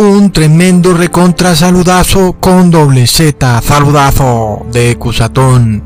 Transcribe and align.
Un 0.00 0.30
tremendo 0.30 0.94
recontra 0.94 1.56
saludazo 1.56 2.34
con 2.34 2.70
doble 2.70 3.08
Z, 3.08 3.60
saludazo 3.62 4.64
de 4.70 4.96
Cusatón. 4.96 5.82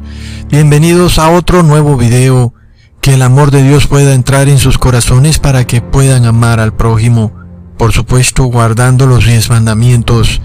Bienvenidos 0.50 1.18
a 1.18 1.30
otro 1.30 1.62
nuevo 1.62 1.96
video. 1.96 2.52
Que 3.00 3.14
el 3.14 3.22
amor 3.22 3.50
de 3.50 3.62
Dios 3.62 3.86
pueda 3.86 4.12
entrar 4.12 4.50
en 4.50 4.58
sus 4.58 4.76
corazones 4.76 5.38
para 5.38 5.66
que 5.66 5.80
puedan 5.80 6.26
amar 6.26 6.60
al 6.60 6.76
prójimo. 6.76 7.32
Por 7.78 7.92
supuesto, 7.92 8.44
guardando 8.44 9.06
los 9.06 9.24
diez 9.24 9.48
mandamientos. 9.48 10.42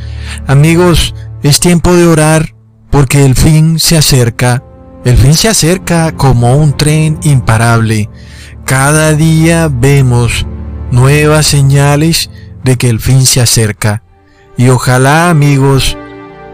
Amigos, 0.48 1.14
es 1.44 1.60
tiempo 1.60 1.94
de 1.94 2.08
orar 2.08 2.56
porque 2.90 3.26
el 3.26 3.36
fin 3.36 3.82
se 3.82 3.98
acerca. 3.98 4.64
El 5.04 5.18
fin 5.18 5.34
se 5.34 5.50
acerca 5.50 6.14
como 6.14 6.56
un 6.56 6.78
tren 6.78 7.20
imparable. 7.24 8.10
Cada 8.64 9.12
día 9.12 9.70
vemos 9.70 10.46
nuevas 10.90 11.48
señales 11.48 12.30
de 12.68 12.78
que 12.78 12.90
el 12.90 13.00
fin 13.00 13.26
se 13.26 13.40
acerca. 13.40 14.04
Y 14.58 14.68
ojalá 14.68 15.30
amigos, 15.30 15.98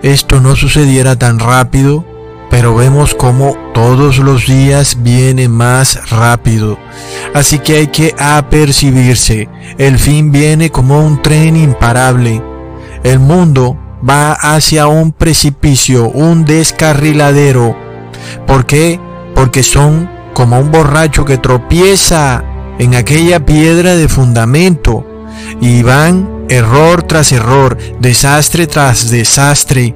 esto 0.03 0.40
no 0.41 0.56
sucediera 0.56 1.18
tan 1.18 1.40
rápido, 1.40 2.06
pero 2.51 2.75
vemos 2.75 3.16
como 3.16 3.57
todos 3.74 4.19
los 4.19 4.46
días 4.46 4.97
viene 5.02 5.50
más 5.50 6.12
rápido. 6.12 6.78
Así 7.34 7.57
que 7.57 7.78
hay 7.78 7.88
que 7.88 8.13
apercibirse. 8.19 9.50
El 9.79 9.97
fin 9.97 10.31
viene 10.31 10.69
como 10.69 11.03
un 11.03 11.19
tren 11.19 11.56
imparable. 11.56 12.44
El 13.03 13.18
mundo 13.18 13.75
va 14.07 14.34
hacia 14.34 14.85
un 14.85 15.13
precipicio, 15.13 16.09
un 16.09 16.46
descarriladero. 16.46 17.75
¿Por 18.46 18.68
qué? 18.68 19.00
Porque 19.34 19.63
son 19.63 20.07
como 20.35 20.59
un 20.59 20.72
borracho 20.72 21.25
que 21.25 21.40
tropieza 21.40 22.44
en 22.78 22.94
aquella 22.94 23.46
piedra 23.46 23.96
de 23.96 24.07
fundamento 24.07 25.07
y 25.61 25.83
van 25.83 26.45
error 26.49 27.03
tras 27.03 27.31
error, 27.31 27.77
desastre 27.99 28.67
tras 28.67 29.09
desastre. 29.09 29.95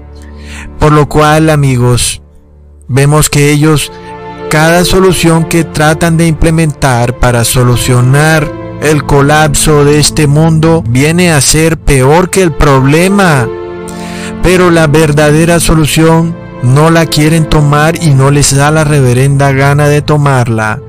Por 0.79 0.91
lo 0.91 1.07
cual, 1.07 1.49
amigos, 1.49 2.21
vemos 2.87 3.29
que 3.29 3.51
ellos, 3.51 3.91
cada 4.49 4.85
solución 4.85 5.45
que 5.45 5.63
tratan 5.63 6.17
de 6.17 6.27
implementar 6.27 7.17
para 7.19 7.43
solucionar 7.43 8.49
el 8.81 9.03
colapso 9.03 9.83
de 9.83 9.99
este 9.99 10.27
mundo 10.27 10.83
viene 10.87 11.31
a 11.31 11.41
ser 11.41 11.77
peor 11.77 12.29
que 12.29 12.43
el 12.43 12.51
problema. 12.51 13.47
Pero 14.43 14.69
la 14.69 14.87
verdadera 14.87 15.59
solución 15.59 16.35
no 16.63 16.89
la 16.89 17.05
quieren 17.05 17.49
tomar 17.49 18.01
y 18.01 18.13
no 18.13 18.31
les 18.31 18.55
da 18.55 18.71
la 18.71 18.83
reverenda 18.83 19.51
gana 19.51 19.87
de 19.87 20.01
tomarla. 20.01 20.81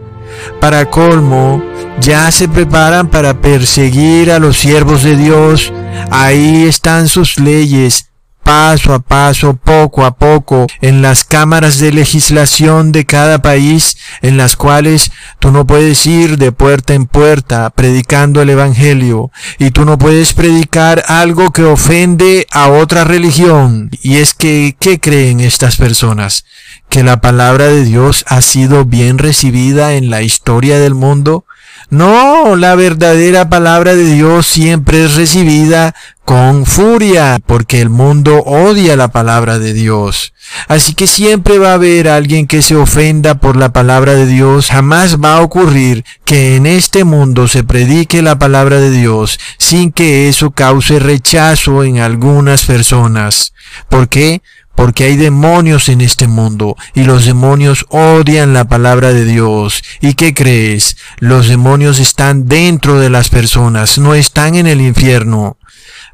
Para 0.61 0.91
colmo, 0.91 1.63
ya 2.01 2.31
se 2.31 2.49
preparan 2.49 3.09
para 3.09 3.41
perseguir 3.41 4.31
a 4.31 4.39
los 4.39 4.57
siervos 4.57 5.03
de 5.03 5.17
Dios. 5.17 5.73
Ahí 6.11 6.65
están 6.65 7.09
sus 7.09 7.39
leyes, 7.39 8.09
paso 8.49 8.95
a 8.95 8.99
paso, 8.99 9.59
poco 9.63 10.07
a 10.07 10.17
poco, 10.17 10.67
en 10.81 11.03
las 11.03 11.23
cámaras 11.23 11.79
de 11.81 11.93
legislación 11.93 12.93
de 12.93 13.05
cada 13.05 13.43
país, 13.43 13.99
en 14.23 14.39
las 14.39 14.57
cuales 14.57 15.11
tú 15.39 15.51
no 15.53 15.67
puedes 15.67 16.07
ir 16.07 16.39
de 16.39 16.51
puerta 16.51 16.95
en 16.95 17.05
puerta 17.05 17.69
predicando 17.69 18.41
el 18.41 18.49
Evangelio, 18.49 19.31
y 19.59 19.71
tú 19.71 19.85
no 19.85 19.99
puedes 19.99 20.33
predicar 20.33 21.05
algo 21.09 21.51
que 21.51 21.65
ofende 21.65 22.47
a 22.51 22.69
otra 22.69 23.05
religión. 23.05 23.91
Y 24.03 24.17
es 24.17 24.33
que, 24.33 24.77
¿qué 24.81 24.99
creen 24.99 25.41
estas 25.41 25.77
personas? 25.77 26.47
¿Que 26.89 27.03
la 27.03 27.21
palabra 27.21 27.67
de 27.67 27.85
Dios 27.85 28.25
ha 28.29 28.41
sido 28.41 28.85
bien 28.85 29.19
recibida 29.19 29.95
en 29.95 30.11
la 30.11 30.23
historia 30.23 30.79
del 30.79 30.95
mundo? 30.95 31.45
No, 31.91 32.57
la 32.57 32.75
verdadera 32.75 33.49
palabra 33.49 33.95
de 33.95 34.05
Dios 34.05 34.47
siempre 34.47 35.05
es 35.05 35.15
recibida 35.15 35.95
con 36.25 36.67
furia, 36.67 37.41
porque 37.47 37.81
el 37.81 37.89
mundo 37.89 38.43
odia 38.45 38.97
la 38.97 39.09
palabra 39.09 39.59
de 39.59 39.73
Dios. 39.73 40.35
Así 40.67 40.93
que 40.93 41.07
siempre 41.07 41.59
va 41.59 41.71
a 41.71 41.75
haber 41.75 42.09
alguien 42.09 42.47
que 42.47 42.61
se 42.61 42.77
ofenda 42.77 43.37
por 43.37 43.57
la 43.57 43.73
palabra 43.73 44.15
de 44.15 44.27
Dios. 44.27 44.69
Jamás 44.71 45.19
va 45.19 45.37
a 45.37 45.41
ocurrir 45.41 46.05
que 46.27 46.57
en 46.57 46.67
este 46.67 47.05
mundo 47.05 47.49
se 47.49 47.65
predique 47.65 48.21
la 48.21 48.39
palabra 48.39 48.79
de 48.79 48.91
Dios 48.91 49.41
sin 49.57 49.91
que 49.91 50.29
eso 50.29 50.51
cause 50.51 50.99
rechazo 50.99 51.83
en 51.83 52.01
algunas 52.01 52.67
personas. 52.67 53.55
¿Por 53.89 54.11
qué? 54.11 54.43
Porque 54.79 55.03
hay 55.03 55.17
demonios 55.17 55.89
en 55.89 56.01
este 56.01 56.29
mundo 56.29 56.77
y 56.95 57.03
los 57.03 57.25
demonios 57.25 57.85
odian 57.89 58.55
la 58.55 58.69
palabra 58.69 59.13
de 59.13 59.25
Dios. 59.25 59.83
¿Y 60.01 60.15
qué 60.15 60.35
crees? 60.35 60.97
Los 61.19 61.49
demonios 61.49 61.99
están 61.99 62.47
dentro 62.47 63.01
de 63.01 63.11
las 63.11 63.29
personas, 63.29 63.99
no 63.99 64.15
están 64.15 64.55
en 64.55 64.69
el 64.69 64.81
infierno. 64.81 65.57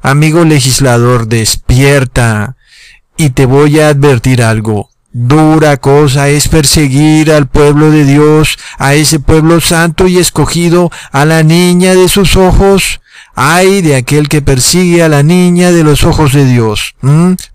Amigo 0.01 0.45
legislador, 0.45 1.27
despierta. 1.27 2.55
Y 3.15 3.29
te 3.29 3.45
voy 3.45 3.79
a 3.81 3.89
advertir 3.89 4.41
algo. 4.41 4.89
Dura 5.11 5.77
cosa 5.77 6.29
es 6.29 6.47
perseguir 6.47 7.31
al 7.31 7.45
pueblo 7.45 7.91
de 7.91 8.03
Dios, 8.03 8.57
a 8.79 8.95
ese 8.95 9.19
pueblo 9.19 9.61
santo 9.61 10.07
y 10.07 10.17
escogido, 10.17 10.89
a 11.11 11.25
la 11.25 11.43
niña 11.43 11.93
de 11.93 12.09
sus 12.09 12.35
ojos. 12.35 12.99
Ay 13.35 13.81
de 13.81 13.97
aquel 13.97 14.29
que 14.29 14.41
persigue 14.41 15.03
a 15.03 15.09
la 15.09 15.21
niña 15.21 15.71
de 15.73 15.83
los 15.83 16.05
ojos 16.05 16.33
de 16.33 16.45
Dios. 16.45 16.95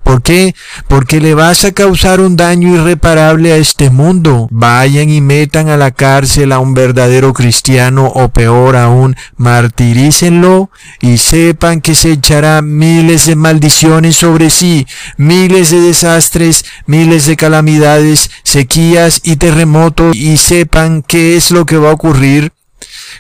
¿Por 0.03 0.23
qué? 0.23 0.55
Porque 0.89 1.21
le 1.21 1.35
vas 1.35 1.65
a 1.65 1.73
causar 1.73 2.21
un 2.21 2.37
daño 2.37 2.75
irreparable 2.75 3.53
a 3.53 3.57
este 3.57 3.89
mundo. 3.89 4.49
Vayan 4.51 5.09
y 5.09 5.21
metan 5.23 5.69
a 5.69 5.79
la 5.79 5.91
cárcel 5.91 6.53
a 6.53 6.59
un 6.59 6.75
verdadero 6.75 7.33
cristiano 7.33 8.07
o 8.07 8.29
peor 8.29 8.77
aún, 8.77 9.17
martirícenlo 9.37 10.71
y 11.01 11.17
sepan 11.17 11.81
que 11.81 11.95
se 11.95 12.13
echará 12.13 12.61
miles 12.61 13.27
de 13.27 13.37
maldiciones 13.37 14.17
sobre 14.17 14.51
sí, 14.51 14.87
miles 15.17 15.71
de 15.71 15.81
desastres, 15.81 16.65
miles 16.87 17.27
de 17.27 17.37
calamidades, 17.37 18.31
sequías 18.43 19.21
y 19.25 19.37
terremotos 19.37 20.15
y 20.15 20.37
sepan 20.37 21.03
qué 21.03 21.37
es 21.37 21.51
lo 21.51 21.65
que 21.65 21.79
va 21.79 21.91
a 21.91 21.95
ocurrir 21.95 22.53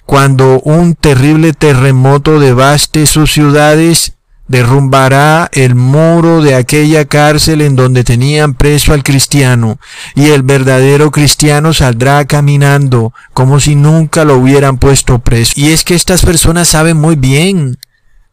cuando 0.06 0.60
un 0.60 0.94
terrible 0.94 1.52
terremoto 1.52 2.40
devaste 2.40 3.06
sus 3.06 3.32
ciudades, 3.32 4.14
derrumbará 4.48 5.48
el 5.52 5.76
muro 5.76 6.42
de 6.42 6.56
aquella 6.56 7.04
cárcel 7.04 7.60
en 7.60 7.76
donde 7.76 8.02
tenían 8.02 8.54
preso 8.54 8.92
al 8.92 9.04
cristiano, 9.04 9.78
y 10.16 10.30
el 10.30 10.42
verdadero 10.42 11.12
cristiano 11.12 11.72
saldrá 11.72 12.24
caminando 12.24 13.12
como 13.32 13.60
si 13.60 13.76
nunca 13.76 14.24
lo 14.24 14.36
hubieran 14.36 14.78
puesto 14.78 15.20
preso. 15.20 15.52
Y 15.54 15.68
es 15.70 15.84
que 15.84 15.94
estas 15.94 16.24
personas 16.24 16.66
saben 16.66 16.96
muy 16.96 17.14
bien 17.14 17.78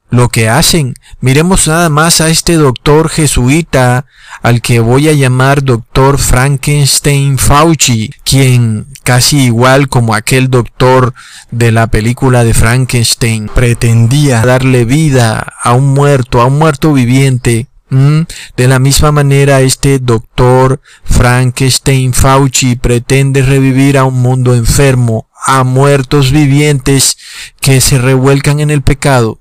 lo 0.09 0.29
que 0.29 0.49
hacen. 0.49 0.93
Miremos 1.19 1.67
nada 1.67 1.89
más 1.89 2.21
a 2.21 2.29
este 2.29 2.53
doctor 2.53 3.09
jesuita 3.09 4.05
al 4.41 4.61
que 4.61 4.79
voy 4.79 5.09
a 5.09 5.13
llamar 5.13 5.63
doctor 5.63 6.17
Frankenstein 6.17 7.37
Fauci, 7.37 8.11
quien 8.23 8.87
casi 9.03 9.45
igual 9.45 9.89
como 9.89 10.15
aquel 10.15 10.49
doctor 10.49 11.13
de 11.51 11.71
la 11.71 11.87
película 11.87 12.43
de 12.43 12.53
Frankenstein 12.53 13.49
pretendía 13.53 14.45
darle 14.45 14.85
vida 14.85 15.53
a 15.61 15.73
un 15.73 15.93
muerto, 15.93 16.41
a 16.41 16.45
un 16.45 16.59
muerto 16.59 16.93
viviente. 16.93 17.67
De 17.89 18.67
la 18.67 18.79
misma 18.79 19.13
manera, 19.13 19.61
este 19.61 19.99
doctor 19.99 20.81
Frankenstein 21.05 22.11
Fauci 22.11 22.75
pretende 22.75 23.41
revivir 23.41 23.97
a 23.97 24.03
un 24.03 24.21
mundo 24.21 24.53
enfermo, 24.53 25.29
a 25.45 25.63
muertos 25.63 26.33
vivientes 26.33 27.17
que 27.61 27.79
se 27.79 27.97
revuelcan 27.97 28.59
en 28.59 28.71
el 28.71 28.81
pecado 28.81 29.39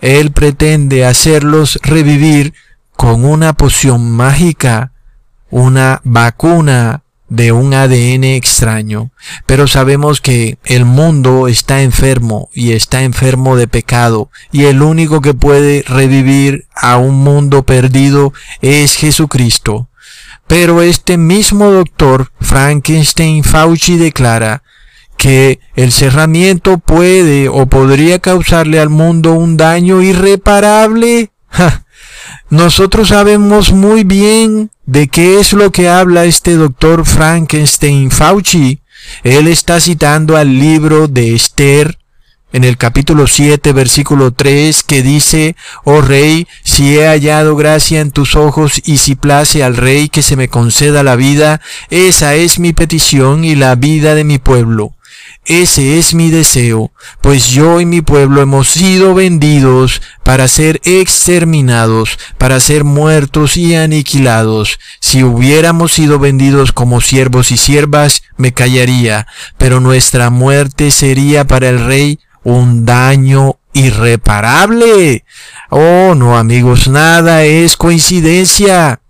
él 0.00 0.32
pretende 0.32 1.04
hacerlos 1.04 1.78
revivir 1.82 2.54
con 2.96 3.24
una 3.24 3.52
poción 3.52 4.10
mágica, 4.10 4.92
una 5.50 6.00
vacuna 6.04 7.02
de 7.30 7.52
un 7.52 7.72
ADN 7.72 8.24
extraño. 8.24 9.10
Pero 9.46 9.66
sabemos 9.66 10.20
que 10.20 10.58
el 10.64 10.84
mundo 10.84 11.48
está 11.48 11.82
enfermo 11.82 12.50
y 12.52 12.72
está 12.72 13.02
enfermo 13.02 13.56
de 13.56 13.68
pecado 13.68 14.28
y 14.52 14.64
el 14.64 14.82
único 14.82 15.22
que 15.22 15.32
puede 15.32 15.82
revivir 15.86 16.66
a 16.74 16.98
un 16.98 17.14
mundo 17.14 17.62
perdido 17.62 18.34
es 18.60 18.96
Jesucristo. 18.96 19.88
Pero 20.46 20.82
este 20.82 21.16
mismo 21.16 21.70
doctor 21.70 22.32
Frankenstein 22.40 23.44
Fauci 23.44 23.96
declara 23.96 24.62
que 25.20 25.60
el 25.74 25.92
cerramiento 25.92 26.78
puede 26.78 27.50
o 27.50 27.66
podría 27.66 28.20
causarle 28.20 28.80
al 28.80 28.88
mundo 28.88 29.34
un 29.34 29.58
daño 29.58 30.00
irreparable. 30.00 31.30
Nosotros 32.48 33.08
sabemos 33.08 33.70
muy 33.70 34.02
bien 34.02 34.70
de 34.86 35.08
qué 35.08 35.38
es 35.38 35.52
lo 35.52 35.72
que 35.72 35.90
habla 35.90 36.24
este 36.24 36.54
doctor 36.54 37.04
Frankenstein 37.04 38.10
Fauci. 38.10 38.80
Él 39.22 39.46
está 39.46 39.78
citando 39.78 40.38
al 40.38 40.58
libro 40.58 41.06
de 41.06 41.34
Esther 41.34 41.98
en 42.54 42.64
el 42.64 42.78
capítulo 42.78 43.26
7, 43.26 43.74
versículo 43.74 44.32
3, 44.32 44.82
que 44.84 45.02
dice, 45.02 45.54
Oh 45.84 46.00
rey, 46.00 46.48
si 46.64 46.98
he 46.98 47.06
hallado 47.06 47.56
gracia 47.56 48.00
en 48.00 48.10
tus 48.10 48.36
ojos 48.36 48.80
y 48.86 48.96
si 48.96 49.16
place 49.16 49.62
al 49.62 49.76
rey 49.76 50.08
que 50.08 50.22
se 50.22 50.36
me 50.36 50.48
conceda 50.48 51.02
la 51.02 51.14
vida, 51.14 51.60
esa 51.90 52.36
es 52.36 52.58
mi 52.58 52.72
petición 52.72 53.44
y 53.44 53.54
la 53.54 53.74
vida 53.74 54.14
de 54.14 54.24
mi 54.24 54.38
pueblo. 54.38 54.94
Ese 55.46 55.98
es 55.98 56.14
mi 56.14 56.30
deseo, 56.30 56.92
pues 57.22 57.48
yo 57.48 57.80
y 57.80 57.86
mi 57.86 58.02
pueblo 58.02 58.42
hemos 58.42 58.68
sido 58.68 59.14
vendidos 59.14 60.02
para 60.22 60.46
ser 60.48 60.80
exterminados, 60.84 62.18
para 62.36 62.60
ser 62.60 62.84
muertos 62.84 63.56
y 63.56 63.74
aniquilados. 63.74 64.78
Si 65.00 65.24
hubiéramos 65.24 65.92
sido 65.92 66.18
vendidos 66.18 66.72
como 66.72 67.00
siervos 67.00 67.50
y 67.52 67.56
siervas, 67.56 68.22
me 68.36 68.52
callaría, 68.52 69.26
pero 69.56 69.80
nuestra 69.80 70.28
muerte 70.30 70.90
sería 70.90 71.46
para 71.46 71.70
el 71.70 71.84
rey 71.84 72.20
un 72.44 72.84
daño 72.84 73.58
irreparable. 73.72 75.24
Oh, 75.70 76.14
no 76.14 76.36
amigos, 76.36 76.86
nada 76.86 77.44
es 77.44 77.76
coincidencia 77.76 79.00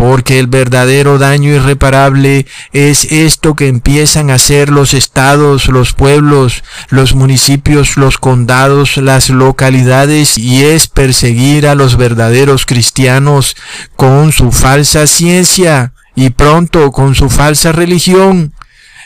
porque 0.00 0.38
el 0.38 0.46
verdadero 0.46 1.18
daño 1.18 1.52
irreparable 1.52 2.46
es 2.72 3.04
esto 3.12 3.54
que 3.54 3.68
empiezan 3.68 4.30
a 4.30 4.36
hacer 4.36 4.70
los 4.70 4.94
estados, 4.94 5.68
los 5.68 5.92
pueblos, 5.92 6.64
los 6.88 7.14
municipios, 7.14 7.98
los 7.98 8.16
condados, 8.16 8.96
las 8.96 9.28
localidades, 9.28 10.38
y 10.38 10.64
es 10.64 10.88
perseguir 10.88 11.66
a 11.66 11.74
los 11.74 11.98
verdaderos 11.98 12.64
cristianos 12.64 13.56
con 13.94 14.32
su 14.32 14.52
falsa 14.52 15.06
ciencia 15.06 15.92
y 16.16 16.30
pronto 16.30 16.92
con 16.92 17.14
su 17.14 17.28
falsa 17.28 17.70
religión. 17.70 18.54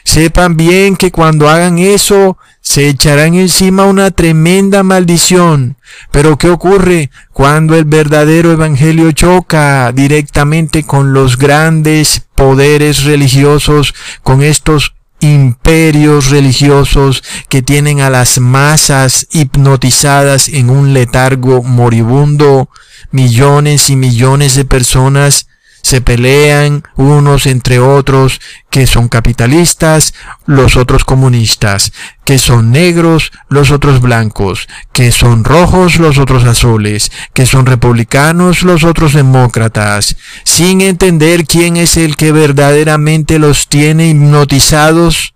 Sepan 0.05 0.56
bien 0.56 0.94
que 0.94 1.11
cuando 1.11 1.49
hagan 1.49 1.79
eso, 1.79 2.38
se 2.64 2.88
echarán 2.88 3.34
encima 3.34 3.84
una 3.84 4.11
tremenda 4.11 4.82
maldición. 4.82 5.76
Pero 6.11 6.38
¿qué 6.38 6.49
ocurre 6.49 7.11
cuando 7.31 7.76
el 7.76 7.84
verdadero 7.84 8.50
evangelio 8.52 9.12
choca 9.12 9.93
directamente 9.93 10.82
con 10.82 11.12
los 11.12 11.37
grandes 11.37 12.22
poderes 12.34 13.05
religiosos, 13.05 13.94
con 14.22 14.43
estos 14.43 14.94
imperios 15.20 16.31
religiosos 16.31 17.22
que 17.50 17.61
tienen 17.61 18.00
a 18.00 18.08
las 18.08 18.38
masas 18.38 19.26
hipnotizadas 19.31 20.49
en 20.49 20.70
un 20.70 20.94
letargo 20.94 21.62
moribundo, 21.62 22.70
millones 23.11 23.90
y 23.90 23.96
millones 23.96 24.55
de 24.55 24.64
personas 24.64 25.49
se 25.84 26.00
pelean 26.00 26.82
unos 26.96 27.44
entre 27.44 27.78
otros, 27.78 28.40
que 28.70 28.86
son 28.86 29.08
capitalistas, 29.08 30.14
los 30.46 30.78
otros 30.78 31.04
comunistas, 31.04 31.92
que 32.25 32.38
son 32.38 32.72
negros, 32.72 33.32
los 33.50 33.70
otros 33.70 34.00
blancos, 34.00 34.66
que 34.94 35.12
son 35.12 35.44
rojos, 35.44 35.96
los 35.96 36.16
otros 36.16 36.44
azules, 36.44 37.12
que 37.34 37.44
son 37.44 37.66
republicanos, 37.66 38.62
los 38.62 38.82
otros 38.82 39.12
demócratas, 39.12 40.16
sin 40.42 40.81
entender 40.81 41.44
quién 41.46 41.76
es 41.76 41.98
el 41.98 42.16
que 42.16 42.32
verdaderamente 42.32 43.38
los 43.38 43.69
tiene 43.69 44.08
hipnotizados, 44.08 45.34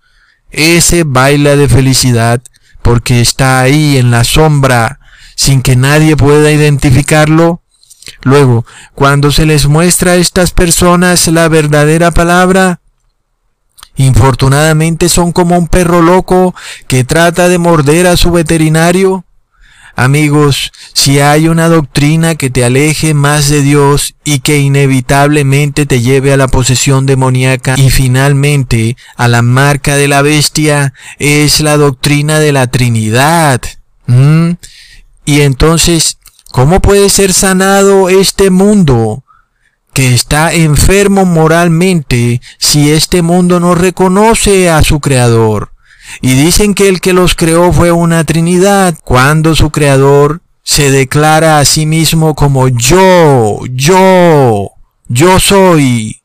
ese 0.49 1.03
baila 1.03 1.57
de 1.57 1.69
felicidad, 1.69 2.41
porque 2.81 3.21
está 3.21 3.59
ahí 3.59 3.99
en 3.99 4.09
la 4.09 4.23
sombra, 4.23 4.99
sin 5.35 5.61
que 5.61 5.75
nadie 5.75 6.17
pueda 6.17 6.51
identificarlo, 6.51 7.61
Luego, 8.23 8.65
cuando 8.95 9.31
se 9.31 9.45
les 9.45 9.67
muestra 9.67 10.13
a 10.13 10.15
estas 10.15 10.51
personas 10.51 11.27
la 11.27 11.47
verdadera 11.47 12.11
palabra, 12.11 12.81
infortunadamente 13.95 15.09
son 15.09 15.31
como 15.31 15.57
un 15.57 15.67
perro 15.67 16.01
loco 16.01 16.55
que 16.87 17.03
trata 17.03 17.49
de 17.49 17.57
morder 17.57 18.07
a 18.07 18.17
su 18.17 18.31
veterinario. 18.31 19.25
Amigos, 19.95 20.71
si 20.93 21.19
hay 21.19 21.49
una 21.49 21.67
doctrina 21.67 22.35
que 22.35 22.49
te 22.49 22.63
aleje 22.63 23.13
más 23.13 23.49
de 23.49 23.61
Dios 23.61 24.15
y 24.23 24.39
que 24.39 24.59
inevitablemente 24.59 25.85
te 25.85 25.99
lleve 25.99 26.31
a 26.31 26.37
la 26.37 26.47
posesión 26.47 27.05
demoníaca 27.05 27.75
y 27.77 27.89
finalmente 27.89 28.95
a 29.17 29.27
la 29.27 29.41
marca 29.41 29.97
de 29.97 30.07
la 30.07 30.21
bestia, 30.21 30.93
es 31.17 31.59
la 31.59 31.75
doctrina 31.75 32.39
de 32.39 32.53
la 32.53 32.67
Trinidad. 32.67 33.61
¿Mm? 34.05 34.51
Y 35.25 35.41
entonces 35.41 36.18
¿Cómo 36.51 36.79
puede 36.79 37.09
ser 37.09 37.31
sanado 37.31 38.09
este 38.09 38.49
mundo 38.49 39.23
que 39.93 40.13
está 40.13 40.53
enfermo 40.53 41.25
moralmente 41.25 42.41
si 42.57 42.91
este 42.91 43.21
mundo 43.21 43.59
no 43.59 43.75
reconoce 43.75 44.69
a 44.69 44.81
su 44.81 44.99
creador? 44.99 45.71
Y 46.21 46.33
dicen 46.33 46.73
que 46.73 46.89
el 46.89 47.01
que 47.01 47.13
los 47.13 47.35
creó 47.35 47.71
fue 47.71 47.91
una 47.91 48.23
Trinidad, 48.23 48.97
cuando 49.03 49.55
su 49.55 49.69
creador 49.69 50.41
se 50.63 50.89
declara 50.89 51.59
a 51.59 51.65
sí 51.65 51.85
mismo 51.85 52.33
como 52.33 52.67
yo, 52.67 53.59
yo, 53.71 54.71
yo 55.07 55.39
soy. 55.39 56.23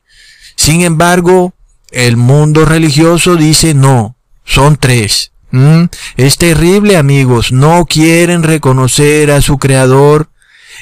Sin 0.55 0.81
embargo, 0.81 1.53
el 1.91 2.17
mundo 2.17 2.65
religioso 2.65 3.35
dice 3.35 3.75
no, 3.75 4.15
son 4.43 4.77
tres. 4.77 5.31
¿Mm? 5.55 5.85
Es 6.17 6.37
terrible, 6.37 6.97
amigos. 6.97 7.53
No 7.53 7.85
quieren 7.85 8.43
reconocer 8.43 9.31
a 9.31 9.41
su 9.41 9.57
creador. 9.57 10.27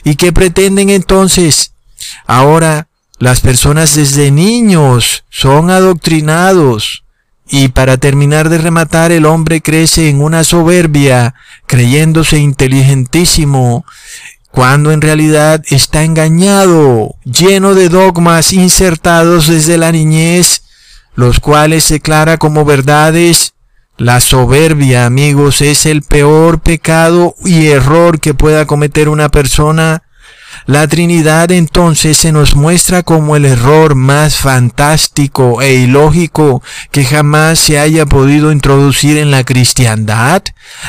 ¿Y 0.04 0.16
qué 0.16 0.34
pretenden 0.34 0.90
entonces? 0.90 1.74
Ahora, 2.26 2.88
las 3.20 3.40
personas 3.40 3.96
desde 3.96 4.32
niños 4.32 5.26
son 5.30 5.70
adoctrinados. 5.70 7.04
Y 7.48 7.68
para 7.68 7.98
terminar 7.98 8.50
de 8.50 8.58
rematar, 8.58 9.12
el 9.12 9.28
hombre 9.28 9.62
crece 9.62 10.10
en 10.10 10.24
una 10.24 10.44
soberbia, 10.44 11.36
creyéndose 11.68 12.40
inteligentísimo, 12.40 13.86
cuando 14.50 14.92
en 14.92 15.02
realidad 15.02 15.64
está 15.70 16.04
engañado, 16.04 17.16
lleno 17.26 17.76
de 17.76 17.90
dogmas 17.90 18.54
insertados 18.54 19.48
desde 19.48 19.78
la 19.78 19.92
niñez, 19.92 20.64
los 21.14 21.40
cuales 21.40 21.88
declara 21.90 22.38
como 22.38 22.66
verdades 22.66 23.54
la 23.98 24.20
soberbia, 24.20 25.06
amigos, 25.06 25.62
es 25.62 25.86
el 25.86 26.02
peor 26.02 26.62
pecado 26.62 27.36
y 27.46 27.68
error 27.68 28.20
que 28.20 28.34
pueda 28.34 28.66
cometer 28.66 29.08
una 29.08 29.30
persona. 29.30 30.04
La 30.66 30.88
Trinidad 30.88 31.52
entonces 31.52 32.18
se 32.18 32.32
nos 32.32 32.56
muestra 32.56 33.04
como 33.04 33.36
el 33.36 33.46
error 33.46 33.96
más 33.96 34.38
fantástico 34.38 35.62
e 35.62 35.74
ilógico 35.74 36.64
que 36.92 37.06
jamás 37.06 37.60
se 37.60 37.80
haya 37.80 38.06
podido 38.06 38.52
introducir 38.52 39.18
en 39.18 39.30
la 39.30 39.44
cristiandad. 39.44 40.42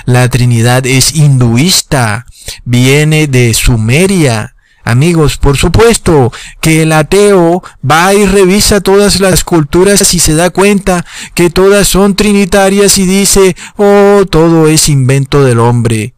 La 0.07 0.29
Trinidad 0.29 0.87
es 0.87 1.15
hinduista, 1.15 2.27
viene 2.65 3.27
de 3.27 3.53
Sumeria, 3.53 4.54
Amigos, 4.85 5.39
por 5.39 5.57
supuesto 5.57 6.31
que 6.61 6.83
el 6.83 6.93
ateo 6.93 7.63
va 7.89 8.13
y 8.13 8.27
revisa 8.27 8.83
todas 8.83 9.19
las 9.19 9.43
culturas 9.43 10.13
y 10.13 10.19
se 10.19 10.35
da 10.35 10.51
cuenta 10.51 11.07
que 11.35 11.49
todas 11.49 11.89
son 11.89 12.15
trinitarias 12.15 12.99
y 12.99 13.07
dice, 13.07 13.57
oh, 13.77 14.25
todo 14.29 14.69
es 14.69 14.91
invento 14.91 15.43
del 15.43 15.59
hombre. 15.59 16.15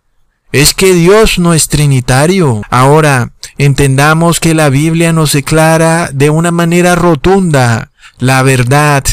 Es 0.51 0.75
que 0.75 0.95
Dios 0.95 1.39
no 1.39 1.55
es 1.55 1.69
trinitario. 1.69 2.63
Ahora, 2.69 3.33
entendamos 3.57 4.41
que 4.41 4.55
la 4.55 4.69
Biblia 4.69 5.13
nos 5.13 5.33
declara 5.33 6.11
de 6.13 6.31
una 6.31 6.51
manera 6.51 6.97
rotunda 6.97 7.93
la 8.19 8.43
verdad 8.43 9.05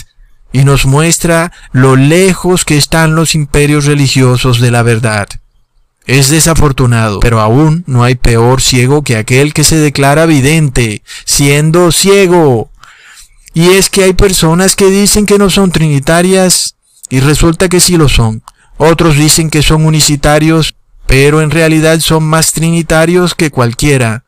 y 0.52 0.64
nos 0.64 0.86
muestra 0.86 1.52
lo 1.72 1.96
lejos 1.96 2.66
que 2.66 2.78
están 2.78 3.16
los 3.16 3.36
imperios 3.36 3.86
religiosos 3.86 4.62
de 4.62 4.72
la 4.72 4.84
verdad. 4.84 5.28
Es 6.06 6.30
desafortunado, 6.30 7.20
pero 7.22 7.40
aún 7.40 7.84
no 7.88 8.04
hay 8.04 8.16
peor 8.16 8.62
ciego 8.62 9.04
que 9.04 9.16
aquel 9.16 9.54
que 9.54 9.64
se 9.64 9.78
declara 9.78 10.26
vidente, 10.26 11.02
siendo 11.26 11.92
ciego. 11.92 12.70
Y 13.54 13.70
es 13.70 13.90
que 13.90 14.04
hay 14.04 14.14
personas 14.14 14.76
que 14.76 14.88
dicen 14.88 15.26
que 15.26 15.38
no 15.38 15.50
son 15.50 15.72
trinitarias 15.72 16.76
y 17.10 17.22
resulta 17.22 17.70
que 17.70 17.80
sí 17.80 17.96
lo 17.96 18.10
son. 18.10 18.44
Otros 18.78 19.16
dicen 19.16 19.50
que 19.50 19.62
son 19.62 19.86
unicitarios, 19.86 20.76
pero 21.06 21.42
en 21.42 21.52
realidad 21.52 22.00
son 22.00 22.24
más 22.24 22.52
trinitarios 22.52 23.34
que 23.36 23.52
cualquiera. 23.52 24.26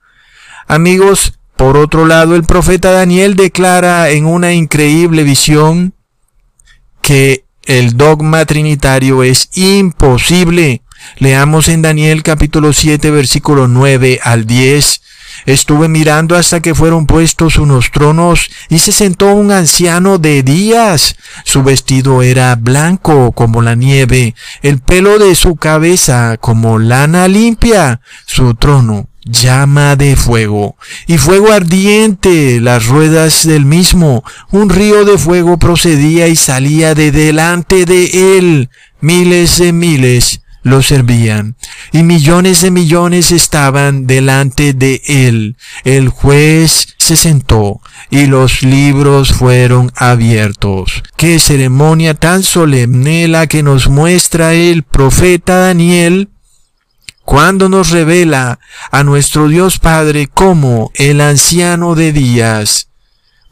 Amigos, 0.67 1.33
por 1.57 1.77
otro 1.77 2.05
lado, 2.05 2.35
el 2.35 2.43
profeta 2.43 2.91
Daniel 2.91 3.35
declara 3.35 4.09
en 4.11 4.25
una 4.25 4.53
increíble 4.53 5.23
visión 5.23 5.93
que 7.01 7.45
el 7.65 7.97
dogma 7.97 8.45
trinitario 8.45 9.23
es 9.23 9.49
imposible 9.55 10.83
Leamos 11.17 11.69
en 11.69 11.81
Daniel 11.81 12.23
capítulo 12.23 12.73
7 12.73 13.09
versículo 13.11 13.67
9 13.67 14.19
al 14.23 14.45
10. 14.45 15.01
Estuve 15.45 15.87
mirando 15.87 16.35
hasta 16.35 16.61
que 16.61 16.73
fueron 16.73 17.05
puestos 17.05 17.57
unos 17.57 17.91
tronos 17.91 18.49
y 18.69 18.79
se 18.79 18.91
sentó 18.91 19.33
un 19.33 19.51
anciano 19.51 20.17
de 20.17 20.43
días. 20.43 21.15
Su 21.43 21.63
vestido 21.63 22.21
era 22.21 22.55
blanco 22.55 23.31
como 23.31 23.61
la 23.61 23.75
nieve, 23.75 24.33
el 24.61 24.79
pelo 24.79 25.19
de 25.19 25.35
su 25.35 25.55
cabeza 25.55 26.37
como 26.37 26.79
lana 26.79 27.27
limpia, 27.27 28.01
su 28.25 28.55
trono 28.55 29.07
llama 29.27 29.95
de 29.95 30.15
fuego 30.15 30.77
y 31.07 31.17
fuego 31.17 31.51
ardiente 31.51 32.61
las 32.61 32.87
ruedas 32.87 33.45
del 33.45 33.65
mismo. 33.65 34.23
Un 34.51 34.69
río 34.69 35.05
de 35.05 35.17
fuego 35.17 35.57
procedía 35.59 36.27
y 36.27 36.35
salía 36.35 36.95
de 36.95 37.11
delante 37.11 37.85
de 37.85 38.37
él. 38.37 38.69
Miles 39.01 39.57
de 39.57 39.73
miles 39.73 40.41
lo 40.65 40.81
servían, 40.81 41.55
y 41.91 42.01
millones 42.01 42.61
de 42.61 42.71
millones 42.71 43.31
estaban 43.31 44.07
delante 44.07 44.73
de 44.73 44.99
él. 45.05 45.57
El 45.83 46.09
juez 46.09 46.95
se 46.97 47.15
sentó, 47.15 47.81
y 48.09 48.25
los 48.25 48.63
libros 48.63 49.31
fueron 49.31 49.91
abiertos. 49.95 51.03
Qué 51.17 51.37
ceremonia 51.37 52.15
tan 52.15 52.41
solemne 52.41 53.27
la 53.27 53.45
que 53.45 53.61
nos 53.61 53.89
muestra 53.89 54.55
el 54.55 54.81
profeta 54.81 55.59
Daniel 55.59 56.29
cuando 57.23 57.69
nos 57.69 57.91
revela 57.91 58.59
a 58.91 59.03
nuestro 59.03 59.47
Dios 59.47 59.77
Padre 59.77 60.27
como 60.33 60.91
el 60.95 61.21
anciano 61.21 61.93
de 61.93 62.11
días. 62.11 62.89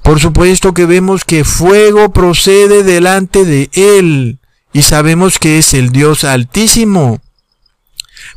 Por 0.02 0.20
supuesto 0.20 0.74
que 0.74 0.88
vemos 0.88 1.26
que 1.26 1.44
fuego 1.44 2.12
procede 2.12 2.82
delante 2.82 3.46
de 3.46 3.70
él 3.74 4.40
y 4.74 4.82
sabemos 4.82 5.40
que 5.40 5.60
es 5.60 5.74
el 5.74 5.92
Dios 5.92 6.24
altísimo. 6.24 7.22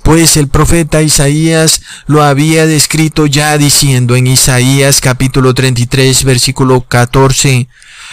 Pues 0.02 0.36
el 0.36 0.48
profeta 0.48 1.02
Isaías 1.02 1.82
lo 2.06 2.22
había 2.22 2.66
descrito 2.66 3.26
ya 3.26 3.56
diciendo 3.58 4.14
en 4.14 4.26
Isaías 4.26 5.00
capítulo 5.00 5.54
33 5.54 6.24
versículo 6.24 6.82
14, 6.82 7.68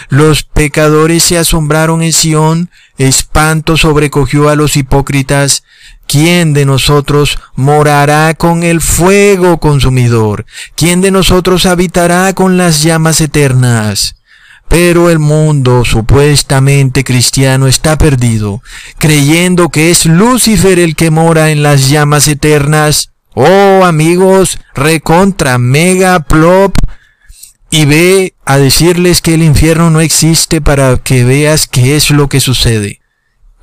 los 0.08 0.42
pecadores 0.42 1.22
se 1.22 1.38
asombraron 1.38 2.02
en 2.02 2.12
Sión, 2.12 2.70
espanto 2.98 3.76
sobrecogió 3.76 4.48
a 4.48 4.56
los 4.56 4.76
hipócritas, 4.76 5.62
¿Quién 6.06 6.52
de 6.52 6.66
nosotros 6.66 7.38
morará 7.54 8.34
con 8.34 8.62
el 8.62 8.80
fuego 8.80 9.58
consumidor? 9.58 10.44
¿Quién 10.76 11.00
de 11.00 11.10
nosotros 11.10 11.66
habitará 11.66 12.34
con 12.34 12.56
las 12.56 12.82
llamas 12.82 13.20
eternas? 13.20 14.16
Pero 14.68 15.10
el 15.10 15.18
mundo 15.18 15.84
supuestamente 15.84 17.04
cristiano 17.04 17.66
está 17.66 17.96
perdido, 17.98 18.62
creyendo 18.98 19.68
que 19.68 19.90
es 19.90 20.06
Lucifer 20.06 20.78
el 20.78 20.96
que 20.96 21.10
mora 21.10 21.50
en 21.50 21.62
las 21.62 21.90
llamas 21.90 22.28
eternas. 22.28 23.10
Oh 23.34 23.84
amigos, 23.84 24.58
recontra 24.74 25.58
mega 25.58 26.20
plop, 26.20 26.74
y 27.70 27.86
ve 27.86 28.34
a 28.44 28.56
decirles 28.56 29.20
que 29.20 29.34
el 29.34 29.42
infierno 29.42 29.90
no 29.90 30.00
existe 30.00 30.60
para 30.60 30.96
que 30.96 31.24
veas 31.24 31.66
qué 31.66 31.96
es 31.96 32.10
lo 32.10 32.28
que 32.28 32.38
sucede. 32.38 33.00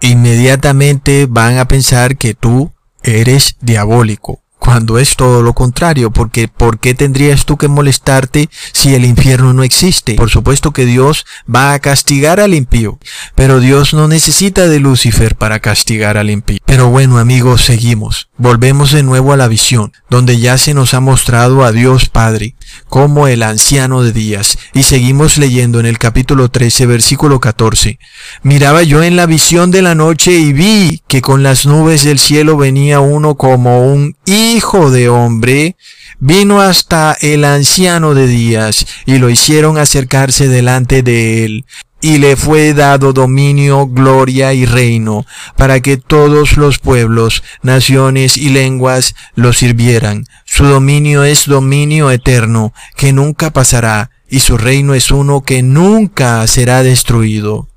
Inmediatamente 0.02 1.28
van 1.30 1.58
a 1.58 1.68
pensar 1.68 2.18
que 2.18 2.34
tú 2.34 2.74
eres 3.04 3.56
diabólico 3.62 4.41
cuando 4.62 5.00
es 5.00 5.16
todo 5.16 5.42
lo 5.42 5.54
contrario, 5.54 6.12
porque 6.12 6.48
¿por 6.48 6.80
qué 6.80 6.94
tendrías 6.94 7.46
tú 7.46 7.58
que 7.58 7.68
molestarte 7.68 8.48
si 8.74 8.94
el 8.94 9.06
infierno 9.06 9.54
no 9.54 9.64
existe? 9.64 10.14
Por 10.14 10.30
supuesto 10.30 10.70
que 10.70 10.86
Dios 10.86 11.26
va 11.54 11.74
a 11.74 11.80
castigar 11.80 12.40
al 12.40 12.54
impío, 12.54 13.00
pero 13.34 13.60
Dios 13.60 13.96
no 13.96 14.08
necesita 14.08 14.68
de 14.68 14.80
Lucifer 14.80 15.36
para 15.36 15.62
castigar 15.62 16.16
al 16.16 16.30
impío. 16.30 16.60
Pero 16.64 16.90
bueno 16.90 17.18
amigos, 17.18 17.66
seguimos. 17.66 18.30
Volvemos 18.38 18.92
de 18.92 19.02
nuevo 19.02 19.34
a 19.34 19.38
la 19.38 19.48
visión, 19.48 19.94
donde 20.12 20.38
ya 20.38 20.60
se 20.60 20.76
nos 20.76 20.94
ha 20.94 21.00
mostrado 21.00 21.66
a 21.66 21.72
Dios 21.72 22.08
Padre 22.08 22.54
como 22.90 23.28
el 23.28 23.44
anciano 23.44 24.04
de 24.04 24.12
días, 24.12 24.58
y 24.74 24.84
seguimos 24.84 25.38
leyendo 25.38 25.80
en 25.80 25.86
el 25.86 25.98
capítulo 25.98 26.50
13, 26.50 26.86
versículo 26.86 27.40
14. 27.40 28.00
Miraba 28.44 28.84
yo 28.84 29.04
en 29.04 29.16
la 29.16 29.26
visión 29.26 29.72
de 29.72 29.82
la 29.82 29.96
noche 29.96 30.34
y 30.34 30.54
vi 30.54 31.02
que 31.08 31.22
con 31.22 31.44
las 31.44 31.66
nubes 31.66 32.04
del 32.04 32.20
cielo 32.20 32.58
venía 32.58 33.00
uno 33.00 33.36
como 33.36 33.86
un 33.92 34.16
hijo 34.26 34.92
de 34.92 35.10
hombre, 35.10 35.76
vino 36.20 36.62
hasta 36.62 37.18
el 37.22 37.46
anciano 37.46 38.14
de 38.14 38.28
días, 38.28 38.86
y 39.06 39.18
lo 39.18 39.30
hicieron 39.30 39.78
acercarse 39.78 40.48
delante 40.48 41.04
de 41.04 41.46
él, 41.46 41.66
y 42.02 42.18
le 42.18 42.36
fue 42.36 42.74
dado 42.74 43.14
dominio, 43.14 43.88
gloria 43.88 44.54
y 44.54 44.66
reino, 44.66 45.26
para 45.56 45.80
que 45.82 45.98
todos 45.98 46.58
los 46.58 46.80
pueblos, 46.80 47.44
naciones 47.62 48.38
y 48.38 48.50
lenguas 48.50 49.16
lo 49.36 49.54
sirvieran. 49.54 50.26
Su 50.46 50.66
dominio 50.66 51.24
es 51.24 51.46
dominio 51.46 52.12
eterno, 52.12 52.74
que 52.98 53.14
nunca 53.14 53.52
pasará, 53.52 54.10
y 54.30 54.40
su 54.40 54.58
reino 54.58 54.94
es 54.94 55.12
uno 55.12 55.42
que 55.42 55.62
nunca 55.62 56.46
será 56.48 56.84
destruido. 56.84 57.68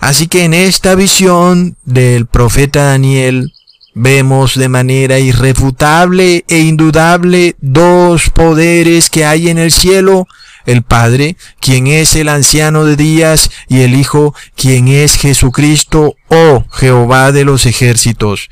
Así 0.00 0.28
que 0.28 0.44
en 0.44 0.54
esta 0.54 0.94
visión 0.94 1.76
del 1.84 2.26
profeta 2.26 2.84
Daniel, 2.84 3.52
Vemos 4.00 4.54
de 4.54 4.68
manera 4.68 5.18
irrefutable 5.18 6.44
e 6.46 6.60
indudable 6.60 7.56
dos 7.60 8.30
poderes 8.30 9.10
que 9.10 9.24
hay 9.24 9.48
en 9.48 9.58
el 9.58 9.72
cielo, 9.72 10.28
el 10.68 10.82
Padre, 10.82 11.36
quien 11.60 11.88
es 11.88 12.14
el 12.14 12.28
anciano 12.28 12.84
de 12.84 12.96
días, 12.96 13.50
y 13.68 13.80
el 13.80 13.94
Hijo, 13.94 14.34
quien 14.56 14.88
es 14.88 15.16
Jesucristo, 15.16 16.14
oh 16.28 16.64
Jehová 16.70 17.32
de 17.32 17.44
los 17.44 17.66
ejércitos 17.66 18.48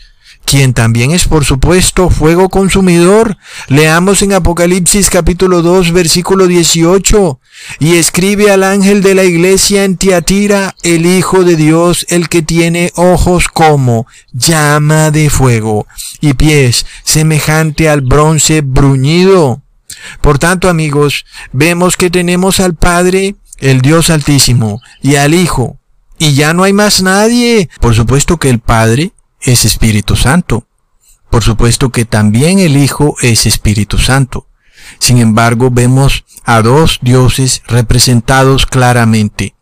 quien 0.47 0.73
también 0.73 1.11
es 1.11 1.27
por 1.27 1.45
supuesto 1.45 2.09
fuego 2.09 2.49
consumidor. 2.49 3.37
Leamos 3.69 4.23
en 4.23 4.33
Apocalipsis 4.33 5.11
capítulo 5.11 5.61
2 5.61 5.93
versículo 5.93 6.47
18. 6.47 7.41
Y 7.81 7.97
escribe 7.97 8.51
al 8.51 8.63
ángel 8.63 9.03
de 9.03 9.15
la 9.15 9.25
iglesia 9.25 9.85
en 9.85 9.97
Tiatira, 9.97 10.75
el 10.83 11.05
Hijo 11.05 11.45
de 11.45 11.57
Dios, 11.57 12.07
el 12.09 12.29
que 12.29 12.43
tiene 12.43 12.93
ojos 12.95 13.49
como 13.49 14.07
llama 14.33 15.11
de 15.11 15.29
fuego 15.29 15.87
y 16.21 16.35
pies 16.35 16.87
semejante 17.03 17.89
al 17.89 18.01
bronce 18.01 18.61
bruñido. 18.63 19.66
Por 20.21 20.39
tanto, 20.39 20.69
amigos, 20.69 21.25
vemos 21.53 21.97
que 21.97 22.11
tenemos 22.11 22.61
al 22.61 22.75
Padre, 22.75 23.37
el 23.59 23.81
Dios 23.81 24.11
Altísimo, 24.11 24.81
y 25.03 25.17
al 25.17 25.35
Hijo, 25.35 25.79
y 26.19 26.35
ya 26.35 26.53
no 26.53 26.65
hay 26.65 26.73
más 26.73 27.03
nadie. 27.03 27.69
Por 27.81 27.95
supuesto 27.95 28.39
que 28.39 28.51
el 28.51 28.59
Padre 28.59 29.13
es 29.41 29.65
Espíritu 29.65 30.17
Santo. 30.17 30.67
Por 31.31 31.43
supuesto 31.43 31.91
que 31.91 32.05
también 32.05 32.59
el 32.59 32.77
Hijo 32.77 33.17
es 33.21 33.47
Espíritu 33.47 33.99
Santo. 33.99 34.49
Sin 34.99 35.19
embargo, 35.19 35.71
vemos 35.71 36.25
a 36.45 36.63
dos 36.63 37.01
dioses 37.03 37.63
representados 37.67 38.67
claramente, 38.67 39.55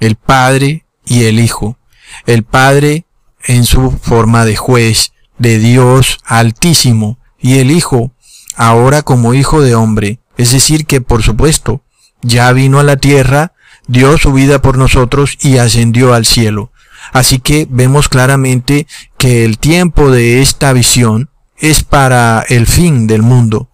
el 0.00 0.16
Padre 0.16 0.84
y 1.04 1.24
el 1.24 1.40
Hijo. 1.40 1.78
El 2.26 2.42
Padre 2.42 3.06
en 3.44 3.64
su 3.64 3.90
forma 3.90 4.44
de 4.44 4.56
juez, 4.56 5.12
de 5.38 5.58
Dios 5.58 6.18
altísimo, 6.24 7.18
y 7.40 7.58
el 7.58 7.70
Hijo 7.70 8.12
ahora 8.56 9.02
como 9.02 9.34
Hijo 9.34 9.60
de 9.60 9.74
hombre. 9.74 10.18
Es 10.36 10.52
decir, 10.52 10.86
que 10.86 11.00
por 11.00 11.22
supuesto, 11.22 11.82
ya 12.22 12.52
vino 12.52 12.78
a 12.78 12.84
la 12.84 12.96
tierra, 12.96 13.52
dio 13.86 14.16
su 14.18 14.32
vida 14.32 14.62
por 14.62 14.78
nosotros 14.78 15.36
y 15.40 15.58
ascendió 15.58 16.14
al 16.14 16.24
cielo. 16.24 16.72
Así 17.12 17.40
que 17.40 17.66
vemos 17.68 18.08
claramente 18.08 18.86
que 19.18 19.44
el 19.44 19.58
tiempo 19.58 20.10
de 20.10 20.40
esta 20.40 20.72
visión 20.72 21.30
es 21.58 21.82
para 21.82 22.44
el 22.48 22.66
fin 22.66 23.06
del 23.06 23.22
mundo. 23.22 23.70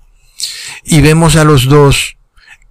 Y 0.84 1.00
vemos 1.00 1.36
a 1.36 1.44
los 1.44 1.66
dos, 1.66 2.16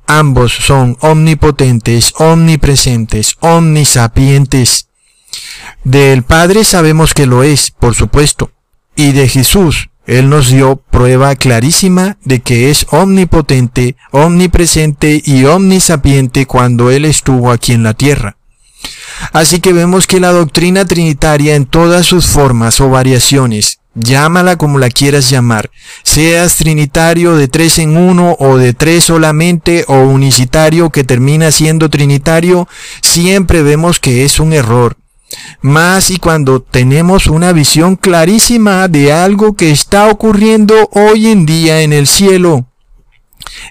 ambos 0.06 0.54
son 0.54 0.98
omnipotentes, 1.02 2.14
omnipresentes, 2.18 3.36
omnisapientes. 3.40 4.90
Del 5.84 6.24
Padre 6.24 6.64
sabemos 6.64 7.14
que 7.14 7.26
lo 7.26 7.44
es, 7.44 7.72
por 7.72 7.96
supuesto, 7.96 8.52
y 8.96 9.12
de 9.12 9.28
Jesús, 9.28 9.90
Él 10.08 10.30
nos 10.30 10.48
dio 10.48 10.78
prueba 10.78 11.36
clarísima 11.36 12.18
de 12.24 12.40
que 12.40 12.72
es 12.72 12.88
omnipotente, 12.92 13.98
omnipresente 14.12 15.22
y 15.24 15.44
omnisapiente 15.44 16.46
cuando 16.46 16.90
Él 16.90 17.04
estuvo 17.04 17.52
aquí 17.52 17.74
en 17.74 17.84
la 17.84 17.94
tierra. 17.94 18.38
Así 19.34 19.60
que 19.60 19.74
vemos 19.74 20.08
que 20.08 20.22
la 20.22 20.32
doctrina 20.32 20.86
trinitaria 20.86 21.56
en 21.56 21.66
todas 21.66 22.06
sus 22.06 22.28
formas 22.28 22.80
o 22.80 22.90
variaciones, 22.90 23.80
llámala 23.96 24.56
como 24.56 24.80
la 24.80 24.90
quieras 24.90 25.30
llamar, 25.30 25.72
seas 26.04 26.56
trinitario 26.56 27.36
de 27.36 27.50
tres 27.50 27.78
en 27.78 27.98
uno 27.98 28.38
o 28.40 28.58
de 28.58 28.74
tres 28.74 29.04
solamente 29.06 29.84
o 29.90 30.00
unicitario 30.04 30.90
que 30.90 31.04
termina 31.04 31.52
siendo 31.52 31.90
trinitario, 31.90 32.68
siempre 33.02 33.62
vemos 33.62 34.00
que 34.00 34.24
es 34.24 34.40
un 34.40 34.54
error. 34.54 34.96
Más 35.62 36.10
y 36.10 36.18
cuando 36.18 36.62
tenemos 36.62 37.28
una 37.28 37.52
visión 37.52 37.96
clarísima 37.96 38.88
de 38.88 39.12
algo 39.12 39.56
que 39.56 39.72
está 39.72 40.08
ocurriendo 40.08 40.90
hoy 40.92 41.28
en 41.28 41.46
día 41.46 41.82
en 41.82 41.94
el 41.94 42.08
cielo. 42.08 42.68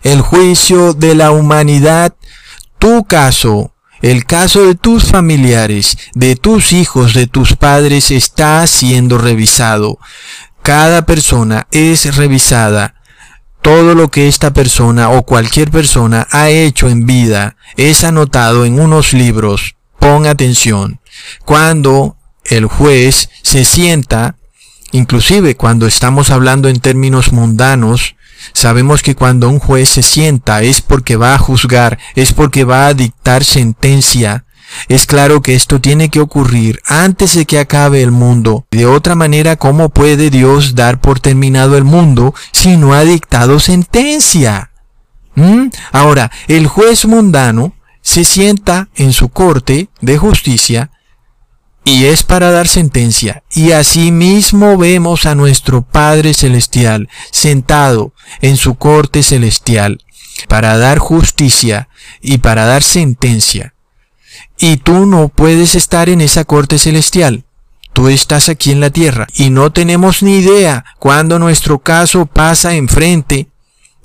El 0.03 0.21
juicio 0.21 0.93
de 0.93 1.15
la 1.15 1.31
humanidad, 1.31 2.15
tu 2.79 3.05
caso, 3.05 3.73
el 4.03 4.27
caso 4.27 4.67
de 4.67 4.75
tus 4.75 5.05
familiares, 5.05 5.97
de 6.15 6.37
tus 6.37 6.73
hijos, 6.73 7.15
de 7.15 7.27
tus 7.27 7.57
padres 7.57 8.11
está 8.11 8.67
siendo 8.67 9.17
revisado. 9.17 9.99
Cada 10.63 11.07
persona 11.07 11.67
es 11.71 12.17
revisada. 12.17 12.95
Todo 13.63 13.95
lo 13.95 14.11
que 14.11 14.29
esta 14.29 14.53
persona 14.53 15.11
o 15.11 15.25
cualquier 15.25 15.71
persona 15.71 16.27
ha 16.31 16.51
hecho 16.51 16.89
en 16.89 17.07
vida 17.07 17.57
es 17.77 18.05
anotado 18.05 18.65
en 18.65 18.79
unos 18.79 19.13
libros. 19.13 19.77
Pon 19.99 20.27
atención. 20.27 21.01
Cuando 21.45 22.17
el 22.45 22.67
juez 22.67 23.31
se 23.43 23.65
sienta, 23.65 24.37
inclusive 24.93 25.57
cuando 25.57 25.87
estamos 25.87 26.31
hablando 26.31 26.69
en 26.69 26.81
términos 26.81 27.33
mundanos, 27.33 28.17
Sabemos 28.53 29.03
que 29.03 29.15
cuando 29.15 29.49
un 29.49 29.59
juez 29.59 29.89
se 29.89 30.03
sienta 30.03 30.63
es 30.63 30.81
porque 30.81 31.17
va 31.17 31.35
a 31.35 31.39
juzgar, 31.39 31.99
es 32.15 32.33
porque 32.33 32.65
va 32.65 32.87
a 32.87 32.95
dictar 32.95 33.45
sentencia. 33.45 34.45
Es 34.89 35.07
claro 35.07 35.43
que 35.43 35.55
esto 35.55 35.81
tiene 35.81 36.09
que 36.09 36.21
ocurrir 36.21 36.81
antes 36.87 37.35
de 37.35 37.47
que 37.47 37.59
acabe 37.59 38.03
el 38.03 38.11
mundo. 38.11 38.67
De 38.71 38.87
otra 38.87 39.15
manera, 39.15 39.57
¿cómo 39.57 39.91
puede 39.91 40.29
Dios 40.31 40.75
dar 40.75 41.01
por 41.01 41.21
terminado 41.21 41.77
el 41.77 41.85
mundo 41.85 42.35
si 42.53 42.77
no 42.77 42.93
ha 42.93 43.05
dictado 43.05 43.61
sentencia? 43.61 44.71
¿Mm? 45.35 45.69
Ahora, 45.93 46.31
el 46.49 46.67
juez 46.67 47.07
mundano 47.07 47.75
se 48.03 48.25
sienta 48.25 48.89
en 48.97 49.13
su 49.13 49.29
corte 49.29 49.89
de 50.01 50.19
justicia 50.19 50.91
y 51.87 52.07
es 52.07 52.25
para 52.25 52.51
dar 52.51 52.67
sentencia. 52.67 53.45
Y 53.55 53.71
asimismo 53.71 54.77
vemos 54.77 55.25
a 55.25 55.37
nuestro 55.37 55.83
Padre 55.83 56.35
Celestial 56.35 57.09
sentado 57.31 58.13
en 58.43 58.57
su 58.57 58.75
corte 58.75 59.23
celestial 59.23 60.03
para 60.49 60.77
dar 60.79 60.99
justicia 60.99 61.89
y 62.21 62.39
para 62.39 62.67
dar 62.67 62.83
sentencia. 62.83 63.75
Y 64.59 64.79
tú 64.79 65.07
no 65.07 65.29
puedes 65.29 65.77
estar 65.77 66.09
en 66.09 66.21
esa 66.21 66.45
corte 66.45 66.81
celestial. 66.81 67.45
Tú 67.93 68.09
estás 68.09 68.49
aquí 68.49 68.73
en 68.73 68.81
la 68.81 68.91
tierra 68.91 69.29
y 69.37 69.51
no 69.51 69.71
tenemos 69.71 70.25
ni 70.25 70.39
idea 70.39 70.85
cuando 70.99 71.39
nuestro 71.39 71.79
caso 71.79 72.27
pasa 72.27 72.75
enfrente 72.75 73.47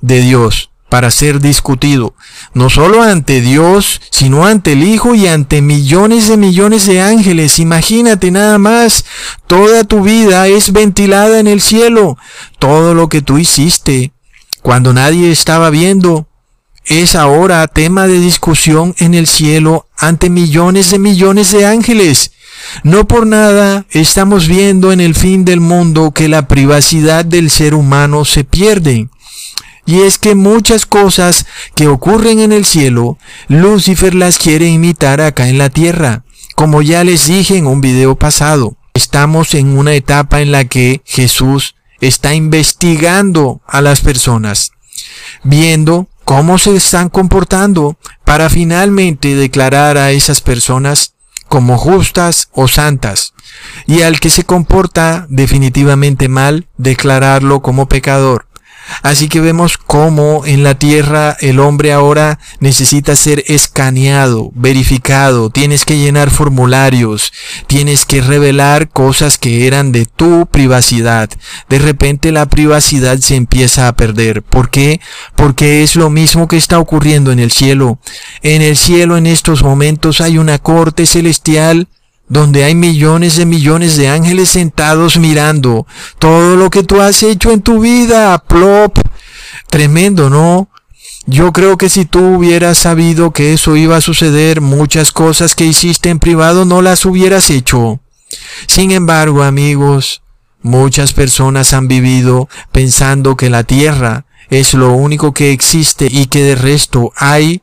de 0.02 0.22
Dios 0.22 0.71
para 0.92 1.10
ser 1.10 1.40
discutido, 1.40 2.16
no 2.54 2.70
solo 2.70 3.02
ante 3.02 3.40
Dios, 3.40 4.02
sino 4.10 4.46
ante 4.46 4.74
el 4.74 4.84
Hijo 4.84 5.16
y 5.16 5.26
ante 5.26 5.62
millones 5.62 6.28
de 6.28 6.36
millones 6.36 6.86
de 6.86 7.00
ángeles. 7.00 7.60
Imagínate 7.60 8.30
nada 8.30 8.58
más, 8.58 9.06
toda 9.48 9.86
tu 9.86 10.02
vida 10.02 10.50
es 10.50 10.74
ventilada 10.74 11.40
en 11.40 11.48
el 11.48 11.62
cielo, 11.62 12.18
todo 12.60 12.94
lo 12.94 13.08
que 13.08 13.22
tú 13.22 13.38
hiciste 13.38 14.12
cuando 14.62 14.92
nadie 14.92 15.32
estaba 15.32 15.70
viendo, 15.70 16.28
es 16.84 17.16
ahora 17.16 17.66
tema 17.70 18.06
de 18.08 18.20
discusión 18.20 18.94
en 18.98 19.14
el 19.14 19.28
cielo 19.28 19.88
ante 19.98 20.30
millones 20.30 20.92
de 20.92 21.00
millones 21.00 21.52
de 21.52 21.68
ángeles. 21.68 22.34
No 22.84 23.08
por 23.08 23.26
nada 23.26 23.86
estamos 23.92 24.50
viendo 24.50 24.92
en 24.92 25.00
el 25.00 25.16
fin 25.16 25.46
del 25.46 25.62
mundo 25.62 26.12
que 26.12 26.28
la 26.28 26.50
privacidad 26.50 27.24
del 27.24 27.50
ser 27.50 27.76
humano 27.76 28.26
se 28.26 28.44
pierde. 28.44 29.08
Y 29.86 30.02
es 30.02 30.18
que 30.18 30.36
muchas 30.36 30.86
cosas 30.86 31.46
que 31.76 31.88
ocurren 31.88 32.40
en 32.40 32.52
el 32.52 32.66
cielo, 32.66 33.18
Lucifer 33.48 34.14
las 34.14 34.38
quiere 34.38 34.68
imitar 34.68 35.22
acá 35.22 35.48
en 35.50 35.58
la 35.58 35.70
tierra. 35.70 36.24
Como 36.56 36.82
ya 36.82 37.04
les 37.04 37.28
dije 37.28 37.58
en 37.58 37.66
un 37.66 37.82
video 37.82 38.16
pasado, 38.16 38.78
estamos 38.94 39.54
en 39.54 39.78
una 39.78 39.94
etapa 39.94 40.42
en 40.42 40.52
la 40.52 40.66
que 40.66 41.02
Jesús 41.06 41.76
está 42.00 42.34
investigando 42.34 43.62
a 43.66 43.82
las 43.82 44.02
personas, 44.02 44.72
viendo 45.44 46.08
cómo 46.26 46.58
se 46.58 46.76
están 46.76 47.10
comportando 47.10 47.98
para 48.26 48.50
finalmente 48.50 49.36
declarar 49.36 49.98
a 49.98 50.12
esas 50.12 50.42
personas 50.42 51.14
como 51.48 51.78
justas 51.78 52.50
o 52.54 52.68
santas, 52.68 53.34
y 53.86 54.04
al 54.04 54.20
que 54.20 54.30
se 54.30 54.44
comporta 54.44 55.26
definitivamente 55.30 56.30
mal, 56.30 56.68
declararlo 56.78 57.62
como 57.62 57.90
pecador. 57.90 58.48
Así 59.02 59.30
que 59.30 59.42
vemos 59.42 59.78
cómo 59.78 60.46
en 60.46 60.64
la 60.64 60.76
tierra 60.76 61.38
el 61.40 61.60
hombre 61.60 61.94
ahora 61.94 62.40
necesita 62.60 63.16
ser 63.16 63.44
escaneado, 63.48 64.52
verificado, 64.54 65.50
tienes 65.50 65.86
que 65.86 65.98
llenar 65.98 66.30
formularios, 66.30 67.34
tienes 67.68 68.06
que 68.06 68.22
revelar 68.22 68.90
cosas 68.90 69.38
que 69.38 69.68
eran 69.68 69.92
de 69.92 70.06
tu 70.06 70.46
privacidad. 70.48 71.30
De 71.70 71.80
repente 71.80 72.32
la 72.32 72.46
privacidad 72.48 73.18
se 73.20 73.36
empieza 73.36 73.88
a 73.88 73.96
perder. 73.96 74.42
¿Por 74.44 74.70
qué? 74.70 75.00
Porque 75.36 75.84
es 75.84 75.96
lo 75.96 76.10
mismo 76.10 76.48
que 76.48 76.58
está 76.58 76.80
ocurriendo 76.80 77.32
en 77.32 77.40
el 77.40 77.52
cielo. 77.52 78.00
En 78.42 78.62
el 78.62 78.78
cielo 78.78 79.18
en 79.18 79.28
estos 79.28 79.64
momentos 79.64 80.22
hay 80.22 80.38
una 80.38 80.60
corte 80.60 81.06
celestial 81.06 81.88
donde 82.32 82.64
hay 82.64 82.76
millones 82.76 83.36
de 83.36 83.46
millones 83.46 83.98
de 83.98 84.08
ángeles 84.08 84.48
sentados 84.48 85.18
mirando 85.18 85.86
todo 86.18 86.56
lo 86.56 86.70
que 86.70 86.82
tú 86.82 87.02
has 87.02 87.24
hecho 87.24 87.52
en 87.52 87.62
tu 87.62 87.82
vida, 87.82 88.38
plop. 88.48 88.98
Tremendo, 89.70 90.30
¿no? 90.30 90.70
Yo 91.26 91.52
creo 91.52 91.78
que 91.78 91.90
si 91.90 92.06
tú 92.06 92.38
hubieras 92.38 92.78
sabido 92.78 93.32
que 93.32 93.52
eso 93.52 93.76
iba 93.76 93.98
a 93.98 94.02
suceder, 94.02 94.62
muchas 94.62 95.12
cosas 95.12 95.56
que 95.56 95.66
hiciste 95.66 96.10
en 96.10 96.20
privado 96.20 96.64
no 96.64 96.82
las 96.82 97.06
hubieras 97.06 97.50
hecho. 97.50 98.00
Sin 98.66 98.92
embargo, 98.92 99.44
amigos, 99.44 100.22
muchas 100.62 101.12
personas 101.12 101.74
han 101.74 101.90
vivido 101.90 102.48
pensando 102.72 103.36
que 103.36 103.50
la 103.50 103.66
tierra 103.66 104.26
es 104.50 104.74
lo 104.74 104.94
único 104.94 105.34
que 105.34 105.52
existe 105.52 106.08
y 106.10 106.28
que 106.28 106.44
de 106.44 106.56
resto 106.56 107.12
hay 107.18 107.62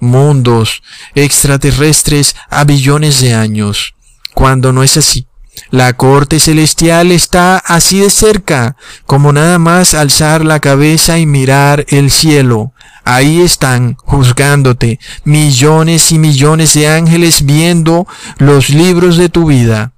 mundos 0.00 0.82
extraterrestres 1.14 2.36
a 2.48 2.64
billones 2.64 3.20
de 3.20 3.34
años 3.34 3.96
cuando 4.38 4.72
no 4.72 4.84
es 4.84 4.96
así. 4.96 5.26
La 5.70 5.94
corte 5.94 6.38
celestial 6.38 7.10
está 7.10 7.58
así 7.58 7.98
de 7.98 8.08
cerca, 8.08 8.76
como 9.04 9.32
nada 9.32 9.58
más 9.58 9.94
alzar 9.94 10.44
la 10.44 10.60
cabeza 10.60 11.18
y 11.18 11.26
mirar 11.26 11.84
el 11.88 12.12
cielo. 12.12 12.72
Ahí 13.04 13.40
están, 13.40 13.96
juzgándote, 13.96 15.00
millones 15.24 16.12
y 16.12 16.20
millones 16.20 16.74
de 16.74 16.86
ángeles 16.86 17.44
viendo 17.46 18.06
los 18.36 18.68
libros 18.68 19.16
de 19.16 19.28
tu 19.28 19.46
vida. 19.46 19.90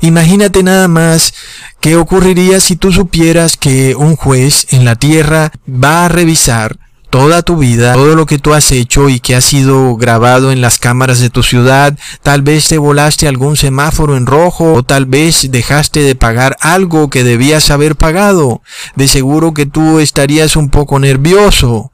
Imagínate 0.00 0.62
nada 0.62 0.88
más 0.88 1.34
qué 1.80 1.96
ocurriría 1.96 2.58
si 2.60 2.76
tú 2.76 2.90
supieras 2.90 3.58
que 3.58 3.94
un 3.94 4.16
juez 4.16 4.66
en 4.70 4.86
la 4.86 4.96
tierra 4.96 5.52
va 5.68 6.06
a 6.06 6.08
revisar 6.08 6.78
toda 7.10 7.42
tu 7.42 7.56
vida, 7.56 7.94
todo 7.94 8.14
lo 8.14 8.26
que 8.26 8.38
tú 8.38 8.54
has 8.54 8.70
hecho 8.72 9.08
y 9.08 9.20
que 9.20 9.34
ha 9.34 9.40
sido 9.40 9.96
grabado 9.96 10.52
en 10.52 10.60
las 10.60 10.78
cámaras 10.78 11.20
de 11.20 11.30
tu 11.30 11.42
ciudad, 11.42 11.96
tal 12.22 12.42
vez 12.42 12.68
te 12.68 12.78
volaste 12.78 13.28
algún 13.28 13.56
semáforo 13.56 14.16
en 14.16 14.26
rojo 14.26 14.72
o 14.72 14.82
tal 14.82 15.06
vez 15.06 15.50
dejaste 15.50 16.00
de 16.00 16.14
pagar 16.14 16.56
algo 16.60 17.10
que 17.10 17.24
debías 17.24 17.70
haber 17.70 17.96
pagado. 17.96 18.62
De 18.94 19.08
seguro 19.08 19.54
que 19.54 19.66
tú 19.66 20.00
estarías 20.00 20.56
un 20.56 20.70
poco 20.70 20.98
nervioso. 20.98 21.92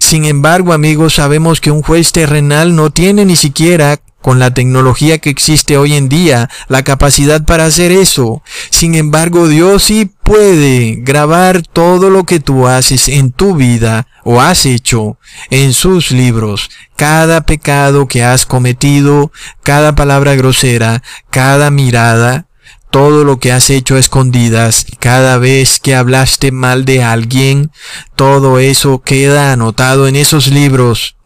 Sin 0.00 0.24
embargo, 0.24 0.72
amigos, 0.72 1.14
sabemos 1.14 1.60
que 1.60 1.70
un 1.70 1.82
juez 1.82 2.12
terrenal 2.12 2.74
no 2.74 2.90
tiene 2.90 3.24
ni 3.24 3.36
siquiera 3.36 3.98
con 4.24 4.38
la 4.38 4.54
tecnología 4.54 5.18
que 5.18 5.28
existe 5.28 5.76
hoy 5.76 5.92
en 5.92 6.08
día, 6.08 6.48
la 6.68 6.82
capacidad 6.82 7.44
para 7.44 7.66
hacer 7.66 7.92
eso. 7.92 8.42
Sin 8.70 8.94
embargo, 8.94 9.48
Dios 9.48 9.82
sí 9.82 10.10
puede 10.22 10.96
grabar 11.00 11.60
todo 11.60 12.08
lo 12.08 12.24
que 12.24 12.40
tú 12.40 12.66
haces 12.66 13.08
en 13.08 13.32
tu 13.32 13.54
vida 13.54 14.06
o 14.24 14.40
has 14.40 14.64
hecho 14.64 15.18
en 15.50 15.74
sus 15.74 16.10
libros, 16.10 16.70
cada 16.96 17.42
pecado 17.42 18.08
que 18.08 18.24
has 18.24 18.46
cometido, 18.46 19.30
cada 19.62 19.94
palabra 19.94 20.34
grosera, 20.36 21.02
cada 21.28 21.70
mirada, 21.70 22.46
todo 22.94 23.24
lo 23.24 23.40
que 23.40 23.50
has 23.50 23.70
hecho 23.70 23.96
a 23.96 23.98
escondidas, 23.98 24.86
cada 25.00 25.36
vez 25.38 25.80
que 25.80 25.96
hablaste 25.96 26.52
mal 26.52 26.84
de 26.84 27.02
alguien, 27.02 27.72
todo 28.14 28.60
eso 28.60 29.02
queda 29.02 29.50
anotado 29.50 30.06
en 30.06 30.14
esos 30.14 30.46
libros. 30.46 31.16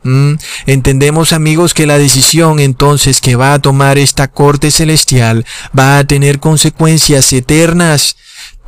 Entendemos 0.65 1.35
amigos 1.35 1.75
que 1.75 1.87
la 1.87 1.99
decisión 1.99 2.59
entonces 2.59 3.21
que 3.21 3.37
va 3.37 3.53
a 3.53 3.59
tomar 3.59 3.99
esta 3.99 4.29
corte 4.29 4.71
celestial 4.71 5.45
va 5.79 5.99
a 5.99 6.05
tener 6.05 6.41
consecuencias 6.41 7.31
eternas 7.35 8.17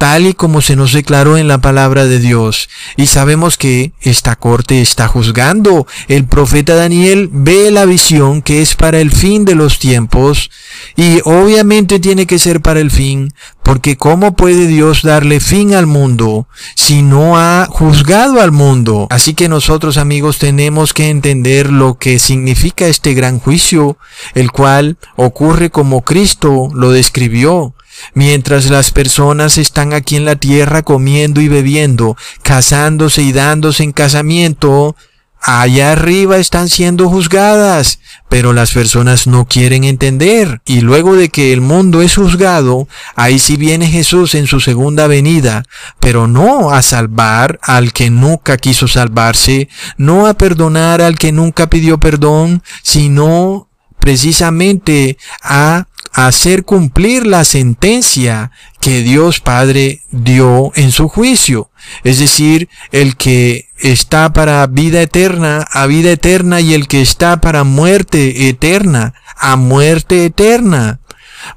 tal 0.01 0.27
y 0.27 0.33
como 0.33 0.63
se 0.63 0.77
nos 0.77 0.95
declaró 0.95 1.37
en 1.37 1.47
la 1.47 1.59
palabra 1.59 2.07
de 2.07 2.21
Dios. 2.21 2.71
Y 2.97 3.05
sabemos 3.05 3.59
que 3.59 3.93
esta 4.01 4.35
corte 4.35 4.81
está 4.81 5.09
juzgando. 5.09 5.87
El 6.09 6.25
profeta 6.25 6.75
Daniel 6.75 7.29
ve 7.31 7.71
la 7.71 7.85
visión 7.85 8.41
que 8.41 8.63
es 8.63 8.77
para 8.77 8.99
el 8.99 9.11
fin 9.11 9.45
de 9.45 9.55
los 9.55 9.79
tiempos 9.79 10.51
y 10.97 11.21
obviamente 11.27 11.99
tiene 11.99 12.27
que 12.27 12.39
ser 12.39 12.63
para 12.63 12.81
el 12.81 12.91
fin, 12.91 13.35
porque 13.63 13.99
¿cómo 13.99 14.35
puede 14.37 14.67
Dios 14.67 15.03
darle 15.03 15.39
fin 15.39 15.75
al 15.75 15.87
mundo 15.87 16.49
si 16.75 17.03
no 17.03 17.39
ha 17.39 17.67
juzgado 17.69 18.41
al 18.41 18.53
mundo? 18.53 19.07
Así 19.11 19.35
que 19.35 19.51
nosotros 19.51 19.99
amigos 19.99 20.39
tenemos 20.39 20.95
que 20.95 21.11
entender 21.11 21.71
lo 21.71 21.99
que 21.99 22.19
significa 22.19 22.87
este 22.87 23.13
gran 23.13 23.39
juicio, 23.39 23.99
el 24.33 24.51
cual 24.51 24.97
ocurre 25.17 25.69
como 25.69 26.01
Cristo 26.01 26.71
lo 26.73 26.91
describió. 26.91 27.75
Mientras 28.15 28.71
las 28.71 28.91
personas 28.91 29.59
están 29.59 29.93
aquí 29.93 30.17
en 30.17 30.25
la 30.25 30.37
tierra 30.37 30.83
comiendo 30.83 31.41
y 31.41 31.49
bebiendo, 31.49 32.17
casándose 32.43 33.23
y 33.23 33.33
dándose 33.33 33.83
en 33.85 33.93
casamiento, 33.93 34.97
allá 35.41 35.93
arriba 35.93 36.37
están 36.37 36.69
siendo 36.69 37.09
juzgadas, 37.09 37.99
pero 38.29 38.53
las 38.53 38.73
personas 38.73 39.27
no 39.27 39.47
quieren 39.47 39.85
entender. 39.85 40.61
Y 40.65 40.81
luego 40.81 41.17
de 41.17 41.31
que 41.31 41.53
el 41.53 41.61
mundo 41.61 42.03
es 42.03 42.17
juzgado, 42.17 42.89
ahí 43.17 43.39
sí 43.39 43.57
viene 43.57 43.89
Jesús 43.89 44.35
en 44.35 44.47
su 44.47 44.61
segunda 44.61 45.07
venida, 45.07 45.65
pero 45.99 46.27
no 46.27 46.71
a 46.71 46.83
salvar 46.83 47.59
al 47.63 47.93
que 47.93 48.11
nunca 48.11 48.57
quiso 48.57 48.87
salvarse, 48.87 49.69
no 49.97 50.27
a 50.27 50.35
perdonar 50.35 51.01
al 51.01 51.19
que 51.19 51.33
nunca 51.33 51.69
pidió 51.69 51.99
perdón, 51.99 52.63
sino 52.83 53.69
precisamente 53.99 55.19
a 55.43 55.87
hacer 56.13 56.65
cumplir 56.65 57.27
la 57.27 57.45
sentencia 57.45 58.51
que 58.81 59.03
Dios 59.03 59.41
Padre 59.41 60.03
dio 60.11 60.73
en 60.75 60.93
su 60.93 61.09
juicio. 61.09 61.71
es 62.05 62.19
decir, 62.19 62.69
el 62.93 63.17
que 63.17 63.69
está 63.79 64.33
para 64.33 64.67
vida 64.67 65.03
eterna 65.03 65.67
a 65.71 65.87
vida 65.87 66.13
eterna 66.13 66.61
y 66.61 66.75
el 66.75 66.87
que 66.87 67.01
está 67.01 67.41
para 67.41 67.65
muerte 67.65 68.49
eterna 68.49 69.15
a 69.37 69.57
muerte 69.57 70.27
eterna. 70.27 71.01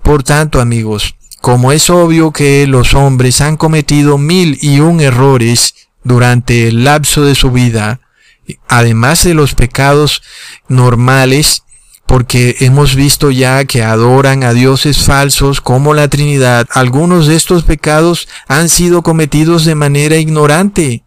Por 0.01 0.23
tanto, 0.23 0.61
amigos, 0.61 1.15
como 1.41 1.73
es 1.73 1.89
obvio 1.89 2.31
que 2.31 2.65
los 2.67 2.93
hombres 2.93 3.41
han 3.41 3.57
cometido 3.57 4.17
mil 4.17 4.57
y 4.61 4.79
un 4.79 5.01
errores 5.01 5.75
durante 6.03 6.69
el 6.69 6.85
lapso 6.85 7.23
de 7.23 7.35
su 7.35 7.51
vida, 7.51 7.99
además 8.67 9.23
de 9.23 9.33
los 9.33 9.53
pecados 9.53 10.21
normales, 10.67 11.62
porque 12.05 12.57
hemos 12.59 12.95
visto 12.95 13.31
ya 13.31 13.65
que 13.65 13.83
adoran 13.83 14.43
a 14.43 14.53
dioses 14.53 15.03
falsos 15.03 15.61
como 15.61 15.93
la 15.93 16.07
Trinidad, 16.07 16.67
algunos 16.71 17.27
de 17.27 17.35
estos 17.35 17.63
pecados 17.63 18.27
han 18.47 18.69
sido 18.69 19.01
cometidos 19.01 19.65
de 19.65 19.75
manera 19.75 20.17
ignorante. 20.17 21.03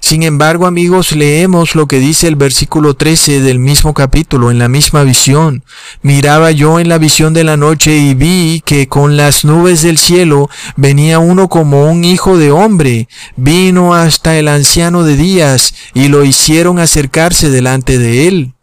Sin 0.00 0.22
embargo, 0.22 0.66
amigos, 0.66 1.12
leemos 1.12 1.74
lo 1.74 1.86
que 1.86 1.98
dice 1.98 2.26
el 2.26 2.36
versículo 2.36 2.94
13 2.94 3.40
del 3.40 3.58
mismo 3.58 3.94
capítulo, 3.94 4.50
en 4.50 4.58
la 4.58 4.68
misma 4.68 5.02
visión. 5.02 5.64
Miraba 6.02 6.50
yo 6.50 6.80
en 6.80 6.88
la 6.88 6.98
visión 6.98 7.34
de 7.34 7.44
la 7.44 7.56
noche 7.56 7.96
y 7.96 8.14
vi 8.14 8.62
que 8.64 8.88
con 8.88 9.16
las 9.16 9.44
nubes 9.44 9.82
del 9.82 9.98
cielo 9.98 10.48
venía 10.76 11.18
uno 11.18 11.48
como 11.48 11.84
un 11.90 12.04
hijo 12.04 12.38
de 12.38 12.50
hombre. 12.50 13.08
Vino 13.36 13.94
hasta 13.94 14.38
el 14.38 14.48
anciano 14.48 15.04
de 15.04 15.16
días 15.16 15.74
y 15.94 16.08
lo 16.08 16.24
hicieron 16.24 16.78
acercarse 16.78 17.50
delante 17.50 17.98
de 17.98 18.28
él. 18.28 18.54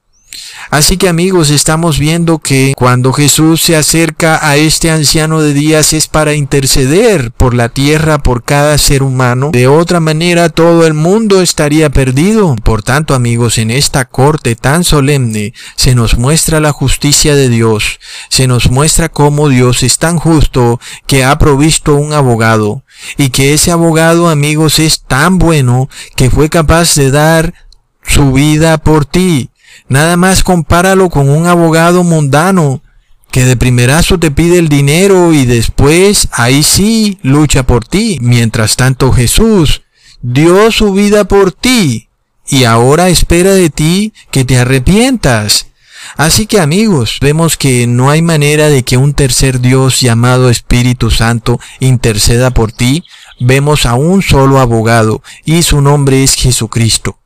Así 0.70 0.98
que 0.98 1.08
amigos, 1.08 1.50
estamos 1.50 1.98
viendo 1.98 2.40
que 2.40 2.74
cuando 2.76 3.14
Jesús 3.14 3.62
se 3.62 3.76
acerca 3.76 4.40
a 4.48 4.58
este 4.58 4.92
anciano 4.92 5.42
de 5.42 5.54
días 5.54 5.94
es 5.94 6.08
para 6.08 6.34
interceder 6.34 7.32
por 7.32 7.54
la 7.54 7.70
tierra, 7.70 8.18
por 8.18 8.44
cada 8.44 8.78
ser 8.78 9.02
humano. 9.04 9.50
De 9.54 9.68
otra 9.68 10.00
manera 10.00 10.50
todo 10.50 10.86
el 10.86 10.94
mundo 10.94 11.42
estaría 11.42 11.90
perdido. 11.90 12.56
Por 12.64 12.84
tanto 12.84 13.16
amigos, 13.16 13.58
en 13.58 13.72
esta 13.72 14.06
corte 14.06 14.56
tan 14.56 14.84
solemne 14.84 15.54
se 15.76 15.96
nos 15.96 16.18
muestra 16.18 16.60
la 16.60 16.74
justicia 16.74 17.36
de 17.36 17.50
Dios. 17.50 18.00
Se 18.30 18.48
nos 18.48 18.70
muestra 18.70 19.10
cómo 19.10 19.50
Dios 19.50 19.84
es 19.84 19.98
tan 19.98 20.18
justo 20.18 20.80
que 21.06 21.24
ha 21.24 21.38
provisto 21.38 21.96
un 21.96 22.14
abogado. 22.14 22.84
Y 23.18 23.30
que 23.30 23.54
ese 23.54 23.72
abogado 23.72 24.28
amigos 24.28 24.80
es 24.80 25.04
tan 25.04 25.38
bueno 25.38 25.88
que 26.16 26.30
fue 26.30 26.50
capaz 26.50 26.96
de 26.96 27.12
dar 27.12 27.54
su 28.04 28.34
vida 28.34 28.78
por 28.78 29.06
ti 29.06 29.50
Nada 29.88 30.18
más 30.18 30.44
compáralo 30.44 31.10
con 31.10 31.30
un 31.30 31.48
abogado 31.48 32.04
mundano 32.04 32.82
que 33.32 33.46
de 33.46 33.58
primerazo 33.58 34.20
te 34.20 34.32
pide 34.32 34.58
el 34.58 34.70
dinero 34.70 35.34
y 35.34 35.46
después 35.46 36.28
ahí 36.32 36.64
sí 36.64 37.20
lucha 37.22 37.64
por 37.64 37.86
ti. 37.86 38.18
Mientras 38.22 38.76
tanto 38.76 39.12
Jesús 39.12 39.84
dio 40.22 40.72
su 40.72 40.94
vida 40.94 41.26
por 41.26 41.52
ti 41.52 42.10
y 42.50 42.64
ahora 42.64 43.10
espera 43.10 43.52
de 43.54 43.70
ti 43.70 44.14
que 44.32 44.46
te 44.46 44.58
arrepientas. 44.58 45.68
Así 46.16 46.48
que 46.48 46.60
amigos, 46.60 47.18
vemos 47.22 47.58
que 47.58 47.86
no 47.86 48.10
hay 48.10 48.22
manera 48.22 48.70
de 48.70 48.84
que 48.84 48.98
un 48.98 49.14
tercer 49.14 49.60
Dios 49.60 50.00
llamado 50.00 50.50
Espíritu 50.50 51.12
Santo 51.12 51.60
interceda 51.80 52.52
por 52.52 52.72
ti. 52.72 53.04
Vemos 53.40 53.86
a 53.86 53.96
un 53.96 54.22
solo 54.22 54.60
abogado 54.60 55.22
y 55.44 55.64
su 55.64 55.82
nombre 55.82 56.24
es 56.24 56.36
Jesucristo. 56.36 57.20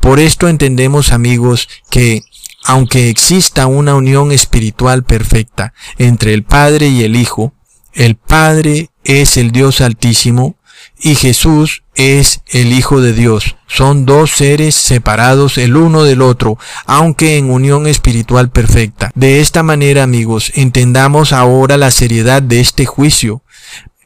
Por 0.00 0.20
esto 0.20 0.48
entendemos, 0.48 1.12
amigos, 1.12 1.68
que 1.90 2.22
aunque 2.64 3.08
exista 3.08 3.66
una 3.66 3.94
unión 3.94 4.32
espiritual 4.32 5.04
perfecta 5.04 5.72
entre 5.96 6.34
el 6.34 6.44
Padre 6.44 6.88
y 6.88 7.02
el 7.02 7.16
Hijo, 7.16 7.54
el 7.94 8.16
Padre 8.16 8.90
es 9.04 9.36
el 9.36 9.52
Dios 9.52 9.80
Altísimo 9.80 10.56
y 11.00 11.14
Jesús 11.14 11.82
es 11.94 12.40
el 12.46 12.72
Hijo 12.72 13.00
de 13.00 13.12
Dios. 13.12 13.56
Son 13.66 14.06
dos 14.06 14.32
seres 14.32 14.74
separados 14.74 15.58
el 15.58 15.76
uno 15.76 16.04
del 16.04 16.22
otro, 16.22 16.58
aunque 16.86 17.38
en 17.38 17.50
unión 17.50 17.86
espiritual 17.86 18.50
perfecta. 18.50 19.10
De 19.14 19.40
esta 19.40 19.62
manera, 19.62 20.02
amigos, 20.02 20.52
entendamos 20.54 21.32
ahora 21.32 21.76
la 21.76 21.90
seriedad 21.90 22.42
de 22.42 22.60
este 22.60 22.86
juicio, 22.86 23.42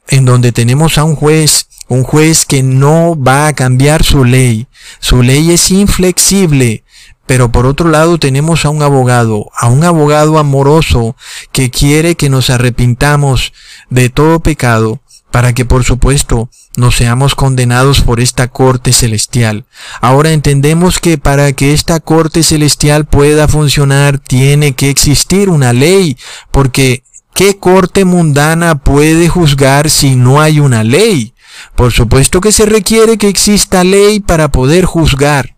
en 0.09 0.25
donde 0.25 0.53
tenemos 0.53 0.99
a 0.99 1.05
un 1.05 1.17
juez 1.17 1.69
un 1.89 2.03
juez 2.03 2.47
que 2.47 2.63
no 2.63 3.17
va 3.21 3.47
a 3.47 3.53
cambiar 3.53 4.05
su 4.05 4.25
ley. 4.25 4.67
Su 5.01 5.23
ley 5.23 5.51
es 5.51 5.71
inflexible. 5.71 6.85
Pero 7.27 7.53
por 7.53 7.67
otro 7.67 7.89
lado 7.89 8.19
tenemos 8.19 8.65
a 8.65 8.71
un 8.71 8.83
abogado, 8.83 9.51
a 9.57 9.69
un 9.69 9.85
abogado 9.85 10.39
amoroso 10.39 11.17
que 11.53 11.71
quiere 11.71 12.17
que 12.17 12.29
nos 12.29 12.51
arrepintamos 12.51 13.53
de 13.91 14.11
todo 14.11 14.41
pecado 14.41 15.01
para 15.33 15.55
que 15.55 15.65
por 15.65 15.83
supuesto 15.83 16.51
no 16.77 16.91
seamos 16.91 17.35
condenados 17.35 18.03
por 18.03 18.21
esta 18.21 18.49
corte 18.49 18.93
celestial. 18.93 19.65
Ahora 20.01 20.33
entendemos 20.33 21.01
que 21.01 21.19
para 21.19 21.53
que 21.53 21.73
esta 21.73 22.01
corte 22.01 22.43
celestial 22.43 23.07
pueda 23.07 23.49
funcionar 23.49 24.19
tiene 24.19 24.75
que 24.75 24.91
existir 24.91 25.49
una 25.49 25.73
ley, 25.73 26.17
porque 26.51 27.03
¿qué 27.35 27.59
corte 27.59 28.05
mundana 28.05 28.85
puede 28.85 29.29
juzgar 29.29 29.91
si 29.91 30.17
no 30.17 30.41
hay 30.41 30.61
una 30.61 30.85
ley? 30.85 31.33
Por 31.77 31.93
supuesto 31.93 32.41
que 32.41 32.53
se 32.53 32.67
requiere 32.67 33.19
que 33.19 33.29
exista 33.29 33.85
ley 33.85 34.21
para 34.21 34.51
poder 34.51 34.85
juzgar. 34.85 35.57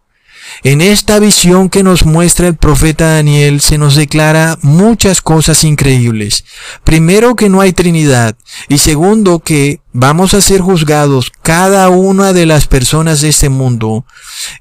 En 0.63 0.81
esta 0.81 1.19
visión 1.19 1.69
que 1.69 1.83
nos 1.83 2.05
muestra 2.05 2.47
el 2.47 2.57
profeta 2.57 3.15
Daniel 3.15 3.61
se 3.61 3.77
nos 3.77 3.97
declara 3.97 4.59
muchas 4.63 5.21
cosas 5.21 5.65
increíbles. 5.65 6.45
Primero 6.85 7.35
que 7.35 7.49
no 7.49 7.61
hay 7.61 7.73
Trinidad 7.73 8.37
y 8.69 8.79
segundo 8.79 9.41
que 9.41 9.81
vamos 9.93 10.33
a 10.33 10.41
ser 10.41 10.61
juzgados 10.61 11.33
cada 11.43 11.89
una 11.89 12.33
de 12.33 12.47
las 12.47 12.67
personas 12.67 13.21
de 13.21 13.31
este 13.31 13.49
mundo 13.49 14.07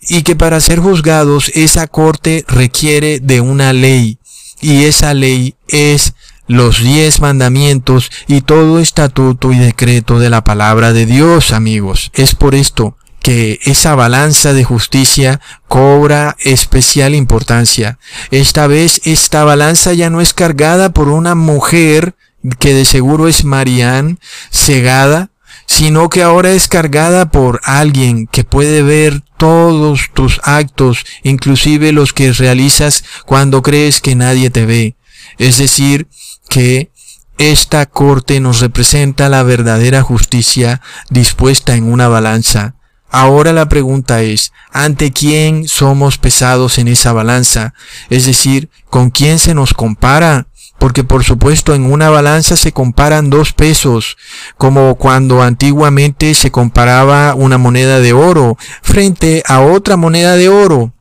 y 0.09 0.23
que 0.23 0.35
para 0.35 0.59
ser 0.59 0.79
juzgados 0.79 1.51
esa 1.53 1.87
corte 1.87 2.43
requiere 2.47 3.19
de 3.19 3.41
una 3.41 3.71
ley 3.71 4.19
y 4.61 4.85
esa 4.85 5.13
ley 5.13 5.55
es 5.67 6.13
los 6.47 6.81
diez 6.81 7.21
mandamientos 7.21 8.11
y 8.27 8.41
todo 8.41 8.79
estatuto 8.79 9.53
y 9.53 9.57
decreto 9.57 10.19
de 10.19 10.29
la 10.29 10.43
palabra 10.43 10.93
de 10.93 11.05
Dios, 11.05 11.53
amigos. 11.53 12.11
Es 12.13 12.35
por 12.35 12.55
esto 12.55 12.97
que 13.21 13.59
esa 13.63 13.95
balanza 13.95 14.51
de 14.53 14.65
justicia 14.65 15.39
cobra 15.67 16.35
especial 16.39 17.15
importancia. 17.15 17.97
Esta 18.31 18.67
vez 18.67 19.01
esta 19.05 19.45
balanza 19.45 19.93
ya 19.93 20.09
no 20.09 20.19
es 20.19 20.33
cargada 20.33 20.89
por 20.91 21.07
una 21.07 21.33
mujer 21.33 22.15
que 22.59 22.73
de 22.73 22.83
seguro 22.83 23.29
es 23.29 23.45
Marianne, 23.45 24.17
cegada, 24.51 25.29
sino 25.65 26.09
que 26.09 26.21
ahora 26.21 26.51
es 26.51 26.67
cargada 26.67 27.31
por 27.31 27.61
alguien 27.63 28.27
que 28.27 28.43
puede 28.43 28.83
ver 28.83 29.21
todos 29.37 30.09
tus 30.13 30.41
actos, 30.43 31.05
inclusive 31.23 31.93
los 31.93 32.11
que 32.11 32.33
realizas 32.33 33.05
cuando 33.25 33.61
crees 33.61 34.01
que 34.01 34.15
nadie 34.15 34.49
te 34.49 34.65
ve. 34.65 34.95
Es 35.37 35.57
decir, 35.57 36.07
que 36.49 36.91
esta 37.37 37.85
corte 37.85 38.39
nos 38.39 38.61
representa 38.61 39.27
la 39.29 39.43
verdadera 39.43 40.01
justicia 40.01 40.81
dispuesta 41.09 41.75
en 41.75 41.91
una 41.91 42.07
balanza. 42.07 42.75
Ahora 43.09 43.53
la 43.53 43.69
pregunta 43.69 44.21
es, 44.21 44.51
¿ante 44.71 45.11
quién 45.11 45.67
somos 45.67 46.17
pesados 46.17 46.77
en 46.77 46.87
esa 46.87 47.13
balanza? 47.13 47.73
Es 48.09 48.25
decir, 48.25 48.69
¿con 48.89 49.09
quién 49.09 49.39
se 49.39 49.53
nos 49.53 49.73
compara? 49.73 50.47
Porque 50.79 51.03
por 51.03 51.23
supuesto 51.23 51.75
en 51.75 51.91
una 51.91 52.09
balanza 52.09 52.55
se 52.55 52.71
comparan 52.71 53.29
dos 53.29 53.53
pesos, 53.53 54.17
como 54.57 54.95
cuando 54.95 55.43
antiguamente 55.43 56.33
se 56.33 56.51
comparaba 56.51 57.35
una 57.35 57.57
moneda 57.57 57.99
de 57.99 58.13
oro 58.13 58.57
frente 58.81 59.43
a 59.47 59.61
otra 59.61 59.95
moneda 59.95 60.35
de 60.35 60.49
oro. 60.49 60.93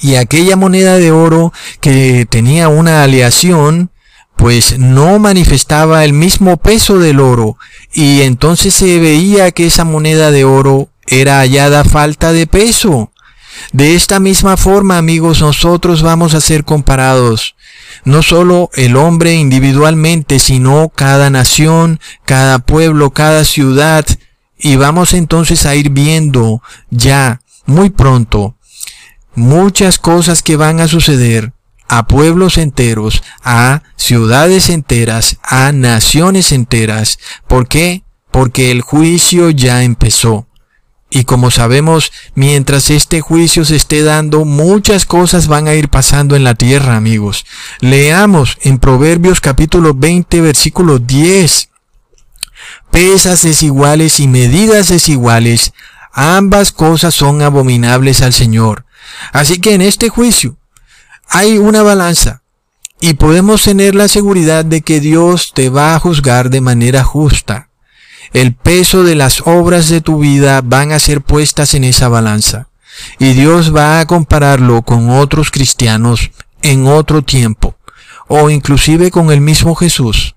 Y 0.00 0.14
aquella 0.16 0.56
moneda 0.56 0.96
de 0.98 1.12
oro 1.12 1.52
que 1.80 2.26
tenía 2.28 2.68
una 2.68 3.02
aleación 3.02 3.91
pues 4.42 4.76
no 4.76 5.20
manifestaba 5.20 6.04
el 6.04 6.14
mismo 6.14 6.56
peso 6.56 6.98
del 6.98 7.20
oro 7.20 7.58
y 7.94 8.22
entonces 8.22 8.74
se 8.74 8.98
veía 8.98 9.52
que 9.52 9.66
esa 9.66 9.84
moneda 9.84 10.32
de 10.32 10.44
oro 10.44 10.88
era 11.06 11.38
hallada 11.38 11.84
falta 11.84 12.32
de 12.32 12.48
peso. 12.48 13.12
De 13.70 13.94
esta 13.94 14.18
misma 14.18 14.56
forma, 14.56 14.98
amigos, 14.98 15.42
nosotros 15.42 16.02
vamos 16.02 16.34
a 16.34 16.40
ser 16.40 16.64
comparados. 16.64 17.54
No 18.04 18.24
solo 18.24 18.68
el 18.74 18.96
hombre 18.96 19.34
individualmente, 19.34 20.40
sino 20.40 20.88
cada 20.88 21.30
nación, 21.30 22.00
cada 22.24 22.58
pueblo, 22.58 23.12
cada 23.12 23.44
ciudad. 23.44 24.04
Y 24.58 24.74
vamos 24.74 25.14
entonces 25.14 25.66
a 25.66 25.76
ir 25.76 25.90
viendo 25.90 26.62
ya, 26.90 27.42
muy 27.64 27.90
pronto, 27.90 28.56
muchas 29.36 30.00
cosas 30.00 30.42
que 30.42 30.56
van 30.56 30.80
a 30.80 30.88
suceder 30.88 31.52
a 31.92 32.06
pueblos 32.06 32.56
enteros, 32.56 33.22
a 33.44 33.82
ciudades 33.96 34.70
enteras, 34.70 35.36
a 35.42 35.72
naciones 35.72 36.50
enteras. 36.50 37.18
¿Por 37.46 37.68
qué? 37.68 38.02
Porque 38.30 38.70
el 38.70 38.80
juicio 38.80 39.50
ya 39.50 39.82
empezó. 39.82 40.46
Y 41.10 41.24
como 41.24 41.50
sabemos, 41.50 42.10
mientras 42.34 42.88
este 42.88 43.20
juicio 43.20 43.66
se 43.66 43.76
esté 43.76 44.02
dando, 44.02 44.46
muchas 44.46 45.04
cosas 45.04 45.48
van 45.48 45.68
a 45.68 45.74
ir 45.74 45.90
pasando 45.90 46.34
en 46.34 46.44
la 46.44 46.54
tierra, 46.54 46.96
amigos. 46.96 47.44
Leamos 47.80 48.56
en 48.62 48.78
Proverbios 48.78 49.42
capítulo 49.42 49.92
20, 49.92 50.40
versículo 50.40 50.98
10. 50.98 51.68
Pesas 52.90 53.42
desiguales 53.42 54.18
y 54.18 54.28
medidas 54.28 54.88
desiguales 54.88 55.74
Ambas 56.14 56.72
cosas 56.72 57.14
son 57.14 57.40
abominables 57.40 58.20
al 58.20 58.32
Señor. 58.32 58.84
Así 59.32 59.58
que 59.58 59.74
en 59.74 59.82
este 59.82 60.10
juicio 60.10 60.56
hay 61.28 61.58
una 61.58 61.82
balanza 61.82 62.42
y 63.00 63.14
podemos 63.14 63.62
tener 63.62 63.94
la 63.94 64.08
seguridad 64.08 64.64
de 64.64 64.82
que 64.82 65.00
Dios 65.00 65.52
te 65.54 65.68
va 65.68 65.94
a 65.94 65.98
juzgar 65.98 66.50
de 66.50 66.60
manera 66.60 67.02
justa. 67.02 67.68
El 68.32 68.54
peso 68.54 69.02
de 69.02 69.14
las 69.14 69.42
obras 69.46 69.88
de 69.88 70.00
tu 70.00 70.18
vida 70.18 70.60
van 70.62 70.92
a 70.92 70.98
ser 70.98 71.20
puestas 71.20 71.74
en 71.74 71.84
esa 71.84 72.08
balanza 72.08 72.68
y 73.18 73.32
Dios 73.32 73.74
va 73.74 74.00
a 74.00 74.06
compararlo 74.06 74.82
con 74.82 75.10
otros 75.10 75.50
cristianos 75.50 76.30
en 76.62 76.86
otro 76.86 77.22
tiempo 77.22 77.76
o 78.28 78.50
inclusive 78.50 79.10
con 79.10 79.30
el 79.30 79.40
mismo 79.40 79.74
Jesús. 79.74 80.36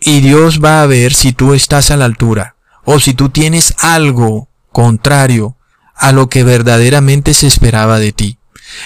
Y 0.00 0.20
Dios 0.20 0.60
va 0.62 0.82
a 0.82 0.86
ver 0.86 1.14
si 1.14 1.32
tú 1.32 1.54
estás 1.54 1.90
a 1.90 1.96
la 1.96 2.04
altura 2.04 2.56
o 2.84 2.98
si 2.98 3.14
tú 3.14 3.28
tienes 3.28 3.74
algo 3.78 4.48
contrario 4.72 5.56
a 5.94 6.10
lo 6.12 6.28
que 6.28 6.42
verdaderamente 6.42 7.32
se 7.32 7.46
esperaba 7.46 8.00
de 8.00 8.12
ti. 8.12 8.38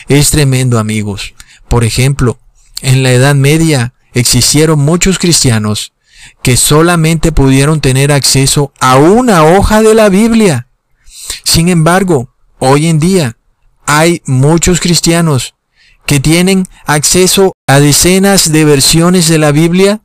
Es 0.09 0.31
tremendo 0.31 0.79
amigos. 0.79 1.35
Por 1.69 1.85
ejemplo, 1.85 2.39
en 2.83 3.03
la 3.03 3.13
Edad 3.13 3.35
Media 3.35 3.95
existieron 4.13 4.79
muchos 4.79 5.19
cristianos 5.19 5.93
que 6.43 6.57
solamente 6.57 7.33
pudieron 7.33 7.81
tener 7.81 8.13
acceso 8.13 8.73
a 8.81 8.97
una 8.97 9.45
hoja 9.45 9.83
de 9.83 9.95
la 9.95 10.09
Biblia. 10.09 10.69
Sin 11.45 11.69
embargo, 11.69 12.35
hoy 12.59 12.87
en 12.87 12.99
día 12.99 13.37
hay 13.87 14.23
muchos 14.27 14.81
cristianos 14.81 15.55
que 16.07 16.21
tienen 16.21 16.67
acceso 16.87 17.53
a 17.67 17.81
decenas 17.81 18.53
de 18.53 18.65
versiones 18.65 19.29
de 19.29 19.39
la 19.39 19.51
Biblia, 19.53 20.03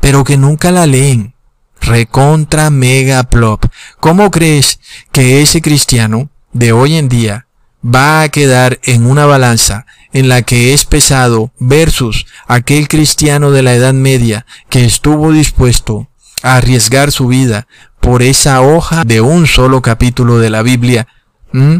pero 0.00 0.24
que 0.24 0.36
nunca 0.36 0.70
la 0.70 0.86
leen. 0.86 1.34
Recontra 1.80 2.70
mega 2.70 3.24
plop. 3.24 3.66
¿Cómo 4.00 4.30
crees 4.30 4.80
que 5.10 5.42
ese 5.42 5.60
cristiano 5.60 6.30
de 6.52 6.72
hoy 6.72 6.96
en 6.96 7.08
día 7.08 7.46
va 7.84 8.22
a 8.22 8.28
quedar 8.28 8.80
en 8.84 9.06
una 9.06 9.26
balanza 9.26 9.86
en 10.12 10.28
la 10.28 10.42
que 10.42 10.72
es 10.72 10.84
pesado 10.84 11.52
versus 11.58 12.26
aquel 12.46 12.88
cristiano 12.88 13.50
de 13.50 13.62
la 13.62 13.74
Edad 13.74 13.94
Media 13.94 14.46
que 14.68 14.84
estuvo 14.84 15.32
dispuesto 15.32 16.08
a 16.42 16.56
arriesgar 16.56 17.12
su 17.12 17.28
vida 17.28 17.66
por 18.00 18.22
esa 18.22 18.60
hoja 18.60 19.04
de 19.04 19.20
un 19.20 19.46
solo 19.46 19.80
capítulo 19.82 20.38
de 20.38 20.50
la 20.50 20.62
Biblia? 20.62 21.06
¿Mm? 21.52 21.78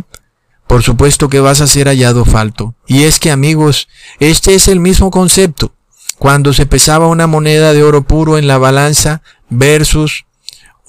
Por 0.66 0.82
supuesto 0.82 1.28
que 1.28 1.40
vas 1.40 1.60
a 1.60 1.66
ser 1.66 1.88
hallado 1.88 2.24
falto. 2.24 2.74
Y 2.86 3.02
es 3.02 3.20
que 3.20 3.30
amigos, 3.30 3.88
este 4.20 4.54
es 4.54 4.68
el 4.68 4.80
mismo 4.80 5.10
concepto. 5.10 5.74
Cuando 6.18 6.52
se 6.52 6.66
pesaba 6.66 7.08
una 7.08 7.26
moneda 7.26 7.72
de 7.72 7.82
oro 7.82 8.04
puro 8.04 8.38
en 8.38 8.46
la 8.46 8.56
balanza 8.56 9.22
versus 9.50 10.24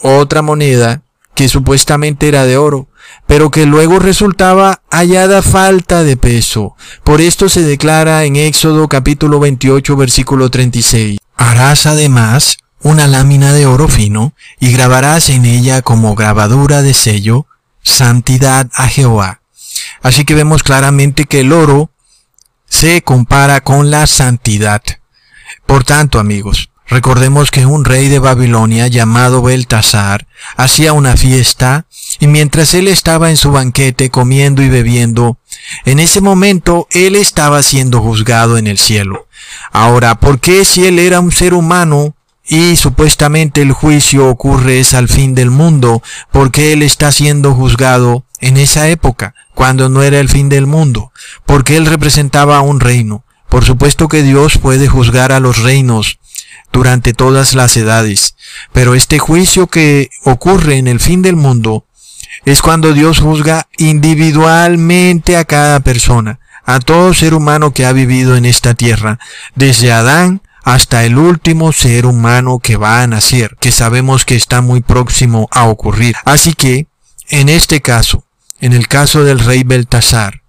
otra 0.02 0.42
moneda 0.42 1.02
que 1.36 1.50
supuestamente 1.50 2.28
era 2.28 2.46
de 2.46 2.58
oro, 2.58 2.88
pero 3.28 3.52
que 3.52 3.66
luego 3.66 4.00
resultaba 4.00 4.82
hallada 4.90 5.42
falta 5.42 6.04
de 6.04 6.18
peso. 6.18 6.76
Por 7.04 7.22
esto 7.22 7.50
se 7.50 7.62
declara 7.62 8.24
en 8.26 8.36
Éxodo 8.36 8.88
capítulo 8.88 9.40
28 9.40 9.96
versículo 9.96 10.50
36. 10.50 11.20
Harás 11.36 11.86
además 11.86 12.58
una 12.82 13.08
lámina 13.08 13.54
de 13.54 13.66
oro 13.66 13.88
fino 13.88 14.34
y 14.60 14.72
grabarás 14.72 15.30
en 15.30 15.46
ella 15.46 15.82
como 15.82 16.16
grabadura 16.16 16.82
de 16.82 16.94
sello 16.94 17.48
santidad 17.82 18.70
a 18.74 18.88
Jehová. 18.88 19.42
Así 20.02 20.26
que 20.26 20.36
vemos 20.36 20.64
claramente 20.64 21.26
que 21.26 21.42
el 21.42 21.54
oro 21.54 21.92
se 22.68 23.02
compara 23.02 23.62
con 23.62 23.92
la 23.92 24.08
santidad. 24.08 24.82
Por 25.66 25.84
tanto, 25.84 26.20
amigos, 26.20 26.70
recordemos 26.88 27.52
que 27.52 27.66
un 27.66 27.86
rey 27.86 28.10
de 28.10 28.20
Babilonia 28.20 28.88
llamado 28.88 29.42
Beltasar 29.42 30.28
hacía 30.58 30.94
una 30.94 31.18
fiesta 31.18 31.86
y 32.20 32.28
mientras 32.28 32.74
él 32.74 32.88
estaba 32.88 33.30
en 33.30 33.38
su 33.38 33.52
banquete 33.52 34.10
comiendo 34.10 34.62
y 34.62 34.70
bebiendo, 34.70 35.38
en 35.86 36.00
ese 36.00 36.22
momento 36.22 36.88
él 36.92 37.16
estaba 37.16 37.62
siendo 37.62 38.02
juzgado 38.02 38.58
en 38.58 38.68
el 38.68 38.78
cielo. 38.78 39.28
Ahora, 39.72 40.20
¿por 40.20 40.40
qué 40.40 40.66
si 40.66 40.86
él 40.86 41.00
era 41.00 41.20
un 41.20 41.32
ser 41.32 41.54
humano 41.54 42.16
y 42.46 42.76
supuestamente 42.76 43.62
el 43.62 43.72
juicio 43.72 44.28
ocurre 44.28 44.80
es 44.80 44.94
al 44.94 45.08
fin 45.08 45.34
del 45.34 45.50
mundo, 45.50 46.04
¿por 46.32 46.52
qué 46.52 46.74
él 46.74 46.82
está 46.82 47.12
siendo 47.12 47.54
juzgado 47.54 48.26
en 48.42 48.58
esa 48.58 48.90
época? 48.90 49.34
cuando 49.54 49.90
no 49.90 50.04
era 50.04 50.20
el 50.20 50.30
fin 50.30 50.50
del 50.50 50.68
mundo, 50.68 51.12
porque 51.46 51.78
él 51.78 51.86
representaba 51.86 52.62
un 52.62 52.80
reino. 52.80 53.24
Por 53.50 53.66
supuesto 53.66 54.08
que 54.08 54.24
Dios 54.24 54.58
puede 54.58 54.88
juzgar 54.88 55.32
a 55.32 55.40
los 55.40 55.60
reinos 55.60 56.20
durante 56.72 57.14
todas 57.14 57.54
las 57.54 57.78
edades, 57.78 58.36
pero 58.72 58.96
este 58.96 59.20
juicio 59.20 59.68
que 59.68 60.10
ocurre 60.24 60.78
en 60.78 60.88
el 60.88 61.00
fin 61.00 61.22
del 61.22 61.36
mundo 61.36 61.86
es 62.46 62.62
cuando 62.62 62.94
Dios 62.94 63.20
juzga 63.20 63.68
individualmente 63.78 65.38
a 65.38 65.46
cada 65.46 65.80
persona, 65.82 66.40
a 66.66 66.80
todo 66.80 67.14
ser 67.14 67.34
humano 67.34 67.74
que 67.74 67.86
ha 67.86 67.92
vivido 67.92 68.36
en 68.36 68.46
esta 68.46 68.74
tierra, 68.74 69.20
desde 69.56 69.92
Adán 69.92 70.42
hasta 70.64 71.04
el 71.04 71.18
último 71.18 71.74
ser 71.74 72.06
humano 72.06 72.60
que 72.60 72.78
va 72.78 73.02
a 73.02 73.08
nacer, 73.08 73.58
que 73.60 73.72
sabemos 73.72 74.26
que 74.26 74.36
está 74.36 74.62
muy 74.62 74.82
próximo 74.82 75.48
a 75.52 75.66
ocurrir. 75.66 76.16
Así 76.26 76.54
que, 76.54 76.88
en 77.30 77.50
este 77.50 77.82
caso, 77.82 78.26
en 78.60 78.74
el 78.74 78.88
caso 78.88 79.24
del 79.24 79.40
rey 79.40 79.64
Beltasar. 79.64 80.43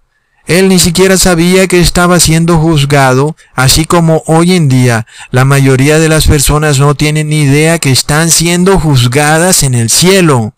Él 0.47 0.69
ni 0.69 0.77
siquiera 0.77 1.17
sabía 1.17 1.67
que 1.67 1.79
estaba 1.79 2.19
siendo 2.19 2.57
juzgado, 2.57 3.35
así 3.55 3.85
como 3.85 4.23
hoy 4.27 4.53
en 4.53 4.69
día 4.69 5.07
la 5.31 5.43
mayoría 5.43 5.97
de 5.97 6.07
las 6.07 6.27
personas 6.27 6.79
no 6.79 6.93
tienen 6.93 7.29
ni 7.29 7.41
idea 7.41 7.79
que 7.79 7.91
están 7.91 8.29
siendo 8.29 8.79
juzgadas 8.79 9.63
en 9.63 9.73
el 9.73 9.89
cielo. 9.89 10.53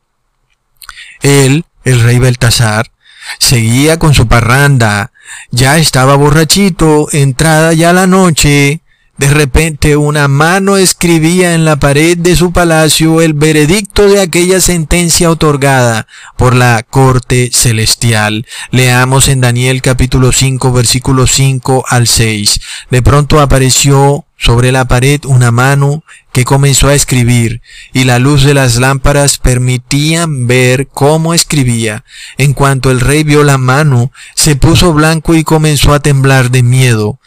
Él, 1.21 1.65
el 1.85 2.01
rey 2.01 2.19
Beltasar, 2.19 2.91
seguía 3.39 3.97
con 3.97 4.13
su 4.13 4.27
parranda, 4.27 5.11
ya 5.51 5.77
estaba 5.77 6.15
borrachito, 6.15 7.07
entrada 7.13 7.71
ya 7.73 7.93
la 7.93 8.07
noche, 8.07 8.81
de 9.17 9.29
repente 9.29 9.97
una 9.97 10.27
mano 10.27 10.77
escribía 10.77 11.55
en 11.55 11.65
la 11.65 11.77
pared 11.77 12.17
de 12.17 12.35
su 12.35 12.51
palacio 12.51 13.21
el 13.21 13.33
veredicto 13.33 14.07
de 14.07 14.21
aquella 14.21 14.61
sentencia 14.61 15.31
otorgada 15.31 16.07
por 16.37 16.55
la 16.55 16.83
corte 16.83 17.49
celestial. 17.51 18.45
Leamos 18.69 19.27
en 19.27 19.41
Daniel 19.41 19.81
capítulo 19.81 20.31
5 20.31 20.71
versículo 20.71 21.25
5 21.25 21.85
al 21.89 22.07
6. 22.07 22.59
De 22.91 23.01
pronto 23.01 23.41
apareció 23.41 24.25
sobre 24.37 24.71
la 24.71 24.87
pared 24.87 25.21
una 25.25 25.51
mano 25.51 26.03
que 26.31 26.45
comenzó 26.45 26.89
a 26.89 26.93
escribir, 26.93 27.63
y 27.93 28.03
la 28.03 28.19
luz 28.19 28.43
de 28.43 28.53
las 28.53 28.75
lámparas 28.75 29.39
permitían 29.39 30.45
ver 30.45 30.87
cómo 30.87 31.33
escribía. 31.33 32.03
En 32.37 32.53
cuanto 32.53 32.91
el 32.91 32.99
rey 32.99 33.23
vio 33.23 33.43
la 33.43 33.57
mano, 33.57 34.11
se 34.35 34.55
puso 34.55 34.93
blanco 34.93 35.33
y 35.33 35.43
comenzó 35.43 35.93
a 35.93 35.99
temblar 35.99 36.51
de 36.51 36.61
miedo. 36.61 37.19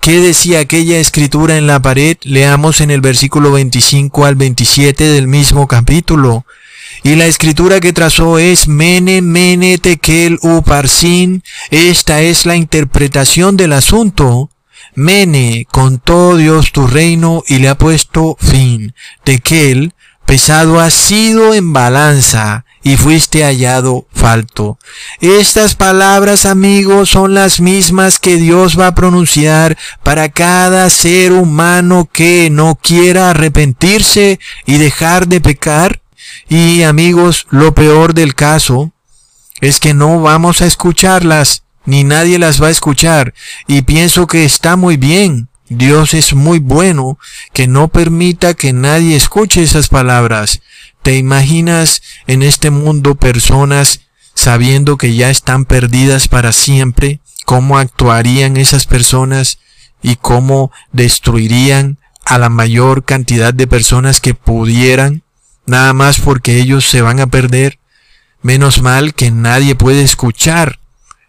¿Qué 0.00 0.20
decía 0.20 0.60
aquella 0.60 0.98
escritura 0.98 1.56
en 1.56 1.66
la 1.66 1.82
pared? 1.82 2.16
Leamos 2.22 2.80
en 2.80 2.90
el 2.90 3.00
versículo 3.00 3.52
25 3.52 4.24
al 4.24 4.36
27 4.36 5.04
del 5.04 5.26
mismo 5.26 5.66
capítulo. 5.66 6.44
Y 7.02 7.16
la 7.16 7.26
escritura 7.26 7.80
que 7.80 7.92
trazó 7.92 8.38
es 8.38 8.68
Mene, 8.68 9.22
Mene, 9.22 9.78
Tekel, 9.78 10.38
Uparsin. 10.42 11.42
Esta 11.70 12.22
es 12.22 12.46
la 12.46 12.56
interpretación 12.56 13.56
del 13.56 13.72
asunto. 13.72 14.50
Mene, 14.94 15.66
contó 15.70 16.36
Dios 16.36 16.72
tu 16.72 16.86
reino 16.86 17.42
y 17.48 17.58
le 17.58 17.68
ha 17.68 17.76
puesto 17.76 18.36
fin. 18.38 18.94
Tekel, 19.24 19.92
pesado 20.24 20.80
ha 20.80 20.90
sido 20.90 21.54
en 21.54 21.72
balanza 21.72 22.65
y 22.86 22.96
fuiste 22.96 23.42
hallado 23.42 24.06
falto. 24.12 24.78
Estas 25.20 25.74
palabras, 25.74 26.46
amigos, 26.46 27.08
son 27.10 27.34
las 27.34 27.60
mismas 27.60 28.20
que 28.20 28.36
Dios 28.36 28.78
va 28.78 28.86
a 28.86 28.94
pronunciar 28.94 29.76
para 30.04 30.28
cada 30.28 30.88
ser 30.88 31.32
humano 31.32 32.08
que 32.12 32.48
no 32.48 32.78
quiera 32.80 33.30
arrepentirse 33.30 34.38
y 34.66 34.78
dejar 34.78 35.26
de 35.26 35.40
pecar. 35.40 36.00
Y 36.48 36.84
amigos, 36.84 37.48
lo 37.50 37.74
peor 37.74 38.14
del 38.14 38.36
caso 38.36 38.92
es 39.60 39.80
que 39.80 39.92
no 39.92 40.20
vamos 40.20 40.62
a 40.62 40.66
escucharlas, 40.66 41.64
ni 41.86 42.04
nadie 42.04 42.38
las 42.38 42.62
va 42.62 42.68
a 42.68 42.70
escuchar. 42.70 43.34
Y 43.66 43.82
pienso 43.82 44.28
que 44.28 44.44
está 44.44 44.76
muy 44.76 44.96
bien. 44.96 45.48
Dios 45.68 46.14
es 46.14 46.34
muy 46.34 46.60
bueno 46.60 47.18
que 47.52 47.66
no 47.66 47.88
permita 47.88 48.54
que 48.54 48.72
nadie 48.72 49.16
escuche 49.16 49.64
esas 49.64 49.88
palabras. 49.88 50.60
¿Te 51.06 51.14
imaginas 51.14 52.02
en 52.26 52.42
este 52.42 52.70
mundo 52.70 53.14
personas 53.14 54.00
sabiendo 54.34 54.98
que 54.98 55.14
ya 55.14 55.30
están 55.30 55.64
perdidas 55.64 56.26
para 56.26 56.50
siempre? 56.50 57.20
¿Cómo 57.44 57.78
actuarían 57.78 58.56
esas 58.56 58.86
personas 58.86 59.60
y 60.02 60.16
cómo 60.16 60.72
destruirían 60.90 61.98
a 62.24 62.38
la 62.38 62.48
mayor 62.48 63.04
cantidad 63.04 63.54
de 63.54 63.68
personas 63.68 64.20
que 64.20 64.34
pudieran? 64.34 65.22
Nada 65.64 65.92
más 65.92 66.18
porque 66.18 66.58
ellos 66.58 66.90
se 66.90 67.02
van 67.02 67.20
a 67.20 67.28
perder. 67.28 67.78
Menos 68.42 68.82
mal 68.82 69.14
que 69.14 69.30
nadie 69.30 69.76
puede 69.76 70.02
escuchar 70.02 70.80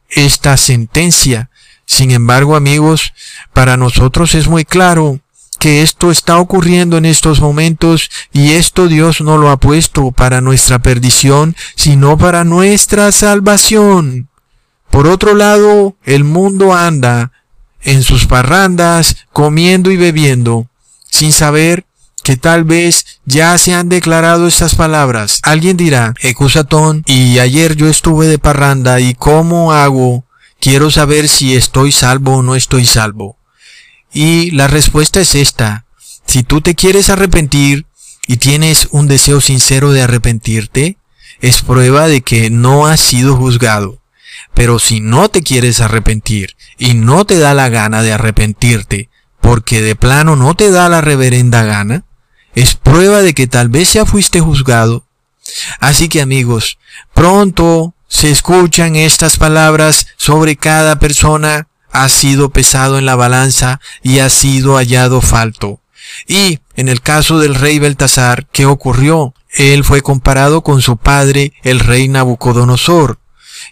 esta 0.10 0.58
sentencia. 0.58 1.52
Sin 1.86 2.10
embargo, 2.10 2.56
amigos, 2.56 3.13
para 3.54 3.78
nosotros 3.78 4.34
es 4.34 4.48
muy 4.48 4.66
claro 4.66 5.20
que 5.60 5.82
esto 5.82 6.12
está 6.12 6.38
ocurriendo 6.38 6.98
en 6.98 7.06
estos 7.06 7.41
momentos 7.41 8.10
y 8.32 8.52
esto 8.52 8.88
Dios 8.88 9.22
no 9.22 9.38
lo 9.38 9.50
ha 9.50 9.58
puesto 9.58 10.12
para 10.12 10.41
nuestra 10.41 10.80
perdición, 10.80 11.56
sino 11.76 12.17
para 12.17 12.43
nuestra 12.43 13.12
salvación. 13.12 14.30
Por 14.89 15.08
otro 15.08 15.36
lado, 15.36 15.96
el 16.04 16.24
mundo 16.24 16.74
anda 16.74 17.32
en 17.82 18.04
sus 18.04 18.26
parrandas, 18.26 19.17
comiendo 19.32 19.91
y 19.91 19.98
bebiendo, 19.98 20.67
sin 21.10 21.32
saber 21.32 21.86
que 22.24 22.36
tal 22.36 22.65
vez 22.65 23.06
ya 23.26 23.58
se 23.58 23.74
han 23.74 23.88
declarado 23.88 24.48
estas 24.48 24.76
palabras. 24.76 25.39
Alguien 25.43 25.78
dirá, 25.78 26.13
Ecusatón, 26.22 27.04
y 27.06 27.39
ayer 27.39 27.76
yo 27.76 27.88
estuve 27.88 28.28
de 28.28 28.39
parranda 28.39 29.00
y 29.00 29.13
cómo 29.13 29.72
hago, 29.72 30.26
quiero 30.60 30.91
saber 30.91 31.30
si 31.30 31.56
estoy 31.56 31.93
salvo 31.93 32.38
o 32.38 32.43
no 32.43 32.56
estoy 32.56 32.86
salvo. 32.86 33.37
Y 34.13 34.52
la 34.52 34.67
respuesta 34.67 35.20
es 35.22 35.36
esta. 35.36 35.86
Si 36.26 36.43
tú 36.43 36.62
te 36.62 36.76
quieres 36.76 37.10
arrepentir 37.10 37.86
y 38.28 38.38
tienes 38.38 38.88
un 38.91 39.08
deseo 39.08 39.41
sincero 39.41 39.91
de 39.91 40.02
arrepentirte, 40.02 40.98
es 41.39 41.62
prueba 41.62 42.08
de 42.08 42.22
que 42.22 42.50
no 42.50 42.88
has 42.88 43.00
sido 43.00 43.36
juzgado. 43.36 44.02
Pero 44.54 44.80
si 44.80 45.00
no 45.00 45.30
te 45.30 45.43
quieres 45.43 45.82
arrepentir 45.82 46.56
y 46.78 46.93
no 46.93 47.26
te 47.26 47.38
da 47.38 47.54
la 47.54 47.70
gana 47.70 48.02
de 48.02 48.13
arrepentirte, 48.13 49.10
porque 49.39 49.82
de 49.82 49.96
plano 49.96 50.36
no 50.36 50.56
te 50.56 50.72
da 50.72 50.89
la 50.89 51.02
reverenda 51.02 51.63
gana, 51.63 52.06
es 52.56 52.76
prueba 52.76 53.22
de 53.22 53.34
que 53.34 53.48
tal 53.48 53.70
vez 53.70 53.93
ya 53.93 54.06
fuiste 54.06 54.41
juzgado. 54.41 55.06
Así 55.80 56.10
que 56.10 56.22
amigos, 56.22 56.80
pronto 57.13 57.93
se 58.08 58.32
escuchan 58.32 58.96
estas 58.96 59.38
palabras 59.38 60.08
sobre 60.17 60.56
cada 60.56 60.98
persona 61.00 61.67
ha 62.04 62.10
sido 62.10 62.50
pesado 62.50 62.98
en 62.98 63.06
la 63.06 63.16
balanza 63.16 63.80
y 64.04 64.20
ha 64.20 64.30
sido 64.30 64.76
hallado 64.76 65.22
falto. 65.22 65.82
Y 66.28 66.60
en 66.76 66.90
el 66.90 67.02
caso 67.02 67.40
del 67.40 67.56
rey 67.56 67.80
Beltasar, 67.80 68.48
¿qué 68.52 68.66
ocurrió? 68.66 69.34
Él 69.50 69.84
fue 69.84 70.02
comparado 70.02 70.62
con 70.62 70.82
su 70.82 70.98
padre, 70.98 71.54
el 71.64 71.80
rey 71.80 72.08
Nabucodonosor, 72.08 73.20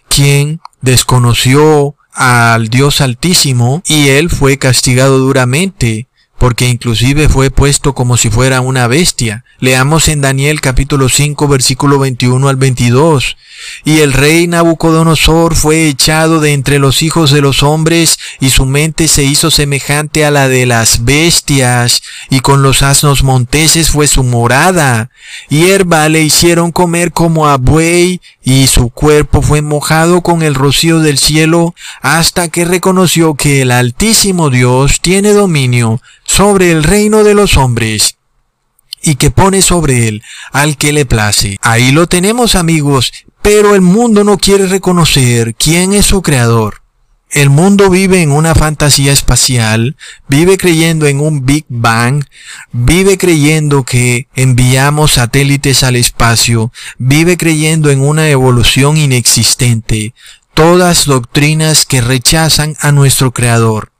quien 0.08 0.60
desconoció 0.80 1.94
al 2.12 2.68
Dios 2.68 3.00
Altísimo 3.00 3.82
y 3.86 4.08
él 4.08 4.30
fue 4.30 4.58
castigado 4.58 5.18
duramente 5.18 6.08
porque 6.38 6.68
inclusive 6.68 7.28
fue 7.28 7.50
puesto 7.50 7.94
como 7.94 8.16
si 8.16 8.30
fuera 8.30 8.60
una 8.60 8.86
bestia. 8.86 9.44
Leamos 9.58 10.08
en 10.08 10.20
Daniel 10.20 10.60
capítulo 10.60 11.08
5 11.08 11.48
versículo 11.48 11.98
21 11.98 12.48
al 12.48 12.56
22. 12.56 13.36
Y 13.84 14.00
el 14.00 14.12
rey 14.12 14.46
Nabucodonosor 14.46 15.54
fue 15.54 15.88
echado 15.88 16.40
de 16.40 16.52
entre 16.52 16.78
los 16.78 17.02
hijos 17.02 17.30
de 17.30 17.40
los 17.40 17.62
hombres, 17.62 18.18
y 18.38 18.50
su 18.50 18.66
mente 18.66 19.08
se 19.08 19.24
hizo 19.24 19.50
semejante 19.50 20.24
a 20.24 20.30
la 20.30 20.48
de 20.48 20.66
las 20.66 21.04
bestias, 21.04 22.02
y 22.28 22.40
con 22.40 22.62
los 22.62 22.82
asnos 22.82 23.22
monteses 23.22 23.90
fue 23.90 24.06
su 24.06 24.22
morada. 24.24 25.10
Hierba 25.48 26.08
le 26.08 26.22
hicieron 26.22 26.70
comer 26.70 27.12
como 27.12 27.48
a 27.48 27.56
buey, 27.56 28.20
y 28.42 28.66
su 28.66 28.90
cuerpo 28.90 29.40
fue 29.42 29.62
mojado 29.62 30.20
con 30.20 30.42
el 30.42 30.54
rocío 30.54 31.00
del 31.00 31.18
cielo, 31.18 31.74
hasta 32.02 32.48
que 32.48 32.64
reconoció 32.64 33.34
que 33.34 33.62
el 33.62 33.70
Altísimo 33.70 34.50
Dios 34.50 35.00
tiene 35.00 35.32
dominio 35.32 36.00
sobre 36.36 36.70
el 36.70 36.84
reino 36.84 37.24
de 37.24 37.32
los 37.32 37.56
hombres 37.56 38.18
y 39.00 39.14
que 39.14 39.30
pone 39.30 39.62
sobre 39.62 40.06
él 40.06 40.22
al 40.52 40.76
que 40.76 40.92
le 40.92 41.06
place. 41.06 41.56
Ahí 41.62 41.92
lo 41.92 42.08
tenemos 42.08 42.56
amigos, 42.56 43.10
pero 43.40 43.74
el 43.74 43.80
mundo 43.80 44.22
no 44.22 44.36
quiere 44.36 44.66
reconocer 44.66 45.54
quién 45.54 45.94
es 45.94 46.04
su 46.04 46.20
creador. 46.20 46.82
El 47.30 47.48
mundo 47.48 47.88
vive 47.88 48.20
en 48.20 48.32
una 48.32 48.54
fantasía 48.54 49.14
espacial, 49.14 49.96
vive 50.28 50.58
creyendo 50.58 51.06
en 51.06 51.20
un 51.20 51.46
Big 51.46 51.64
Bang, 51.70 52.26
vive 52.70 53.16
creyendo 53.16 53.84
que 53.84 54.28
enviamos 54.34 55.12
satélites 55.12 55.84
al 55.84 55.96
espacio, 55.96 56.70
vive 56.98 57.38
creyendo 57.38 57.88
en 57.90 58.02
una 58.02 58.28
evolución 58.28 58.98
inexistente, 58.98 60.12
todas 60.52 61.06
doctrinas 61.06 61.86
que 61.86 62.02
rechazan 62.02 62.76
a 62.80 62.92
nuestro 62.92 63.32
Creador. 63.32 63.95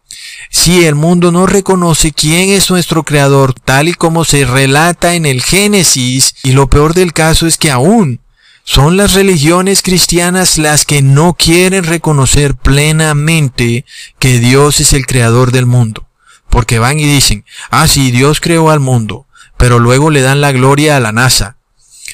Si 0.51 0.85
el 0.85 0.95
mundo 0.95 1.33
no 1.33 1.47
reconoce 1.47 2.13
quién 2.13 2.51
es 2.51 2.71
nuestro 2.71 3.03
creador 3.03 3.55
tal 3.55 3.89
y 3.89 3.95
como 3.95 4.25
se 4.25 4.45
relata 4.45 5.15
en 5.15 5.27
el 5.27 5.43
Génesis, 5.43 6.35
y 6.43 6.53
lo 6.53 6.69
peor 6.69 6.95
del 6.95 7.13
caso 7.13 7.47
es 7.47 7.59
que 7.59 7.71
aún 7.71 8.21
son 8.69 8.97
las 8.97 9.15
religiones 9.15 9.81
cristianas 9.81 10.59
las 10.59 10.85
que 10.85 11.01
no 11.01 11.35
quieren 11.35 11.85
reconocer 11.85 12.57
plenamente 12.57 13.85
que 14.19 14.41
Dios 14.41 14.81
es 14.81 14.93
el 14.93 15.07
creador 15.07 15.53
del 15.53 15.67
mundo. 15.67 16.09
Porque 16.51 16.81
van 16.81 16.99
y 16.99 17.07
dicen, 17.07 17.45
ah, 17.71 17.87
sí, 17.87 18.11
Dios 18.11 18.41
creó 18.41 18.71
al 18.71 18.81
mundo, 18.81 19.27
pero 19.57 19.79
luego 19.79 20.11
le 20.11 20.21
dan 20.21 20.41
la 20.41 20.51
gloria 20.51 20.97
a 20.97 21.01
la 21.01 21.13
NASA. 21.13 21.59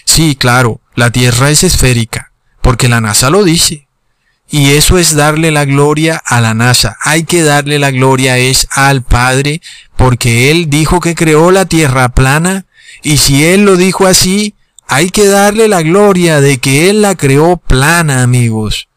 Sí, 0.05 0.37
claro, 0.37 0.81
la 0.95 1.11
Tierra 1.11 1.51
es 1.51 1.65
esférica, 1.65 2.33
porque 2.61 2.89
la 2.89 3.01
NASA 3.01 3.31
lo 3.31 3.45
dice. 3.45 3.89
Y 4.55 4.73
eso 4.73 4.99
es 4.99 5.17
darle 5.17 5.51
la 5.51 5.65
gloria 5.65 6.23
a 6.27 6.43
la 6.43 6.53
NASA. 6.53 6.99
Hay 7.01 7.25
que 7.25 7.43
darle 7.43 7.79
la 7.79 7.91
gloria 7.91 8.37
es 8.37 8.69
al 8.71 9.03
Padre, 9.03 9.63
porque 9.97 10.51
Él 10.51 10.69
dijo 10.69 11.01
que 11.01 11.15
creó 11.15 11.51
la 11.51 11.65
tierra 11.65 12.11
plana, 12.11 12.67
y 13.03 13.17
si 13.17 13.47
Él 13.47 13.65
lo 13.65 13.77
dijo 13.77 14.07
así, 14.07 14.55
hay 14.87 15.09
que 15.09 15.27
darle 15.27 15.69
la 15.69 15.81
gloria 15.81 16.43
de 16.43 16.59
que 16.59 16.91
Él 16.91 17.01
la 17.01 17.15
creó 17.15 17.57
plana, 17.57 18.23
amigos. 18.23 18.89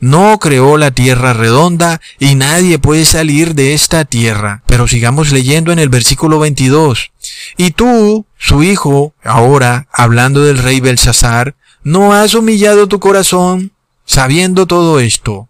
No 0.00 0.40
creó 0.40 0.78
la 0.78 0.90
tierra 0.90 1.32
redonda 1.32 2.00
y 2.18 2.34
nadie 2.34 2.80
puede 2.80 3.04
salir 3.04 3.54
de 3.54 3.72
esta 3.72 4.04
tierra. 4.04 4.64
Pero 4.66 4.88
sigamos 4.88 5.30
leyendo 5.30 5.70
en 5.70 5.78
el 5.78 5.90
versículo 5.90 6.40
22. 6.40 7.12
Y 7.56 7.70
tú, 7.70 8.26
su 8.36 8.64
hijo, 8.64 9.14
ahora, 9.22 9.86
hablando 9.92 10.42
del 10.42 10.58
rey 10.58 10.80
Belsasar, 10.80 11.54
¿no 11.84 12.12
has 12.12 12.34
humillado 12.34 12.88
tu 12.88 12.98
corazón 12.98 13.73
Sabiendo 14.04 14.66
todo 14.66 15.00
esto, 15.00 15.48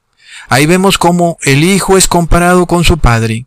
ahí 0.48 0.66
vemos 0.66 0.98
cómo 0.98 1.38
el 1.42 1.64
Hijo 1.64 1.96
es 1.96 2.08
comparado 2.08 2.66
con 2.66 2.84
su 2.84 2.98
Padre. 2.98 3.46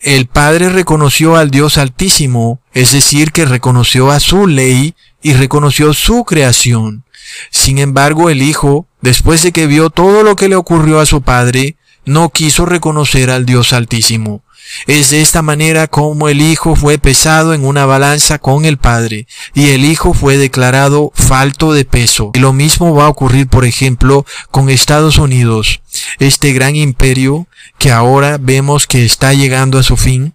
El 0.00 0.26
Padre 0.26 0.68
reconoció 0.70 1.36
al 1.36 1.50
Dios 1.50 1.78
Altísimo, 1.78 2.60
es 2.72 2.92
decir, 2.92 3.30
que 3.32 3.44
reconoció 3.44 4.10
a 4.10 4.18
su 4.18 4.46
ley 4.46 4.94
y 5.22 5.34
reconoció 5.34 5.94
su 5.94 6.24
creación. 6.24 7.04
Sin 7.50 7.78
embargo, 7.78 8.28
el 8.28 8.42
Hijo, 8.42 8.86
después 9.00 9.42
de 9.42 9.52
que 9.52 9.66
vio 9.66 9.90
todo 9.90 10.22
lo 10.24 10.34
que 10.34 10.48
le 10.48 10.56
ocurrió 10.56 10.98
a 11.00 11.06
su 11.06 11.22
Padre, 11.22 11.76
no 12.04 12.30
quiso 12.30 12.66
reconocer 12.66 13.30
al 13.30 13.46
Dios 13.46 13.72
Altísimo. 13.72 14.42
Es 14.86 15.10
de 15.10 15.20
esta 15.20 15.42
manera 15.42 15.86
como 15.86 16.28
el 16.28 16.40
Hijo 16.40 16.76
fue 16.76 16.98
pesado 16.98 17.54
en 17.54 17.64
una 17.64 17.86
balanza 17.86 18.38
con 18.38 18.64
el 18.64 18.78
Padre 18.78 19.26
y 19.54 19.70
el 19.70 19.84
Hijo 19.84 20.14
fue 20.14 20.36
declarado 20.36 21.12
falto 21.14 21.72
de 21.72 21.84
peso. 21.84 22.30
Y 22.34 22.38
lo 22.38 22.52
mismo 22.52 22.94
va 22.94 23.06
a 23.06 23.10
ocurrir, 23.10 23.48
por 23.48 23.64
ejemplo, 23.64 24.24
con 24.50 24.70
Estados 24.70 25.18
Unidos, 25.18 25.82
este 26.18 26.52
gran 26.52 26.76
imperio 26.76 27.46
que 27.78 27.92
ahora 27.92 28.38
vemos 28.40 28.86
que 28.86 29.04
está 29.04 29.34
llegando 29.34 29.78
a 29.78 29.82
su 29.82 29.96
fin, 29.96 30.34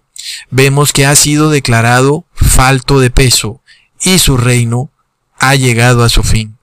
vemos 0.50 0.92
que 0.92 1.06
ha 1.06 1.14
sido 1.14 1.50
declarado 1.50 2.24
falto 2.34 3.00
de 3.00 3.10
peso 3.10 3.60
y 4.00 4.18
su 4.18 4.36
reino 4.36 4.90
ha 5.38 5.54
llegado 5.54 6.04
a 6.04 6.08
su 6.08 6.22
fin. 6.22 6.58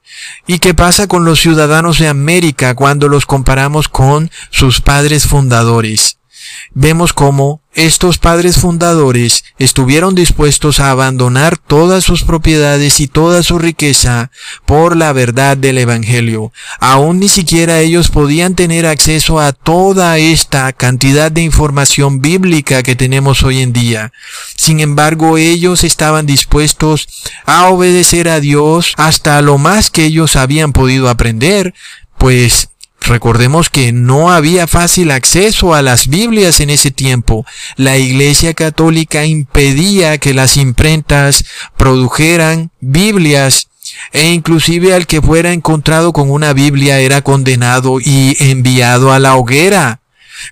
¿Y 0.47 0.59
qué 0.59 0.73
pasa 0.73 1.07
con 1.07 1.25
los 1.25 1.41
ciudadanos 1.41 1.99
de 1.99 2.07
América 2.07 2.75
cuando 2.75 3.07
los 3.07 3.25
comparamos 3.25 3.89
con 3.89 4.31
sus 4.49 4.81
padres 4.81 5.27
fundadores? 5.27 6.19
Vemos 6.73 7.13
cómo 7.13 7.61
estos 7.75 8.17
padres 8.17 8.57
fundadores 8.57 9.43
estuvieron 9.59 10.15
dispuestos 10.15 10.79
a 10.79 10.91
abandonar 10.91 11.57
todas 11.57 12.05
sus 12.05 12.23
propiedades 12.23 13.01
y 13.01 13.07
toda 13.07 13.43
su 13.43 13.59
riqueza 13.59 14.31
por 14.65 14.95
la 14.95 15.11
verdad 15.11 15.57
del 15.57 15.77
Evangelio. 15.77 16.53
Aún 16.79 17.19
ni 17.19 17.27
siquiera 17.27 17.81
ellos 17.81 18.09
podían 18.09 18.55
tener 18.55 18.85
acceso 18.85 19.41
a 19.41 19.51
toda 19.51 20.17
esta 20.17 20.71
cantidad 20.71 21.31
de 21.31 21.41
información 21.41 22.21
bíblica 22.21 22.81
que 22.81 22.95
tenemos 22.95 23.43
hoy 23.43 23.61
en 23.61 23.73
día. 23.73 24.13
Sin 24.55 24.79
embargo, 24.79 25.37
ellos 25.37 25.83
estaban 25.83 26.25
dispuestos 26.25 27.09
a 27.45 27.67
obedecer 27.67 28.29
a 28.29 28.39
Dios 28.39 28.93
hasta 28.95 29.41
lo 29.41 29.57
más 29.57 29.91
que 29.91 30.05
ellos 30.05 30.37
habían 30.37 30.71
podido 30.71 31.09
aprender, 31.09 31.73
pues 32.17 32.69
Recordemos 33.07 33.69
que 33.69 33.91
no 33.91 34.31
había 34.31 34.65
fácil 34.65 35.11
acceso 35.11 35.75
a 35.75 35.83
las 35.83 36.07
Biblias 36.07 36.59
en 36.59 36.71
ese 36.71 36.89
tiempo. 36.89 37.45
La 37.75 37.97
Iglesia 37.97 38.53
Católica 38.55 39.25
impedía 39.25 40.17
que 40.17 40.33
las 40.33 40.57
imprentas 40.57 41.45
produjeran 41.77 42.71
Biblias 42.79 43.67
e 44.11 44.29
inclusive 44.31 44.95
al 44.95 45.05
que 45.05 45.21
fuera 45.21 45.53
encontrado 45.53 46.13
con 46.13 46.31
una 46.31 46.53
Biblia 46.53 46.99
era 46.99 47.21
condenado 47.21 47.99
y 47.99 48.35
enviado 48.39 49.11
a 49.11 49.19
la 49.19 49.35
hoguera. 49.35 50.01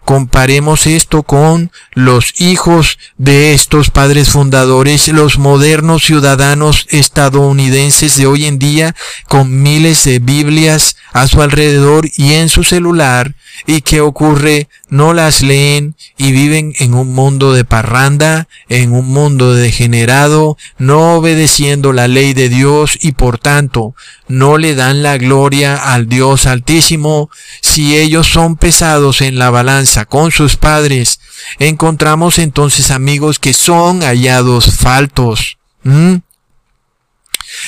Comparemos 0.06 0.88
esto 0.88 1.24
con 1.24 1.72
los 1.94 2.40
hijos 2.40 3.00
de 3.18 3.54
estos 3.54 3.90
padres 3.90 4.30
fundadores, 4.30 5.08
los 5.10 5.38
modernos 5.38 6.04
ciudadanos 6.04 6.88
estadounidenses 6.90 8.16
de 8.16 8.26
hoy 8.26 8.46
en 8.46 8.60
día, 8.60 8.96
con 9.28 9.62
miles 9.62 10.04
de 10.06 10.20
Biblias 10.20 10.96
a 11.14 11.28
su 11.28 11.42
alrededor 11.42 12.10
y 12.18 12.34
en 12.34 12.50
su 12.50 12.64
celular 12.64 13.36
y 13.66 13.82
qué 13.82 14.02
ocurre, 14.02 14.68
no 14.90 15.14
las 15.14 15.42
leen 15.42 15.96
y 16.18 16.32
viven 16.32 16.74
en 16.80 16.94
un 16.94 17.14
mundo 17.14 17.54
de 17.54 17.66
parranda, 17.66 18.48
en 18.68 18.92
un 18.94 19.08
mundo 19.08 19.54
degenerado, 19.54 20.58
no 20.78 21.14
obedeciendo 21.16 21.94
la 21.94 22.08
ley 22.08 22.34
de 22.34 22.50
Dios 22.50 22.98
y 23.02 23.14
por 23.14 23.38
tanto 23.38 23.96
no 24.28 24.58
le 24.58 24.76
dan 24.76 25.04
la 25.04 25.18
gloria 25.18 25.94
al 25.94 26.10
Dios 26.10 26.46
altísimo. 26.48 27.30
Si 27.62 27.96
ellos 27.96 28.28
son 28.28 28.58
pesados 28.58 29.22
en 29.22 29.38
la 29.38 29.50
balanza 29.50 30.06
con 30.06 30.32
sus 30.32 30.58
padres, 30.58 31.20
encontramos 31.60 32.40
entonces 32.40 32.92
amigos 32.92 33.40
que 33.40 33.54
son 33.54 34.02
hallados 34.02 34.76
faltos. 34.76 35.58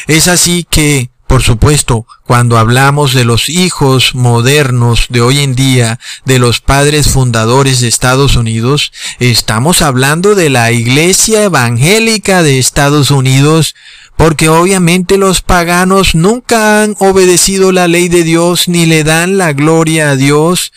Es 0.08 0.28
así 0.28 0.66
que 0.70 1.10
por 1.28 1.42
supuesto, 1.42 2.06
cuando 2.24 2.58
hablamos 2.58 3.14
de 3.14 3.26
los 3.26 3.50
hijos 3.50 4.14
modernos 4.14 5.08
de 5.10 5.22
hoy 5.22 5.40
en 5.40 5.56
día, 5.56 6.00
de 6.24 6.38
los 6.38 6.62
padres 6.62 7.10
fundadores 7.10 7.80
de 7.80 7.88
Estados 7.88 8.36
Unidos, 8.36 8.92
estamos 9.20 9.82
hablando 9.82 10.36
de 10.36 10.50
la 10.50 10.72
Iglesia 10.72 11.44
Evangélica 11.44 12.44
de 12.44 12.60
Estados 12.60 13.10
Unidos, 13.10 13.76
porque 14.16 14.50
obviamente 14.50 15.18
los 15.18 15.42
paganos 15.42 16.14
nunca 16.14 16.84
han 16.84 16.96
obedecido 17.00 17.72
la 17.72 17.88
ley 17.88 18.08
de 18.08 18.24
Dios 18.24 18.68
ni 18.68 18.86
le 18.86 19.04
dan 19.04 19.38
la 19.38 19.54
gloria 19.54 20.12
a 20.12 20.16
Dios, 20.16 20.72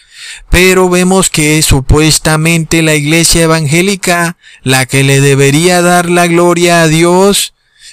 pero 0.51 0.88
vemos 0.88 1.28
que 1.30 1.61
supuestamente 1.62 2.82
la 2.82 2.94
Iglesia 2.94 3.42
Evangélica, 3.42 4.38
la 4.62 4.86
que 4.86 5.05
le 5.05 5.20
debería 5.20 5.82
dar 5.82 6.09
la 6.09 6.26
gloria 6.26 6.82
a 6.82 6.88
Dios, 6.88 7.53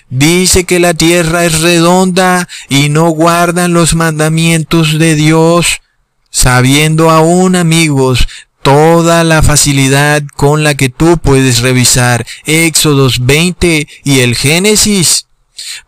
Dice 0.10 0.66
que 0.66 0.80
la 0.80 0.94
tierra 0.94 1.46
es 1.46 1.62
redonda 1.62 2.48
y 2.70 2.90
no 2.90 3.10
guardan 3.10 3.74
los 3.74 3.96
mandamientos 3.96 5.00
de 5.00 5.16
Dios, 5.16 5.82
sabiendo 6.30 7.10
aún 7.10 7.56
amigos 7.56 8.28
toda 8.62 9.24
la 9.24 9.42
facilidad 9.42 10.24
con 10.36 10.64
la 10.64 10.76
que 10.76 10.90
tú 10.90 11.18
puedes 11.18 11.62
revisar 11.62 12.26
Éxodos 12.46 13.26
20 13.26 13.88
y 14.04 14.20
el 14.20 14.36
Génesis. 14.36 15.28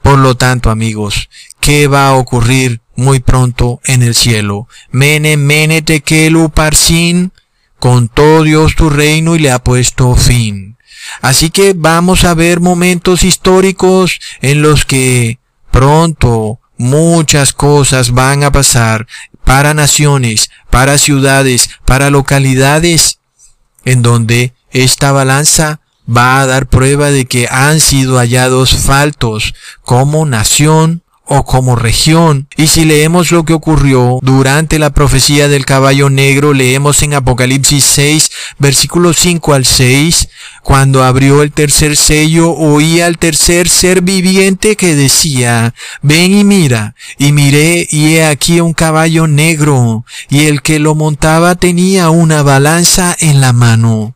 Por 0.01 0.19
lo 0.19 0.35
tanto, 0.35 0.69
amigos, 0.69 1.29
¿qué 1.59 1.87
va 1.87 2.07
a 2.07 2.13
ocurrir 2.13 2.81
muy 2.95 3.19
pronto 3.19 3.81
en 3.85 4.03
el 4.03 4.15
cielo? 4.15 4.67
Mene, 4.91 5.37
mene, 5.37 5.81
tekelu, 5.81 6.49
parsin, 6.49 7.31
todo 8.13 8.43
Dios 8.43 8.75
tu 8.75 8.89
reino 8.89 9.35
y 9.35 9.39
le 9.39 9.51
ha 9.51 9.59
puesto 9.59 10.15
fin. 10.15 10.76
Así 11.21 11.49
que 11.49 11.73
vamos 11.75 12.23
a 12.23 12.33
ver 12.33 12.59
momentos 12.59 13.23
históricos 13.23 14.19
en 14.41 14.61
los 14.61 14.85
que 14.85 15.39
pronto 15.71 16.59
muchas 16.77 17.53
cosas 17.53 18.11
van 18.11 18.43
a 18.43 18.51
pasar 18.51 19.07
para 19.43 19.73
naciones, 19.73 20.49
para 20.69 20.97
ciudades, 20.97 21.69
para 21.85 22.09
localidades, 22.09 23.19
en 23.85 24.01
donde 24.01 24.53
esta 24.71 25.11
balanza 25.11 25.79
va 26.09 26.41
a 26.41 26.45
dar 26.45 26.67
prueba 26.67 27.11
de 27.11 27.25
que 27.25 27.47
han 27.49 27.79
sido 27.79 28.17
hallados 28.17 28.75
faltos 28.75 29.53
como 29.81 30.25
nación 30.25 31.03
o 31.27 31.43
como 31.43 31.75
región. 31.75 32.47
Y 32.55 32.67
si 32.67 32.85
leemos 32.85 33.31
lo 33.31 33.43
que 33.43 33.53
ocurrió 33.53 34.19
durante 34.21 34.79
la 34.79 34.91
profecía 34.91 35.47
del 35.47 35.65
caballo 35.65 36.09
negro, 36.09 36.53
leemos 36.53 37.03
en 37.03 37.13
Apocalipsis 37.13 37.83
6, 37.83 38.31
versículos 38.57 39.17
5 39.19 39.53
al 39.53 39.65
6, 39.65 40.29
cuando 40.63 41.03
abrió 41.03 41.43
el 41.43 41.51
tercer 41.51 41.95
sello, 41.95 42.51
oí 42.51 43.01
al 43.01 43.17
tercer 43.17 43.69
ser 43.69 44.01
viviente 44.01 44.75
que 44.75 44.95
decía, 44.95 45.73
ven 46.01 46.33
y 46.33 46.43
mira, 46.43 46.95
y 47.17 47.31
miré, 47.31 47.87
y 47.89 48.15
he 48.15 48.25
aquí 48.25 48.61
un 48.61 48.73
caballo 48.73 49.27
negro, 49.27 50.05
y 50.29 50.45
el 50.45 50.61
que 50.61 50.79
lo 50.79 50.95
montaba 50.95 51.55
tenía 51.55 52.09
una 52.09 52.41
balanza 52.41 53.15
en 53.19 53.41
la 53.41 53.53
mano. 53.53 54.15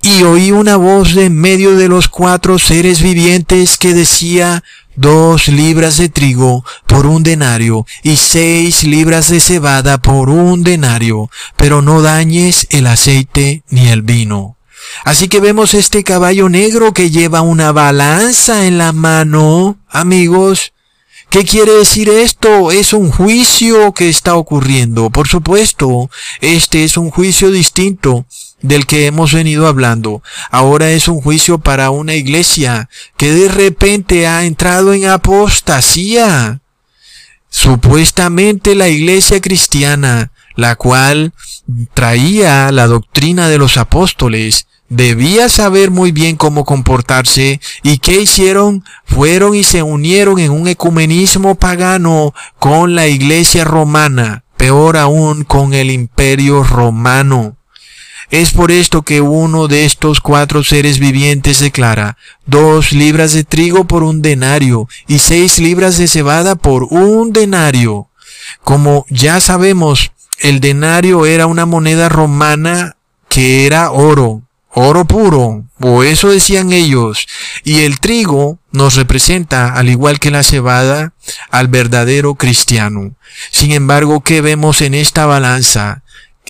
Y 0.00 0.22
oí 0.22 0.52
una 0.52 0.76
voz 0.76 1.14
de 1.14 1.26
en 1.26 1.36
medio 1.36 1.76
de 1.76 1.88
los 1.88 2.08
cuatro 2.08 2.58
seres 2.58 3.02
vivientes 3.02 3.78
que 3.78 3.94
decía, 3.94 4.62
dos 4.98 5.48
libras 5.48 5.96
de 5.96 6.08
trigo 6.08 6.64
por 6.86 7.06
un 7.06 7.22
denario 7.22 7.86
y 8.02 8.16
seis 8.16 8.84
libras 8.84 9.28
de 9.28 9.40
cebada 9.40 9.98
por 9.98 10.28
un 10.28 10.62
denario, 10.62 11.30
pero 11.56 11.82
no 11.82 12.02
dañes 12.02 12.66
el 12.70 12.86
aceite 12.86 13.62
ni 13.70 13.88
el 13.88 14.02
vino. 14.02 14.56
Así 15.04 15.28
que 15.28 15.40
vemos 15.40 15.74
este 15.74 16.02
caballo 16.02 16.48
negro 16.48 16.92
que 16.92 17.10
lleva 17.10 17.42
una 17.42 17.72
balanza 17.72 18.66
en 18.66 18.78
la 18.78 18.92
mano, 18.92 19.78
amigos. 19.88 20.72
¿Qué 21.30 21.44
quiere 21.44 21.72
decir 21.72 22.08
esto? 22.08 22.72
Es 22.72 22.94
un 22.94 23.10
juicio 23.10 23.92
que 23.92 24.08
está 24.08 24.34
ocurriendo. 24.34 25.10
Por 25.10 25.28
supuesto, 25.28 26.10
este 26.40 26.84
es 26.84 26.96
un 26.96 27.10
juicio 27.10 27.50
distinto 27.50 28.24
del 28.62 28.86
que 28.86 29.06
hemos 29.06 29.34
venido 29.34 29.66
hablando. 29.66 30.22
Ahora 30.50 30.90
es 30.90 31.06
un 31.06 31.20
juicio 31.20 31.58
para 31.58 31.90
una 31.90 32.14
iglesia 32.14 32.88
que 33.18 33.32
de 33.32 33.48
repente 33.48 34.26
ha 34.26 34.46
entrado 34.46 34.94
en 34.94 35.06
apostasía. 35.06 36.60
Supuestamente 37.50 38.74
la 38.74 38.88
iglesia 38.88 39.40
cristiana, 39.42 40.32
la 40.56 40.76
cual 40.76 41.34
traía 41.92 42.72
la 42.72 42.86
doctrina 42.86 43.48
de 43.48 43.58
los 43.58 43.76
apóstoles, 43.76 44.67
debía 44.88 45.48
saber 45.48 45.90
muy 45.90 46.12
bien 46.12 46.36
cómo 46.36 46.64
comportarse 46.64 47.60
y 47.82 47.98
qué 47.98 48.20
hicieron, 48.20 48.84
fueron 49.04 49.54
y 49.54 49.62
se 49.62 49.82
unieron 49.82 50.38
en 50.38 50.50
un 50.50 50.68
ecumenismo 50.68 51.54
pagano 51.54 52.34
con 52.58 52.94
la 52.94 53.06
iglesia 53.06 53.64
romana, 53.64 54.44
peor 54.56 54.96
aún 54.96 55.44
con 55.44 55.74
el 55.74 55.90
imperio 55.90 56.62
romano. 56.64 57.56
Es 58.30 58.50
por 58.50 58.70
esto 58.70 59.02
que 59.02 59.22
uno 59.22 59.68
de 59.68 59.86
estos 59.86 60.20
cuatro 60.20 60.62
seres 60.62 60.98
vivientes 60.98 61.60
declara 61.60 62.18
dos 62.44 62.92
libras 62.92 63.32
de 63.32 63.44
trigo 63.44 63.86
por 63.86 64.02
un 64.02 64.20
denario 64.20 64.86
y 65.06 65.20
seis 65.20 65.58
libras 65.58 65.96
de 65.96 66.08
cebada 66.08 66.54
por 66.54 66.84
un 66.84 67.32
denario. 67.32 68.10
Como 68.62 69.06
ya 69.08 69.40
sabemos, 69.40 70.12
el 70.40 70.60
denario 70.60 71.24
era 71.24 71.46
una 71.46 71.64
moneda 71.64 72.10
romana 72.10 72.96
que 73.30 73.64
era 73.64 73.90
oro, 73.92 74.42
oro 74.72 75.04
puro, 75.04 75.64
o 75.80 76.02
eso 76.02 76.30
decían 76.30 76.72
ellos, 76.72 77.26
y 77.64 77.80
el 77.80 78.00
trigo 78.00 78.58
nos 78.70 78.96
representa, 78.96 79.74
al 79.74 79.88
igual 79.88 80.18
que 80.18 80.30
la 80.30 80.42
cebada, 80.42 81.12
al 81.50 81.68
verdadero 81.68 82.34
cristiano. 82.34 83.14
Sin 83.50 83.72
embargo, 83.72 84.20
¿qué 84.20 84.40
vemos 84.40 84.80
en 84.80 84.94
esta 84.94 85.26
balanza? 85.26 86.02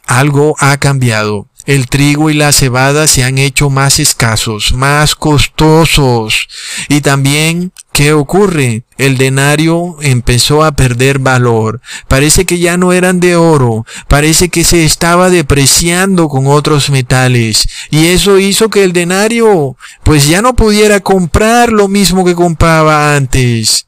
Algo 0.07 0.57
ha 0.59 0.79
cambiado 0.79 1.48
el 1.69 1.87
trigo 1.87 2.31
y 2.31 2.35
la 2.35 2.51
cebada 2.53 3.07
se 3.07 3.25
han 3.25 3.37
hecho 3.37 3.69
más 3.69 4.01
escasos, 4.01 4.73
más 4.73 5.15
costosos. 5.15 6.49
Y 6.89 7.03
también, 7.03 7.73
¿qué 7.93 8.15
ocurre? 8.15 8.85
El 8.97 9.19
denario 9.19 9.99
empezó 10.01 10.65
a 10.65 10.73
perder 10.73 11.19
valor. 11.19 11.83
Parece 12.09 12.47
que 12.47 12.59
ya 12.59 12.79
no 12.79 12.95
eran 12.95 13.21
de 13.21 13.37
oro. 13.37 13.85
Parece 14.09 14.49
que 14.49 14.65
se 14.65 14.87
estaba 14.87 15.29
depreciando 15.29 16.31
con 16.31 16.47
otros 16.47 16.89
metales. 16.89 17.69
Y 17.91 18.07
eso 18.07 18.39
hizo 18.39 18.71
que 18.71 18.83
el 18.83 18.95
denario, 18.95 19.77
pues 20.05 20.27
ya 20.27 20.41
no 20.41 20.57
pudiera 20.57 21.01
comprar 21.01 21.71
lo 21.71 21.87
mismo 21.87 22.25
que 22.25 22.35
compraba 22.35 23.15
antes. 23.15 23.88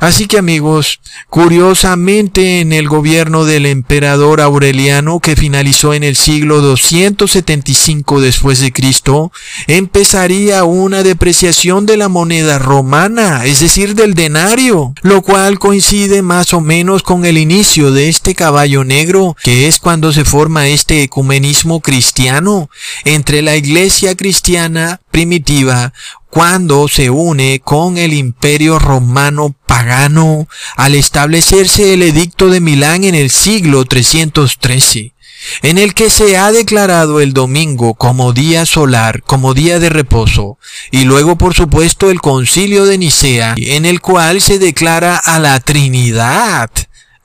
Así 0.00 0.26
que 0.26 0.38
amigos, 0.38 1.00
curiosamente 1.30 2.60
en 2.60 2.72
el 2.72 2.88
gobierno 2.88 3.44
del 3.44 3.66
emperador 3.66 4.40
Aureliano 4.40 5.20
que 5.20 5.36
finalizó 5.36 5.94
en 5.94 6.04
el 6.04 6.16
siglo 6.16 6.60
275 6.60 8.20
después 8.20 8.60
de 8.60 8.72
Cristo, 8.72 9.32
empezaría 9.66 10.64
una 10.64 11.02
depreciación 11.02 11.86
de 11.86 11.96
la 11.96 12.08
moneda 12.08 12.58
romana, 12.58 13.44
es 13.44 13.60
decir, 13.60 13.94
del 13.94 14.14
denario, 14.14 14.94
lo 15.02 15.22
cual 15.22 15.58
coincide 15.58 16.22
más 16.22 16.52
o 16.54 16.60
menos 16.60 17.02
con 17.02 17.24
el 17.24 17.38
inicio 17.38 17.90
de 17.90 18.08
este 18.08 18.34
caballo 18.34 18.84
negro, 18.84 19.36
que 19.42 19.68
es 19.68 19.78
cuando 19.78 20.12
se 20.12 20.24
forma 20.24 20.68
este 20.68 21.02
ecumenismo 21.02 21.80
cristiano 21.80 22.70
entre 23.04 23.42
la 23.42 23.56
iglesia 23.56 24.16
cristiana 24.16 25.00
primitiva 25.10 25.92
cuando 26.34 26.88
se 26.88 27.10
une 27.10 27.60
con 27.62 27.96
el 27.96 28.12
imperio 28.12 28.80
romano 28.80 29.54
pagano 29.66 30.48
al 30.74 30.96
establecerse 30.96 31.94
el 31.94 32.02
edicto 32.02 32.48
de 32.48 32.60
Milán 32.60 33.04
en 33.04 33.14
el 33.14 33.30
siglo 33.30 33.84
313 33.84 35.14
en 35.62 35.78
el 35.78 35.94
que 35.94 36.10
se 36.10 36.36
ha 36.36 36.50
declarado 36.50 37.20
el 37.20 37.34
domingo 37.34 37.94
como 37.94 38.32
día 38.32 38.66
solar, 38.66 39.22
como 39.22 39.54
día 39.54 39.78
de 39.78 39.90
reposo, 39.90 40.58
y 40.90 41.04
luego 41.04 41.38
por 41.38 41.54
supuesto 41.54 42.10
el 42.10 42.20
concilio 42.20 42.84
de 42.84 42.98
Nicea, 42.98 43.54
en 43.56 43.84
el 43.84 44.00
cual 44.00 44.40
se 44.40 44.58
declara 44.58 45.16
a 45.16 45.38
la 45.38 45.60
Trinidad, 45.60 46.70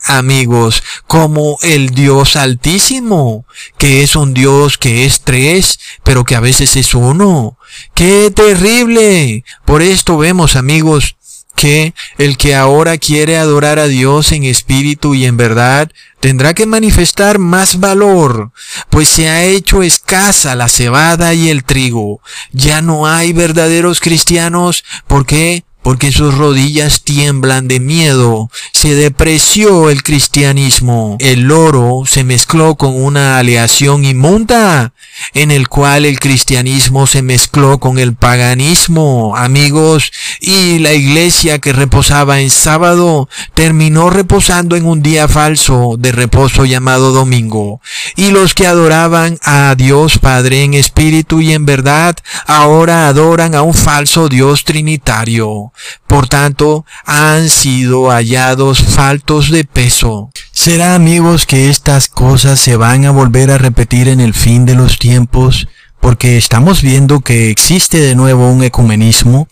amigos, 0.04 0.84
como 1.08 1.58
el 1.62 1.90
Dios 1.90 2.36
altísimo, 2.36 3.46
que 3.78 4.04
es 4.04 4.16
un 4.16 4.34
Dios 4.34 4.78
que 4.78 5.06
es 5.06 5.22
tres, 5.22 5.80
pero 6.04 6.24
que 6.24 6.36
a 6.36 6.40
veces 6.40 6.76
es 6.76 6.94
uno. 6.94 7.58
¡Qué 7.94 8.32
terrible! 8.34 9.44
Por 9.66 9.82
esto 9.82 10.18
vemos, 10.18 10.56
amigos, 10.56 11.16
que 11.60 11.94
el 12.18 12.38
que 12.38 12.56
ahora 12.56 12.98
quiere 12.98 13.38
adorar 13.38 13.80
a 13.80 13.88
Dios 13.88 14.32
en 14.32 14.46
espíritu 14.46 15.14
y 15.14 15.26
en 15.26 15.36
verdad 15.36 15.92
tendrá 16.22 16.54
que 16.54 16.66
manifestar 16.66 17.38
más 17.38 17.82
valor, 17.82 18.52
pues 18.90 19.10
se 19.10 19.28
ha 19.28 19.44
hecho 19.44 19.84
escasa 19.84 20.56
la 20.56 20.70
cebada 20.70 21.34
y 21.34 21.50
el 21.50 21.66
trigo. 21.66 22.22
Ya 22.54 22.82
no 22.82 23.08
hay 23.08 23.34
verdaderos 23.34 24.00
cristianos. 24.00 24.86
¿Por 25.08 25.26
qué? 25.26 25.66
Porque 25.82 26.12
sus 26.12 26.38
rodillas 26.38 27.04
tiemblan 27.04 27.68
de 27.68 27.80
miedo. 27.80 28.50
Se 28.74 28.96
depreció 28.96 29.90
el 29.90 30.04
cristianismo. 30.04 31.18
El 31.20 31.52
oro 31.52 32.04
se 32.06 32.24
mezcló 32.24 32.76
con 32.76 33.02
una 33.02 33.38
aleación 33.38 34.06
inmunda, 34.06 34.94
en 35.34 35.52
el 35.52 35.68
cual 35.68 36.06
el 36.06 36.20
cristianismo 36.20 37.08
se 37.08 37.22
mezcló 37.22 37.80
con 37.80 37.98
el 38.00 38.14
paganismo, 38.16 39.36
amigos, 39.36 40.12
y 40.40 40.80
la 40.80 40.94
iglesia 40.94 41.60
que 41.60 41.74
reposaba 41.74 42.40
en 42.42 42.50
sábado 42.50 43.30
terminó 43.54 44.10
reposando 44.10 44.76
en 44.76 44.86
un 44.86 45.02
día 45.02 45.28
falso 45.28 45.96
de 45.98 46.12
reposo 46.12 46.66
llamado 46.66 47.12
domingo. 47.12 47.82
Y 48.16 48.32
los 48.32 48.54
que 48.54 48.68
adoraban 48.68 49.40
a 49.44 49.76
Dios 49.76 50.20
Padre 50.20 50.64
en 50.64 50.74
espíritu 50.74 51.42
y 51.42 51.54
en 51.54 51.66
verdad, 51.66 52.16
ahora 52.46 53.08
adoran 53.08 53.56
a 53.56 53.62
un 53.62 53.74
falso 53.74 54.30
Dios 54.30 54.64
trinitario. 54.66 55.69
Por 56.08 56.28
tanto, 56.28 56.86
han 57.06 57.50
sido 57.50 58.10
hallados 58.10 58.84
faltos 58.84 59.50
de 59.52 59.64
peso. 59.64 60.30
¿Será 60.52 60.96
amigos 60.96 61.46
que 61.46 61.70
estas 61.70 62.08
cosas 62.08 62.60
se 62.60 62.76
van 62.76 63.06
a 63.06 63.12
volver 63.12 63.52
a 63.52 63.58
repetir 63.58 64.08
en 64.08 64.20
el 64.20 64.34
fin 64.34 64.66
de 64.66 64.76
los 64.76 65.00
tiempos? 65.00 65.68
Porque 66.00 66.38
estamos 66.38 66.82
viendo 66.82 67.20
que 67.20 67.50
existe 67.50 68.00
de 68.00 68.16
nuevo 68.16 68.50
un 68.50 68.64
ecumenismo, 68.64 69.48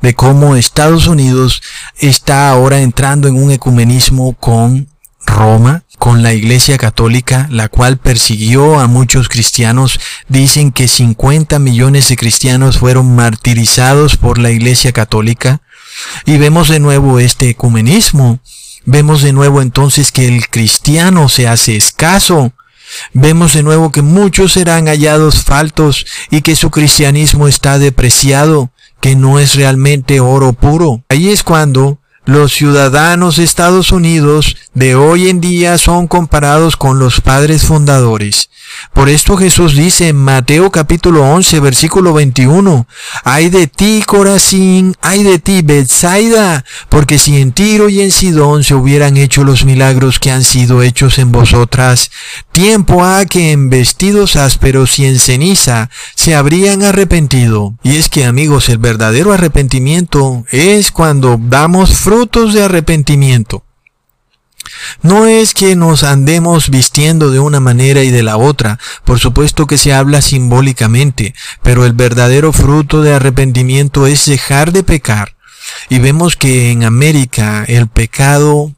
de 0.00 0.14
cómo 0.14 0.56
Estados 0.56 1.06
Unidos 1.06 1.62
está 1.98 2.50
ahora 2.50 2.80
entrando 2.80 3.28
en 3.28 3.36
un 3.36 3.52
ecumenismo 3.52 4.34
con 4.34 4.88
Roma, 5.24 5.84
con 6.02 6.24
la 6.24 6.32
Iglesia 6.32 6.78
Católica, 6.78 7.46
la 7.48 7.68
cual 7.68 7.96
persiguió 7.96 8.80
a 8.80 8.88
muchos 8.88 9.28
cristianos. 9.28 10.00
Dicen 10.26 10.72
que 10.72 10.88
50 10.88 11.60
millones 11.60 12.08
de 12.08 12.16
cristianos 12.16 12.78
fueron 12.78 13.14
martirizados 13.14 14.16
por 14.16 14.38
la 14.38 14.50
Iglesia 14.50 14.90
Católica. 14.90 15.62
Y 16.26 16.38
vemos 16.38 16.68
de 16.68 16.80
nuevo 16.80 17.20
este 17.20 17.50
ecumenismo. 17.50 18.40
Vemos 18.84 19.22
de 19.22 19.32
nuevo 19.32 19.62
entonces 19.62 20.10
que 20.10 20.26
el 20.26 20.48
cristiano 20.48 21.28
se 21.28 21.46
hace 21.46 21.76
escaso. 21.76 22.52
Vemos 23.12 23.52
de 23.52 23.62
nuevo 23.62 23.92
que 23.92 24.02
muchos 24.02 24.54
serán 24.54 24.86
hallados 24.86 25.44
faltos 25.44 26.04
y 26.32 26.40
que 26.40 26.56
su 26.56 26.72
cristianismo 26.72 27.46
está 27.46 27.78
depreciado, 27.78 28.72
que 29.00 29.14
no 29.14 29.38
es 29.38 29.54
realmente 29.54 30.18
oro 30.18 30.52
puro. 30.52 31.04
Ahí 31.08 31.28
es 31.28 31.44
cuando 31.44 32.00
los 32.24 32.52
ciudadanos 32.52 33.36
de 33.36 33.44
Estados 33.44 33.90
Unidos 33.90 34.56
de 34.74 34.94
hoy 34.94 35.28
en 35.28 35.40
día 35.40 35.76
son 35.76 36.08
comparados 36.08 36.76
con 36.76 36.98
los 36.98 37.20
padres 37.20 37.64
fundadores. 37.64 38.48
Por 38.94 39.10
esto 39.10 39.36
Jesús 39.36 39.76
dice 39.76 40.08
en 40.08 40.16
Mateo 40.16 40.70
capítulo 40.70 41.24
11 41.24 41.60
versículo 41.60 42.14
21, 42.14 42.86
Ay 43.22 43.50
de 43.50 43.66
ti 43.66 44.02
Corazín, 44.06 44.96
ay 45.02 45.24
de 45.24 45.38
ti 45.38 45.60
Bethsaida, 45.62 46.64
porque 46.88 47.18
si 47.18 47.38
en 47.38 47.52
Tiro 47.52 47.90
y 47.90 48.00
en 48.00 48.10
Sidón 48.10 48.64
se 48.64 48.74
hubieran 48.74 49.18
hecho 49.18 49.44
los 49.44 49.66
milagros 49.66 50.18
que 50.18 50.30
han 50.30 50.42
sido 50.42 50.82
hechos 50.82 51.18
en 51.18 51.32
vosotras, 51.32 52.10
tiempo 52.52 53.04
ha 53.04 53.26
que 53.26 53.52
en 53.52 53.68
vestidos 53.68 54.36
ásperos 54.36 54.98
y 54.98 55.04
en 55.04 55.18
ceniza 55.18 55.90
se 56.14 56.34
habrían 56.34 56.82
arrepentido. 56.82 57.74
Y 57.82 57.96
es 57.96 58.08
que 58.08 58.24
amigos, 58.24 58.70
el 58.70 58.78
verdadero 58.78 59.32
arrepentimiento 59.32 60.44
es 60.50 60.90
cuando 60.92 61.38
damos 61.38 61.98
frutos 61.98 62.54
de 62.54 62.62
arrepentimiento. 62.62 63.64
No 65.02 65.26
es 65.26 65.54
que 65.54 65.76
nos 65.76 66.02
andemos 66.02 66.70
vistiendo 66.70 67.30
de 67.30 67.40
una 67.40 67.60
manera 67.60 68.02
y 68.02 68.10
de 68.10 68.22
la 68.22 68.36
otra, 68.36 68.78
por 69.04 69.18
supuesto 69.18 69.66
que 69.66 69.78
se 69.78 69.92
habla 69.92 70.22
simbólicamente, 70.22 71.34
pero 71.62 71.84
el 71.84 71.92
verdadero 71.92 72.52
fruto 72.52 73.02
de 73.02 73.14
arrepentimiento 73.14 74.06
es 74.06 74.26
dejar 74.26 74.72
de 74.72 74.82
pecar. 74.82 75.36
Y 75.88 75.98
vemos 75.98 76.36
que 76.36 76.70
en 76.70 76.84
América 76.84 77.64
el 77.66 77.88
pecado 77.88 78.72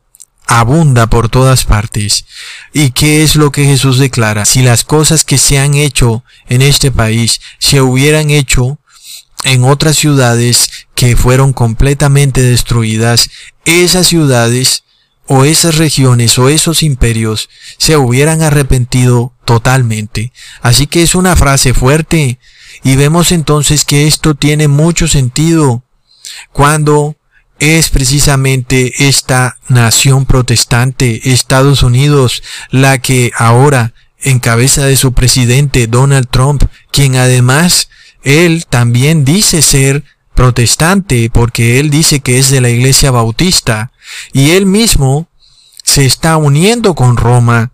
abunda 0.46 1.08
por 1.08 1.28
todas 1.28 1.64
partes. 1.64 2.26
¿Y 2.72 2.90
qué 2.90 3.22
es 3.22 3.36
lo 3.36 3.50
que 3.50 3.64
Jesús 3.64 3.98
declara? 3.98 4.44
Si 4.44 4.62
las 4.62 4.84
cosas 4.84 5.24
que 5.24 5.38
se 5.38 5.58
han 5.58 5.74
hecho 5.74 6.24
en 6.48 6.62
este 6.62 6.90
país 6.90 7.40
se 7.58 7.80
hubieran 7.80 8.30
hecho 8.30 8.78
en 9.42 9.64
otras 9.64 9.96
ciudades 9.96 10.70
que 10.94 11.16
fueron 11.16 11.52
completamente 11.52 12.42
destruidas, 12.42 13.30
esas 13.64 14.06
ciudades 14.06 14.83
o 15.26 15.44
esas 15.44 15.76
regiones 15.76 16.38
o 16.38 16.48
esos 16.48 16.82
imperios 16.82 17.48
se 17.78 17.96
hubieran 17.96 18.42
arrepentido 18.42 19.32
totalmente. 19.44 20.32
Así 20.60 20.86
que 20.86 21.02
es 21.02 21.14
una 21.14 21.36
frase 21.36 21.74
fuerte 21.74 22.38
y 22.82 22.96
vemos 22.96 23.32
entonces 23.32 23.84
que 23.84 24.06
esto 24.06 24.34
tiene 24.34 24.68
mucho 24.68 25.08
sentido 25.08 25.82
cuando 26.52 27.16
es 27.58 27.90
precisamente 27.90 29.06
esta 29.06 29.56
nación 29.68 30.26
protestante, 30.26 31.32
Estados 31.32 31.82
Unidos, 31.82 32.42
la 32.70 32.98
que 32.98 33.30
ahora 33.36 33.94
en 34.18 34.40
cabeza 34.40 34.84
de 34.86 34.96
su 34.96 35.12
presidente 35.12 35.86
Donald 35.86 36.28
Trump, 36.30 36.64
quien 36.90 37.16
además 37.16 37.88
él 38.22 38.66
también 38.68 39.24
dice 39.24 39.62
ser 39.62 40.02
protestante 40.34 41.30
porque 41.30 41.78
él 41.78 41.90
dice 41.90 42.20
que 42.20 42.38
es 42.38 42.50
de 42.50 42.60
la 42.60 42.70
iglesia 42.70 43.10
bautista 43.10 43.92
y 44.32 44.50
él 44.50 44.66
mismo 44.66 45.28
se 45.82 46.04
está 46.04 46.36
uniendo 46.36 46.94
con 46.94 47.16
Roma. 47.16 47.70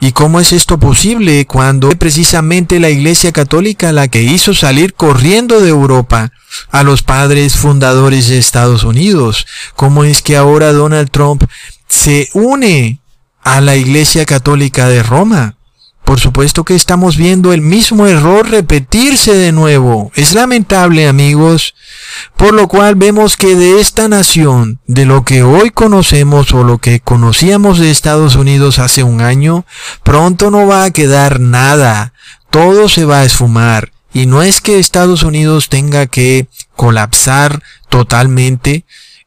¿Y 0.00 0.12
cómo 0.12 0.40
es 0.40 0.52
esto 0.52 0.78
posible 0.78 1.46
cuando 1.46 1.88
es 1.88 1.96
precisamente 1.96 2.80
la 2.80 2.90
iglesia 2.90 3.32
católica 3.32 3.92
la 3.92 4.08
que 4.08 4.22
hizo 4.22 4.52
salir 4.52 4.94
corriendo 4.94 5.60
de 5.60 5.70
Europa 5.70 6.32
a 6.70 6.82
los 6.82 7.02
padres 7.02 7.56
fundadores 7.56 8.28
de 8.28 8.38
Estados 8.38 8.84
Unidos? 8.84 9.46
¿Cómo 9.76 10.04
es 10.04 10.20
que 10.20 10.36
ahora 10.36 10.72
Donald 10.72 11.10
Trump 11.10 11.44
se 11.88 12.28
une 12.34 13.00
a 13.42 13.60
la 13.60 13.76
iglesia 13.76 14.26
católica 14.26 14.88
de 14.88 15.02
Roma? 15.02 15.56
Por 16.04 16.20
supuesto 16.20 16.64
que 16.64 16.74
estamos 16.74 17.16
viendo 17.16 17.52
el 17.52 17.62
mismo 17.62 18.06
error 18.06 18.48
repetirse 18.50 19.34
de 19.34 19.52
nuevo. 19.52 20.12
Es 20.14 20.34
lamentable, 20.34 21.08
amigos. 21.08 21.74
Por 22.36 22.52
lo 22.52 22.68
cual 22.68 22.94
vemos 22.94 23.36
que 23.38 23.56
de 23.56 23.80
esta 23.80 24.06
nación, 24.06 24.80
de 24.86 25.06
lo 25.06 25.24
que 25.24 25.42
hoy 25.42 25.70
conocemos 25.70 26.52
o 26.52 26.62
lo 26.62 26.78
que 26.78 27.00
conocíamos 27.00 27.78
de 27.78 27.90
Estados 27.90 28.36
Unidos 28.36 28.78
hace 28.78 29.02
un 29.02 29.22
año, 29.22 29.64
pronto 30.02 30.50
no 30.50 30.66
va 30.66 30.84
a 30.84 30.90
quedar 30.90 31.40
nada. 31.40 32.12
Todo 32.50 32.88
se 32.90 33.06
va 33.06 33.20
a 33.20 33.24
esfumar. 33.24 33.92
Y 34.12 34.26
no 34.26 34.42
es 34.42 34.60
que 34.60 34.78
Estados 34.78 35.22
Unidos 35.22 35.68
tenga 35.70 36.06
que 36.06 36.46
colapsar 36.76 37.62
totalmente, 37.88 38.84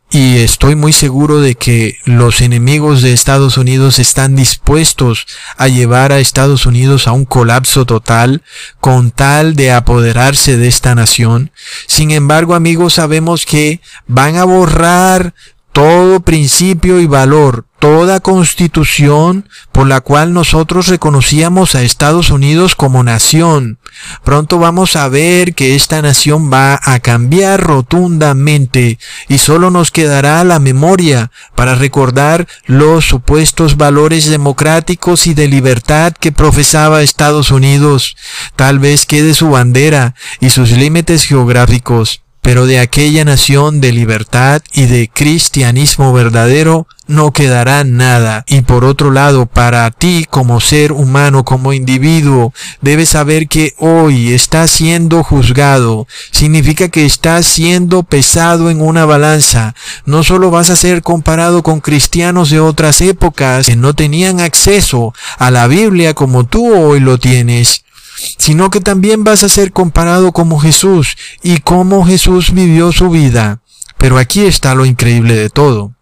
y 0.09 0.37
estoy 0.37 0.75
muy 0.75 0.93
seguro 0.93 1.41
de 1.41 1.55
que 1.55 1.97
los 2.05 2.39
enemigos 2.39 3.01
de 3.01 3.11
Estados 3.11 3.57
Unidos 3.57 3.99
están 3.99 4.35
dispuestos 4.35 5.27
a 5.57 5.67
llevar 5.67 6.13
a 6.13 6.19
Estados 6.19 6.65
Unidos 6.65 7.07
a 7.07 7.11
un 7.11 7.25
colapso 7.25 7.85
total 7.85 8.41
con 8.79 9.11
tal 9.11 9.55
de 9.55 9.71
apoderarse 9.71 10.55
de 10.55 10.69
esta 10.69 10.95
nación. 10.95 11.51
Sin 11.87 12.11
embargo, 12.11 12.55
amigos, 12.55 12.93
sabemos 12.93 13.45
que 13.45 13.81
van 14.07 14.37
a 14.37 14.45
borrar 14.45 15.33
todo 15.78 16.21
principio 16.21 16.99
y 16.99 17.05
valor, 17.05 17.67
toda 17.78 18.19
constitución 18.19 19.47
por 19.71 19.86
la 19.86 20.01
cual 20.01 20.34
nosotros 20.34 20.88
reconocíamos 20.88 21.75
a 21.75 21.84
Estados 21.84 22.32
Unidos 22.32 22.73
como 22.73 23.03
nación. 23.03 23.78
Pronto 24.23 24.57
vamos 24.57 24.95
a 24.95 25.07
ver 25.07 25.53
que 25.53 25.75
esta 25.75 26.01
nación 26.01 26.51
va 26.51 26.80
a 26.82 26.99
cambiar 26.99 27.61
rotundamente 27.61 28.97
y 29.28 29.38
solo 29.38 29.69
nos 29.69 29.91
quedará 29.91 30.43
la 30.43 30.57
memoria 30.57 31.30
para 31.53 31.75
recordar 31.75 32.47
los 32.65 33.05
supuestos 33.05 33.78
valores 33.78 34.32
democráticos 34.32 35.28
y 35.28 35.36
de 35.36 35.47
libertad 35.47 36.11
que 36.19 36.32
profesaba 36.32 37.03
Estados 37.03 37.51
Unidos. 37.51 38.17
Tal 38.55 38.80
vez 38.80 39.05
quede 39.05 39.36
su 39.36 39.51
bandera 39.51 40.15
y 40.39 40.49
sus 40.49 40.71
límites 40.71 41.25
geográficos 41.25 42.23
pero 42.47 42.65
de 42.65 42.79
aquella 42.79 43.25
nación 43.25 43.81
de 43.81 43.91
libertad 43.91 44.61
y 44.71 44.85
de 44.85 45.09
cristianismo 45.13 46.13
verdadero 46.13 46.87
no 47.05 47.33
quedará 47.33 47.83
nada. 47.83 48.45
Y 48.47 48.61
por 48.61 48.85
otro 48.85 49.11
lado, 49.11 49.47
para 49.47 49.91
ti 49.91 50.25
como 50.29 50.61
ser 50.61 50.93
humano, 50.93 51.43
como 51.43 51.73
individuo, 51.73 52.53
debes 52.81 53.09
saber 53.09 53.49
que 53.49 53.73
hoy 53.79 54.31
estás 54.31 54.71
siendo 54.71 55.23
juzgado. 55.23 56.07
Significa 56.31 56.87
que 56.87 57.05
estás 57.05 57.45
siendo 57.45 58.03
pesado 58.03 58.69
en 58.69 58.79
una 58.79 59.03
balanza. 59.03 59.75
No 60.05 60.23
solo 60.23 60.49
vas 60.49 60.69
a 60.69 60.77
ser 60.77 61.01
comparado 61.01 61.63
con 61.63 61.81
cristianos 61.81 62.49
de 62.49 62.61
otras 62.61 63.01
épocas 63.01 63.65
que 63.65 63.75
no 63.75 63.93
tenían 63.93 64.39
acceso 64.39 65.13
a 65.37 65.51
la 65.51 65.67
Biblia 65.67 66.13
como 66.13 66.45
tú 66.45 66.73
hoy 66.73 67.01
lo 67.01 67.17
tienes, 67.17 67.83
sino 68.38 68.70
que 68.70 68.82
también 68.82 69.24
vas 69.24 69.43
a 69.43 69.49
ser 69.49 69.72
comparado 69.72 70.32
como 70.32 70.59
Jesús 70.59 71.15
y 71.43 71.59
cómo 71.59 72.05
Jesús 72.05 72.53
vivió 72.53 72.91
su 72.91 73.09
vida. 73.09 73.61
Pero 73.97 74.18
aquí 74.18 74.45
está 74.45 74.76
lo 74.76 74.86
increíble 74.86 75.36
de 75.36 75.49
todo. 75.49 75.93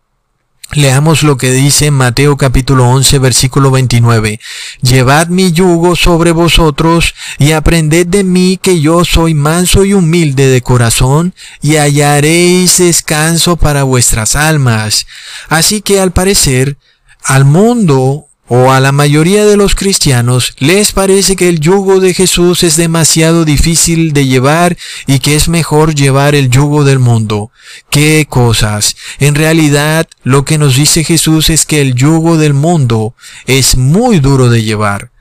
Leamos 0.73 1.23
lo 1.23 1.37
que 1.37 1.51
dice 1.51 1.91
Mateo 1.91 2.37
capítulo 2.37 2.89
11 2.89 3.19
versículo 3.19 3.71
29. 3.71 4.39
Llevad 4.81 5.27
mi 5.27 5.51
yugo 5.51 5.95
sobre 5.95 6.31
vosotros 6.31 7.13
y 7.37 7.51
aprended 7.51 8.07
de 8.07 8.23
mí 8.23 8.59
que 8.61 8.81
yo 8.81 9.05
soy 9.05 9.35
manso 9.35 9.85
y 9.85 9.93
humilde 9.93 10.47
de 10.47 10.61
corazón 10.61 11.33
y 11.61 11.75
hallaréis 11.75 12.79
descanso 12.79 13.55
para 13.55 13.83
vuestras 13.83 14.35
almas. 14.35 15.05
Así 15.49 15.81
que 15.81 15.99
al 15.99 16.11
parecer, 16.11 16.77
al 17.23 17.45
mundo 17.45 18.25
o 18.47 18.71
a 18.71 18.79
la 18.79 18.91
mayoría 18.91 19.45
de 19.45 19.57
los 19.57 19.75
cristianos 19.75 20.53
les 20.59 20.91
parece 20.91 21.35
que 21.35 21.49
el 21.49 21.59
yugo 21.59 21.99
de 21.99 22.13
Jesús 22.13 22.63
es 22.63 22.75
demasiado 22.75 23.45
difícil 23.45 24.13
de 24.13 24.27
llevar 24.27 24.77
y 25.07 25.19
que 25.19 25.35
es 25.35 25.49
mejor 25.49 25.95
llevar 25.95 26.35
el 26.35 26.49
yugo 26.49 26.83
del 26.83 26.99
mundo. 26.99 27.51
¿Qué 27.89 28.27
cosas? 28.29 28.95
En 29.19 29.35
realidad, 29.35 30.07
lo 30.23 30.45
que 30.45 30.57
nos 30.57 30.75
dice 30.75 31.03
Jesús 31.03 31.49
es 31.49 31.65
que 31.65 31.81
el 31.81 31.95
yugo 31.95 32.37
del 32.37 32.53
mundo 32.53 33.15
es 33.47 33.77
muy 33.77 34.19
duro 34.19 34.49
de 34.49 34.63
llevar. 34.63 35.11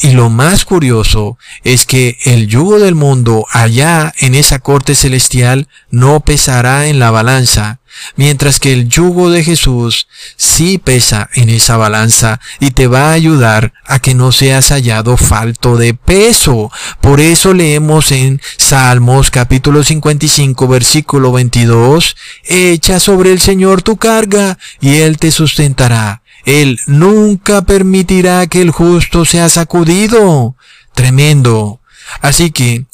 Y 0.00 0.12
lo 0.12 0.30
más 0.30 0.64
curioso 0.64 1.38
es 1.64 1.84
que 1.84 2.18
el 2.24 2.46
yugo 2.46 2.78
del 2.78 2.94
mundo 2.94 3.46
allá 3.50 4.14
en 4.18 4.36
esa 4.36 4.60
corte 4.60 4.94
celestial 4.94 5.66
no 5.90 6.20
pesará 6.20 6.86
en 6.86 7.00
la 7.00 7.10
balanza, 7.10 7.80
mientras 8.16 8.60
que 8.60 8.72
el 8.72 8.88
yugo 8.88 9.30
de 9.30 9.44
Jesús 9.44 10.08
sí 10.36 10.78
pesa 10.78 11.28
en 11.34 11.48
esa 11.48 11.76
balanza 11.76 12.40
y 12.60 12.70
te 12.70 12.86
va 12.86 13.10
a 13.10 13.12
ayudar 13.12 13.72
a 13.86 13.98
que 13.98 14.14
no 14.14 14.32
seas 14.32 14.70
hallado 14.70 15.16
falto 15.16 15.76
de 15.76 15.94
peso. 15.94 16.70
Por 17.00 17.20
eso 17.20 17.54
leemos 17.54 18.12
en 18.12 18.40
Salmos 18.56 19.30
capítulo 19.30 19.84
55 19.84 20.68
versículo 20.68 21.32
22, 21.32 22.16
echa 22.44 23.00
sobre 23.00 23.32
el 23.32 23.40
Señor 23.40 23.82
tu 23.82 23.96
carga 23.96 24.58
y 24.80 24.96
Él 24.96 25.18
te 25.18 25.30
sustentará. 25.30 26.22
Él 26.44 26.78
nunca 26.86 27.62
permitirá 27.62 28.46
que 28.46 28.62
el 28.62 28.70
justo 28.70 29.24
sea 29.24 29.48
sacudido. 29.48 30.56
Tremendo. 30.94 31.80
Así 32.22 32.50
que 32.50 32.86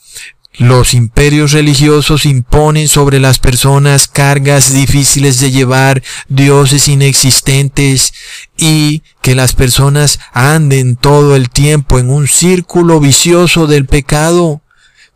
los 0.56 0.94
imperios 0.94 1.52
religiosos 1.52 2.26
imponen 2.26 2.88
sobre 2.88 3.18
las 3.18 3.38
personas 3.38 4.08
cargas 4.08 4.72
difíciles 4.72 5.40
de 5.40 5.50
llevar, 5.50 6.02
dioses 6.28 6.88
inexistentes 6.88 8.14
y 8.56 9.02
que 9.20 9.34
las 9.34 9.54
personas 9.54 10.20
anden 10.32 10.96
todo 10.96 11.34
el 11.34 11.50
tiempo 11.50 11.98
en 11.98 12.10
un 12.10 12.28
círculo 12.28 13.00
vicioso 13.00 13.66
del 13.66 13.86
pecado 13.86 14.60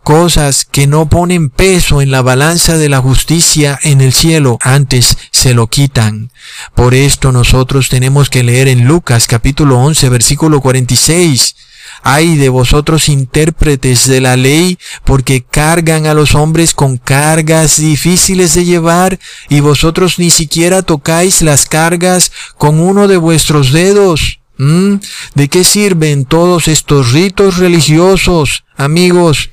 cosas 0.09 0.65
que 0.65 0.87
no 0.87 1.11
ponen 1.11 1.51
peso 1.51 2.01
en 2.01 2.11
la 2.11 2.23
balanza 2.23 2.79
de 2.79 2.89
la 2.89 2.99
justicia 2.99 3.79
en 3.83 4.01
el 4.01 4.15
cielo, 4.15 4.57
antes 4.63 5.19
se 5.33 5.53
lo 5.53 5.67
quitan. 5.67 6.31
Por 6.75 6.95
esto 6.95 7.31
nosotros 7.31 7.91
tenemos 7.91 8.31
que 8.31 8.43
leer 8.43 8.69
en 8.69 8.87
Lucas 8.87 9.27
capítulo 9.27 9.79
11 9.79 10.09
versículo 10.09 10.63
46. 10.63 11.57
Ay 12.03 12.37
de 12.37 12.49
vosotros 12.49 13.09
intérpretes 13.09 14.07
de 14.07 14.21
la 14.21 14.37
ley, 14.37 14.79
porque 15.05 15.43
cargan 15.43 16.07
a 16.07 16.15
los 16.15 16.35
hombres 16.35 16.75
con 16.75 16.97
cargas 16.97 17.79
difíciles 17.81 18.55
de 18.55 18.65
llevar, 18.65 19.19
y 19.49 19.61
vosotros 19.61 20.19
ni 20.19 20.31
siquiera 20.31 20.83
tocáis 20.83 21.43
las 21.43 21.67
cargas 21.67 22.33
con 22.57 22.81
uno 22.81 23.09
de 23.09 23.17
vuestros 23.17 23.73
dedos. 23.73 24.41
¿Mm? 24.59 24.97
¿De 25.35 25.49
qué 25.49 25.63
sirven 25.63 26.25
todos 26.25 26.67
estos 26.67 27.13
ritos 27.13 27.59
religiosos, 27.59 28.65
amigos? 28.77 29.51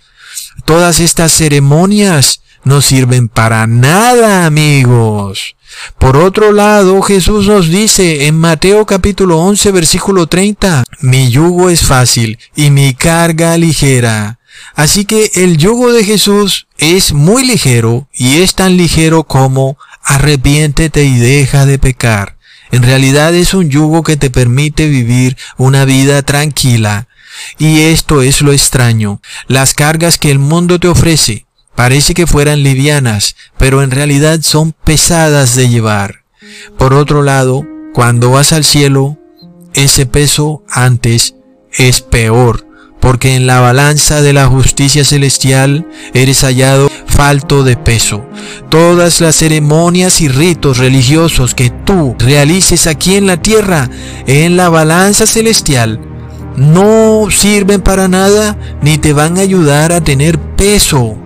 Todas 0.65 0.99
estas 0.99 1.31
ceremonias 1.31 2.41
no 2.63 2.81
sirven 2.81 3.29
para 3.29 3.67
nada, 3.67 4.47
amigos. 4.47 5.55
Por 5.99 6.17
otro 6.17 6.51
lado, 6.51 7.01
Jesús 7.01 7.47
nos 7.47 7.69
dice 7.69 8.27
en 8.27 8.39
Mateo 8.39 8.85
capítulo 8.85 9.39
11 9.39 9.71
versículo 9.71 10.27
30, 10.27 10.83
mi 11.01 11.29
yugo 11.29 11.69
es 11.69 11.81
fácil 11.81 12.37
y 12.55 12.71
mi 12.71 12.93
carga 12.93 13.57
ligera. 13.57 14.39
Así 14.75 15.05
que 15.05 15.31
el 15.35 15.57
yugo 15.57 15.91
de 15.91 16.03
Jesús 16.03 16.67
es 16.77 17.13
muy 17.13 17.45
ligero 17.45 18.07
y 18.13 18.41
es 18.41 18.55
tan 18.55 18.77
ligero 18.77 19.23
como 19.23 19.77
arrepiéntete 20.03 21.03
y 21.03 21.17
deja 21.17 21.65
de 21.65 21.79
pecar. 21.79 22.37
En 22.71 22.83
realidad 22.83 23.33
es 23.33 23.53
un 23.53 23.69
yugo 23.69 24.03
que 24.03 24.17
te 24.17 24.29
permite 24.29 24.87
vivir 24.87 25.37
una 25.57 25.85
vida 25.85 26.23
tranquila, 26.23 27.07
y 27.57 27.81
esto 27.81 28.21
es 28.21 28.41
lo 28.41 28.51
extraño. 28.51 29.21
Las 29.47 29.73
cargas 29.73 30.17
que 30.17 30.31
el 30.31 30.39
mundo 30.39 30.79
te 30.79 30.87
ofrece 30.87 31.44
parece 31.75 32.13
que 32.13 32.27
fueran 32.27 32.63
livianas, 32.63 33.35
pero 33.57 33.83
en 33.83 33.91
realidad 33.91 34.39
son 34.41 34.71
pesadas 34.71 35.55
de 35.55 35.69
llevar. 35.69 36.23
Por 36.77 36.93
otro 36.93 37.23
lado, 37.23 37.65
cuando 37.93 38.31
vas 38.31 38.53
al 38.53 38.63
cielo, 38.63 39.17
ese 39.73 40.05
peso 40.05 40.63
antes 40.69 41.35
es 41.71 42.01
peor, 42.01 42.65
porque 42.99 43.35
en 43.35 43.45
la 43.45 43.59
balanza 43.59 44.21
de 44.21 44.33
la 44.33 44.47
justicia 44.47 45.03
celestial 45.03 45.87
eres 46.13 46.41
hallado 46.41 46.89
falto 47.05 47.63
de 47.63 47.77
peso. 47.77 48.25
Todas 48.69 49.21
las 49.21 49.35
ceremonias 49.35 50.21
y 50.21 50.27
ritos 50.27 50.77
religiosos 50.77 51.55
que 51.55 51.69
tú 51.69 52.15
realices 52.19 52.87
aquí 52.87 53.15
en 53.15 53.27
la 53.27 53.41
tierra, 53.41 53.89
en 54.27 54.57
la 54.57 54.69
balanza 54.69 55.25
celestial, 55.25 55.99
no 56.57 57.27
sirven 57.29 57.81
para 57.81 58.07
nada 58.07 58.57
ni 58.81 58.97
te 58.97 59.13
van 59.13 59.37
a 59.37 59.41
ayudar 59.41 59.91
a 59.91 60.01
tener 60.01 60.39
peso. 60.39 61.17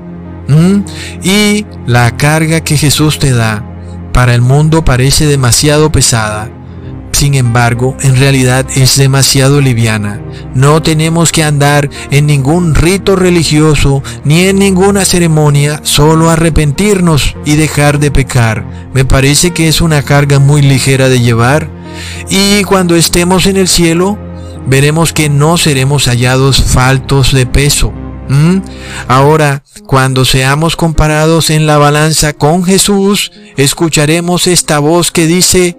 Y 1.23 1.65
la 1.85 2.17
carga 2.17 2.61
que 2.61 2.77
Jesús 2.77 3.19
te 3.19 3.31
da 3.31 3.63
para 4.13 4.33
el 4.33 4.41
mundo 4.41 4.83
parece 4.83 5.25
demasiado 5.27 5.91
pesada. 5.91 6.49
Sin 7.11 7.33
embargo, 7.33 7.97
en 8.01 8.15
realidad 8.15 8.65
es 8.75 8.95
demasiado 8.95 9.61
liviana. 9.61 10.21
No 10.53 10.81
tenemos 10.81 11.31
que 11.31 11.43
andar 11.43 11.89
en 12.11 12.27
ningún 12.27 12.75
rito 12.75 13.15
religioso 13.15 14.03
ni 14.23 14.45
en 14.45 14.59
ninguna 14.59 15.05
ceremonia, 15.05 15.81
solo 15.83 16.29
arrepentirnos 16.29 17.35
y 17.45 17.55
dejar 17.55 17.99
de 17.99 18.11
pecar. 18.11 18.65
Me 18.93 19.05
parece 19.05 19.51
que 19.51 19.67
es 19.67 19.81
una 19.81 20.03
carga 20.03 20.39
muy 20.39 20.61
ligera 20.61 21.09
de 21.09 21.19
llevar. 21.19 21.69
Y 22.29 22.63
cuando 22.63 22.95
estemos 22.95 23.47
en 23.47 23.57
el 23.57 23.67
cielo, 23.67 24.17
veremos 24.67 25.11
que 25.11 25.29
no 25.29 25.57
seremos 25.57 26.07
hallados 26.07 26.63
faltos 26.63 27.33
de 27.33 27.45
peso. 27.45 27.91
Ahora, 29.07 29.63
cuando 29.87 30.23
seamos 30.23 30.75
comparados 30.75 31.49
en 31.49 31.65
la 31.65 31.77
balanza 31.77 32.33
con 32.33 32.63
Jesús, 32.63 33.31
escucharemos 33.57 34.47
esta 34.47 34.79
voz 34.79 35.11
que 35.11 35.25
dice, 35.25 35.77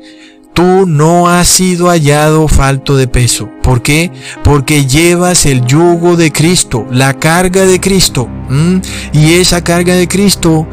tú 0.53 0.85
no 0.87 1.29
has 1.29 1.49
sido 1.49 1.89
hallado 1.89 2.49
falto 2.49 2.97
de 2.97 3.07
peso. 3.07 3.49
¿Por 3.63 3.83
qué? 3.83 4.11
Porque 4.43 4.87
llevas 4.87 5.47
el 5.47 5.65
yugo 5.65 6.17
de 6.17 6.33
Cristo, 6.33 6.87
la 6.91 7.15
carga 7.15 7.67
de 7.67 7.81
Cristo. 7.81 8.29
Y 9.13 9.35
esa 9.35 9.63
carga 9.63 9.95
de 9.95 10.09
Cristo 10.09 10.67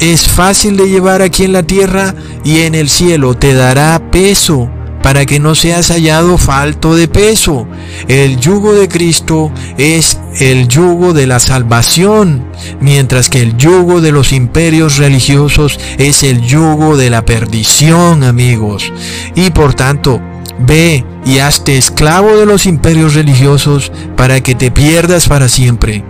es 0.00 0.26
fácil 0.26 0.76
de 0.76 0.88
llevar 0.88 1.22
aquí 1.22 1.44
en 1.44 1.52
la 1.52 1.62
tierra 1.62 2.14
y 2.44 2.62
en 2.62 2.74
el 2.74 2.88
cielo 2.88 3.34
te 3.36 3.54
dará 3.54 4.10
peso 4.10 4.68
para 5.02 5.26
que 5.26 5.38
no 5.38 5.54
seas 5.54 5.88
hallado 5.90 6.38
falto 6.38 6.96
de 6.96 7.08
peso. 7.08 7.68
El 8.08 8.40
yugo 8.40 8.72
de 8.72 8.88
Cristo 8.88 9.52
es 9.76 10.18
el 10.40 10.68
yugo 10.68 11.12
de 11.12 11.26
la 11.26 11.38
salvación, 11.38 12.44
mientras 12.80 13.28
que 13.28 13.40
el 13.40 13.56
yugo 13.56 14.00
de 14.00 14.12
los 14.12 14.32
imperios 14.32 14.98
religiosos 14.98 15.78
es 15.98 16.22
el 16.22 16.40
yugo 16.42 16.96
de 16.96 17.10
la 17.10 17.24
perdición, 17.24 18.24
amigos. 18.24 18.92
Y 19.34 19.50
por 19.50 19.74
tanto, 19.74 20.20
ve 20.58 21.04
y 21.24 21.38
hazte 21.38 21.76
esclavo 21.76 22.36
de 22.36 22.46
los 22.46 22.66
imperios 22.66 23.14
religiosos 23.14 23.92
para 24.16 24.40
que 24.40 24.54
te 24.54 24.70
pierdas 24.70 25.28
para 25.28 25.48
siempre. 25.48 26.04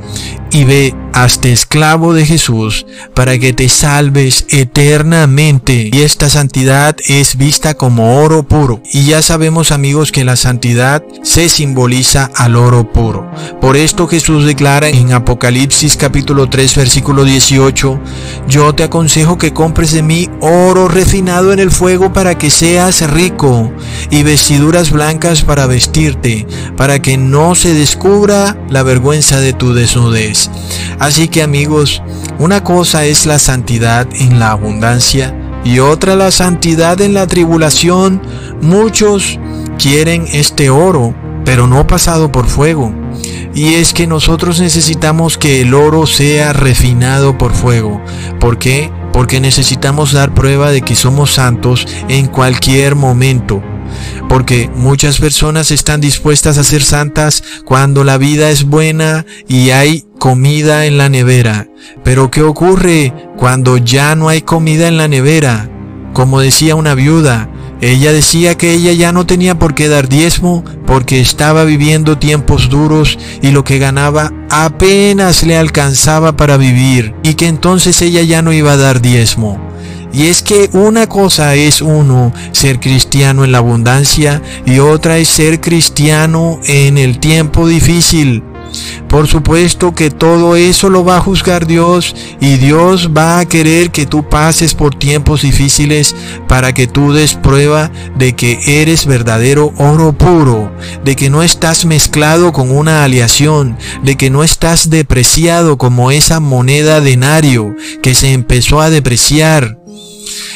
Y 0.50 0.64
ve 0.64 0.94
hazte 1.14 1.52
esclavo 1.52 2.12
de 2.12 2.26
Jesús 2.26 2.86
para 3.14 3.38
que 3.38 3.52
te 3.52 3.68
salves 3.68 4.46
eternamente. 4.48 5.90
Y 5.92 6.02
esta 6.02 6.28
santidad 6.28 6.96
es 7.06 7.36
vista 7.36 7.74
como 7.74 8.20
oro 8.20 8.42
puro. 8.42 8.82
Y 8.92 9.04
ya 9.04 9.22
sabemos 9.22 9.70
amigos 9.70 10.10
que 10.10 10.24
la 10.24 10.36
santidad 10.36 11.04
se 11.22 11.48
simboliza 11.48 12.30
al 12.34 12.56
oro 12.56 12.92
puro. 12.92 13.30
Por 13.60 13.76
esto 13.76 14.08
Jesús 14.08 14.44
declara 14.44 14.88
en 14.88 15.12
Apocalipsis 15.12 15.96
capítulo 15.96 16.50
3 16.50 16.74
versículo 16.74 17.24
18, 17.24 18.00
yo 18.48 18.74
te 18.74 18.82
aconsejo 18.82 19.38
que 19.38 19.52
compres 19.52 19.92
de 19.92 20.02
mí 20.02 20.28
oro 20.40 20.88
refinado 20.88 21.52
en 21.52 21.60
el 21.60 21.70
fuego 21.70 22.12
para 22.12 22.36
que 22.36 22.50
seas 22.50 23.08
rico 23.08 23.72
y 24.10 24.24
vestiduras 24.24 24.90
blancas 24.90 25.42
para 25.42 25.66
vestirte, 25.66 26.46
para 26.76 27.00
que 27.00 27.16
no 27.16 27.54
se 27.54 27.72
descubra 27.72 28.56
la 28.68 28.82
vergüenza 28.82 29.40
de 29.40 29.52
tu 29.52 29.74
desnudez. 29.74 30.50
Así 31.04 31.28
que 31.28 31.42
amigos, 31.42 32.02
una 32.38 32.64
cosa 32.64 33.04
es 33.04 33.26
la 33.26 33.38
santidad 33.38 34.08
en 34.14 34.38
la 34.38 34.52
abundancia 34.52 35.38
y 35.62 35.80
otra 35.80 36.16
la 36.16 36.30
santidad 36.30 36.98
en 37.02 37.12
la 37.12 37.26
tribulación. 37.26 38.22
Muchos 38.62 39.38
quieren 39.78 40.26
este 40.32 40.70
oro, 40.70 41.14
pero 41.44 41.66
no 41.66 41.86
pasado 41.86 42.32
por 42.32 42.46
fuego. 42.46 42.90
Y 43.54 43.74
es 43.74 43.92
que 43.92 44.06
nosotros 44.06 44.60
necesitamos 44.60 45.36
que 45.36 45.60
el 45.60 45.74
oro 45.74 46.06
sea 46.06 46.54
refinado 46.54 47.36
por 47.36 47.52
fuego. 47.52 48.00
¿Por 48.40 48.58
qué? 48.58 48.90
porque 49.12 49.38
necesitamos 49.40 50.10
dar 50.10 50.34
prueba 50.34 50.72
de 50.72 50.82
que 50.82 50.96
somos 50.96 51.30
santos 51.30 51.86
en 52.08 52.26
cualquier 52.26 52.96
momento. 52.96 53.62
Porque 54.34 54.68
muchas 54.74 55.20
personas 55.20 55.70
están 55.70 56.00
dispuestas 56.00 56.58
a 56.58 56.64
ser 56.64 56.82
santas 56.82 57.44
cuando 57.64 58.02
la 58.02 58.18
vida 58.18 58.50
es 58.50 58.64
buena 58.64 59.24
y 59.46 59.70
hay 59.70 60.06
comida 60.18 60.86
en 60.86 60.98
la 60.98 61.08
nevera. 61.08 61.68
Pero 62.02 62.32
¿qué 62.32 62.42
ocurre 62.42 63.14
cuando 63.36 63.76
ya 63.76 64.16
no 64.16 64.28
hay 64.28 64.42
comida 64.42 64.88
en 64.88 64.96
la 64.96 65.06
nevera? 65.06 65.70
Como 66.14 66.40
decía 66.40 66.74
una 66.74 66.96
viuda, 66.96 67.48
ella 67.80 68.12
decía 68.12 68.56
que 68.56 68.72
ella 68.72 68.92
ya 68.92 69.12
no 69.12 69.24
tenía 69.24 69.56
por 69.56 69.72
qué 69.72 69.86
dar 69.86 70.08
diezmo 70.08 70.64
porque 70.84 71.20
estaba 71.20 71.62
viviendo 71.62 72.18
tiempos 72.18 72.68
duros 72.68 73.16
y 73.40 73.52
lo 73.52 73.62
que 73.62 73.78
ganaba 73.78 74.32
apenas 74.50 75.44
le 75.44 75.56
alcanzaba 75.56 76.36
para 76.36 76.56
vivir 76.56 77.14
y 77.22 77.34
que 77.34 77.46
entonces 77.46 78.02
ella 78.02 78.22
ya 78.22 78.42
no 78.42 78.52
iba 78.52 78.72
a 78.72 78.78
dar 78.78 79.00
diezmo. 79.00 79.73
Y 80.14 80.28
es 80.28 80.42
que 80.42 80.70
una 80.72 81.08
cosa 81.08 81.56
es 81.56 81.82
uno 81.82 82.32
ser 82.52 82.78
cristiano 82.78 83.44
en 83.44 83.50
la 83.50 83.58
abundancia 83.58 84.40
y 84.64 84.78
otra 84.78 85.18
es 85.18 85.26
ser 85.26 85.60
cristiano 85.60 86.60
en 86.66 86.98
el 86.98 87.18
tiempo 87.18 87.66
difícil. 87.66 88.44
Por 89.08 89.26
supuesto 89.26 89.94
que 89.94 90.10
todo 90.10 90.56
eso 90.56 90.88
lo 90.88 91.04
va 91.04 91.16
a 91.16 91.20
juzgar 91.20 91.66
Dios 91.66 92.14
y 92.40 92.56
Dios 92.56 93.10
va 93.16 93.40
a 93.40 93.46
querer 93.46 93.90
que 93.90 94.06
tú 94.06 94.28
pases 94.28 94.74
por 94.74 94.94
tiempos 94.94 95.42
difíciles 95.42 96.14
para 96.48 96.72
que 96.74 96.86
tú 96.86 97.12
des 97.12 97.34
prueba 97.34 97.90
de 98.16 98.34
que 98.34 98.82
eres 98.82 99.06
verdadero 99.06 99.72
oro 99.78 100.12
puro, 100.12 100.72
de 101.04 101.16
que 101.16 101.30
no 101.30 101.42
estás 101.42 101.84
mezclado 101.84 102.52
con 102.52 102.70
una 102.70 103.04
aleación, 103.04 103.76
de 104.02 104.16
que 104.16 104.30
no 104.30 104.42
estás 104.42 104.90
depreciado 104.90 105.76
como 105.76 106.10
esa 106.10 106.40
moneda 106.40 107.00
denario 107.00 107.76
que 108.02 108.14
se 108.14 108.32
empezó 108.32 108.80
a 108.80 108.90
depreciar 108.90 109.83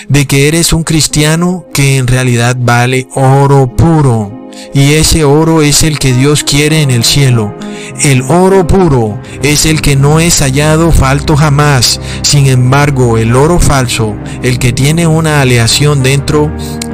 de 0.08 0.26
que 0.26 0.48
eres 0.48 0.72
un 0.72 0.84
cristiano 0.84 1.66
que 1.72 1.96
en 1.96 2.06
realidad 2.06 2.56
vale 2.58 3.08
oro 3.14 3.74
puro. 3.74 4.48
Y 4.74 4.94
ese 4.94 5.24
oro 5.24 5.62
es 5.62 5.82
el 5.82 5.98
que 5.98 6.12
Dios 6.12 6.44
quiere 6.44 6.82
en 6.82 6.90
el 6.90 7.04
cielo. 7.04 7.54
El 8.02 8.22
oro 8.22 8.66
puro 8.66 9.18
es 9.42 9.66
el 9.66 9.80
que 9.80 9.96
no 9.96 10.20
es 10.20 10.40
hallado 10.40 10.92
falto 10.92 11.36
jamás. 11.36 12.00
Sin 12.22 12.46
embargo, 12.46 13.18
el 13.18 13.34
oro 13.36 13.58
falso, 13.58 14.16
el 14.42 14.58
que 14.58 14.72
tiene 14.72 15.06
una 15.06 15.40
aleación 15.40 16.02
dentro, 16.02 16.50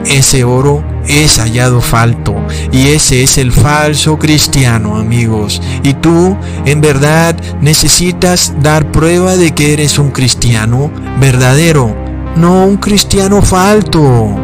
ese 0.07 0.45
oro 0.45 0.85
es 1.09 1.39
hallado 1.39 1.81
falto. 1.81 2.35
Y 2.73 2.89
ese 2.89 3.23
es 3.23 3.39
el 3.39 3.53
falso 3.53 4.19
cristiano, 4.19 4.97
amigos. 4.97 5.61
Y 5.83 5.95
tú, 5.95 6.37
en 6.65 6.81
verdad, 6.81 7.37
necesitas 7.61 8.55
dar 8.63 8.91
prueba 8.93 9.37
de 9.37 9.53
que 9.55 9.73
eres 9.73 9.99
un 9.99 10.11
cristiano 10.11 10.91
verdadero, 11.21 11.95
no 12.37 12.67
un 12.67 12.77
cristiano 12.77 13.43
falto. 13.43 14.37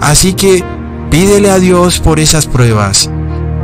Así 0.00 0.34
que 0.34 0.62
Pídele 1.10 1.50
a 1.50 1.58
Dios 1.58 2.00
por 2.00 2.20
esas 2.20 2.46
pruebas 2.46 3.10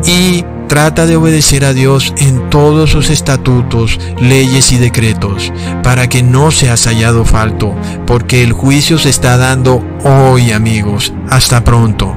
y 0.06 0.44
trata 0.66 1.04
de 1.04 1.16
obedecer 1.16 1.64
a 1.66 1.74
Dios 1.74 2.14
en 2.16 2.48
todos 2.48 2.90
sus 2.90 3.10
estatutos, 3.10 4.00
leyes 4.18 4.72
y 4.72 4.78
decretos, 4.78 5.52
para 5.82 6.08
que 6.08 6.22
no 6.22 6.50
seas 6.50 6.86
hallado 6.86 7.26
falto, 7.26 7.74
porque 8.06 8.42
el 8.42 8.54
juicio 8.54 8.98
se 8.98 9.10
está 9.10 9.36
dando 9.36 9.84
hoy 10.04 10.52
amigos. 10.52 11.12
Hasta 11.28 11.62
pronto. 11.62 12.16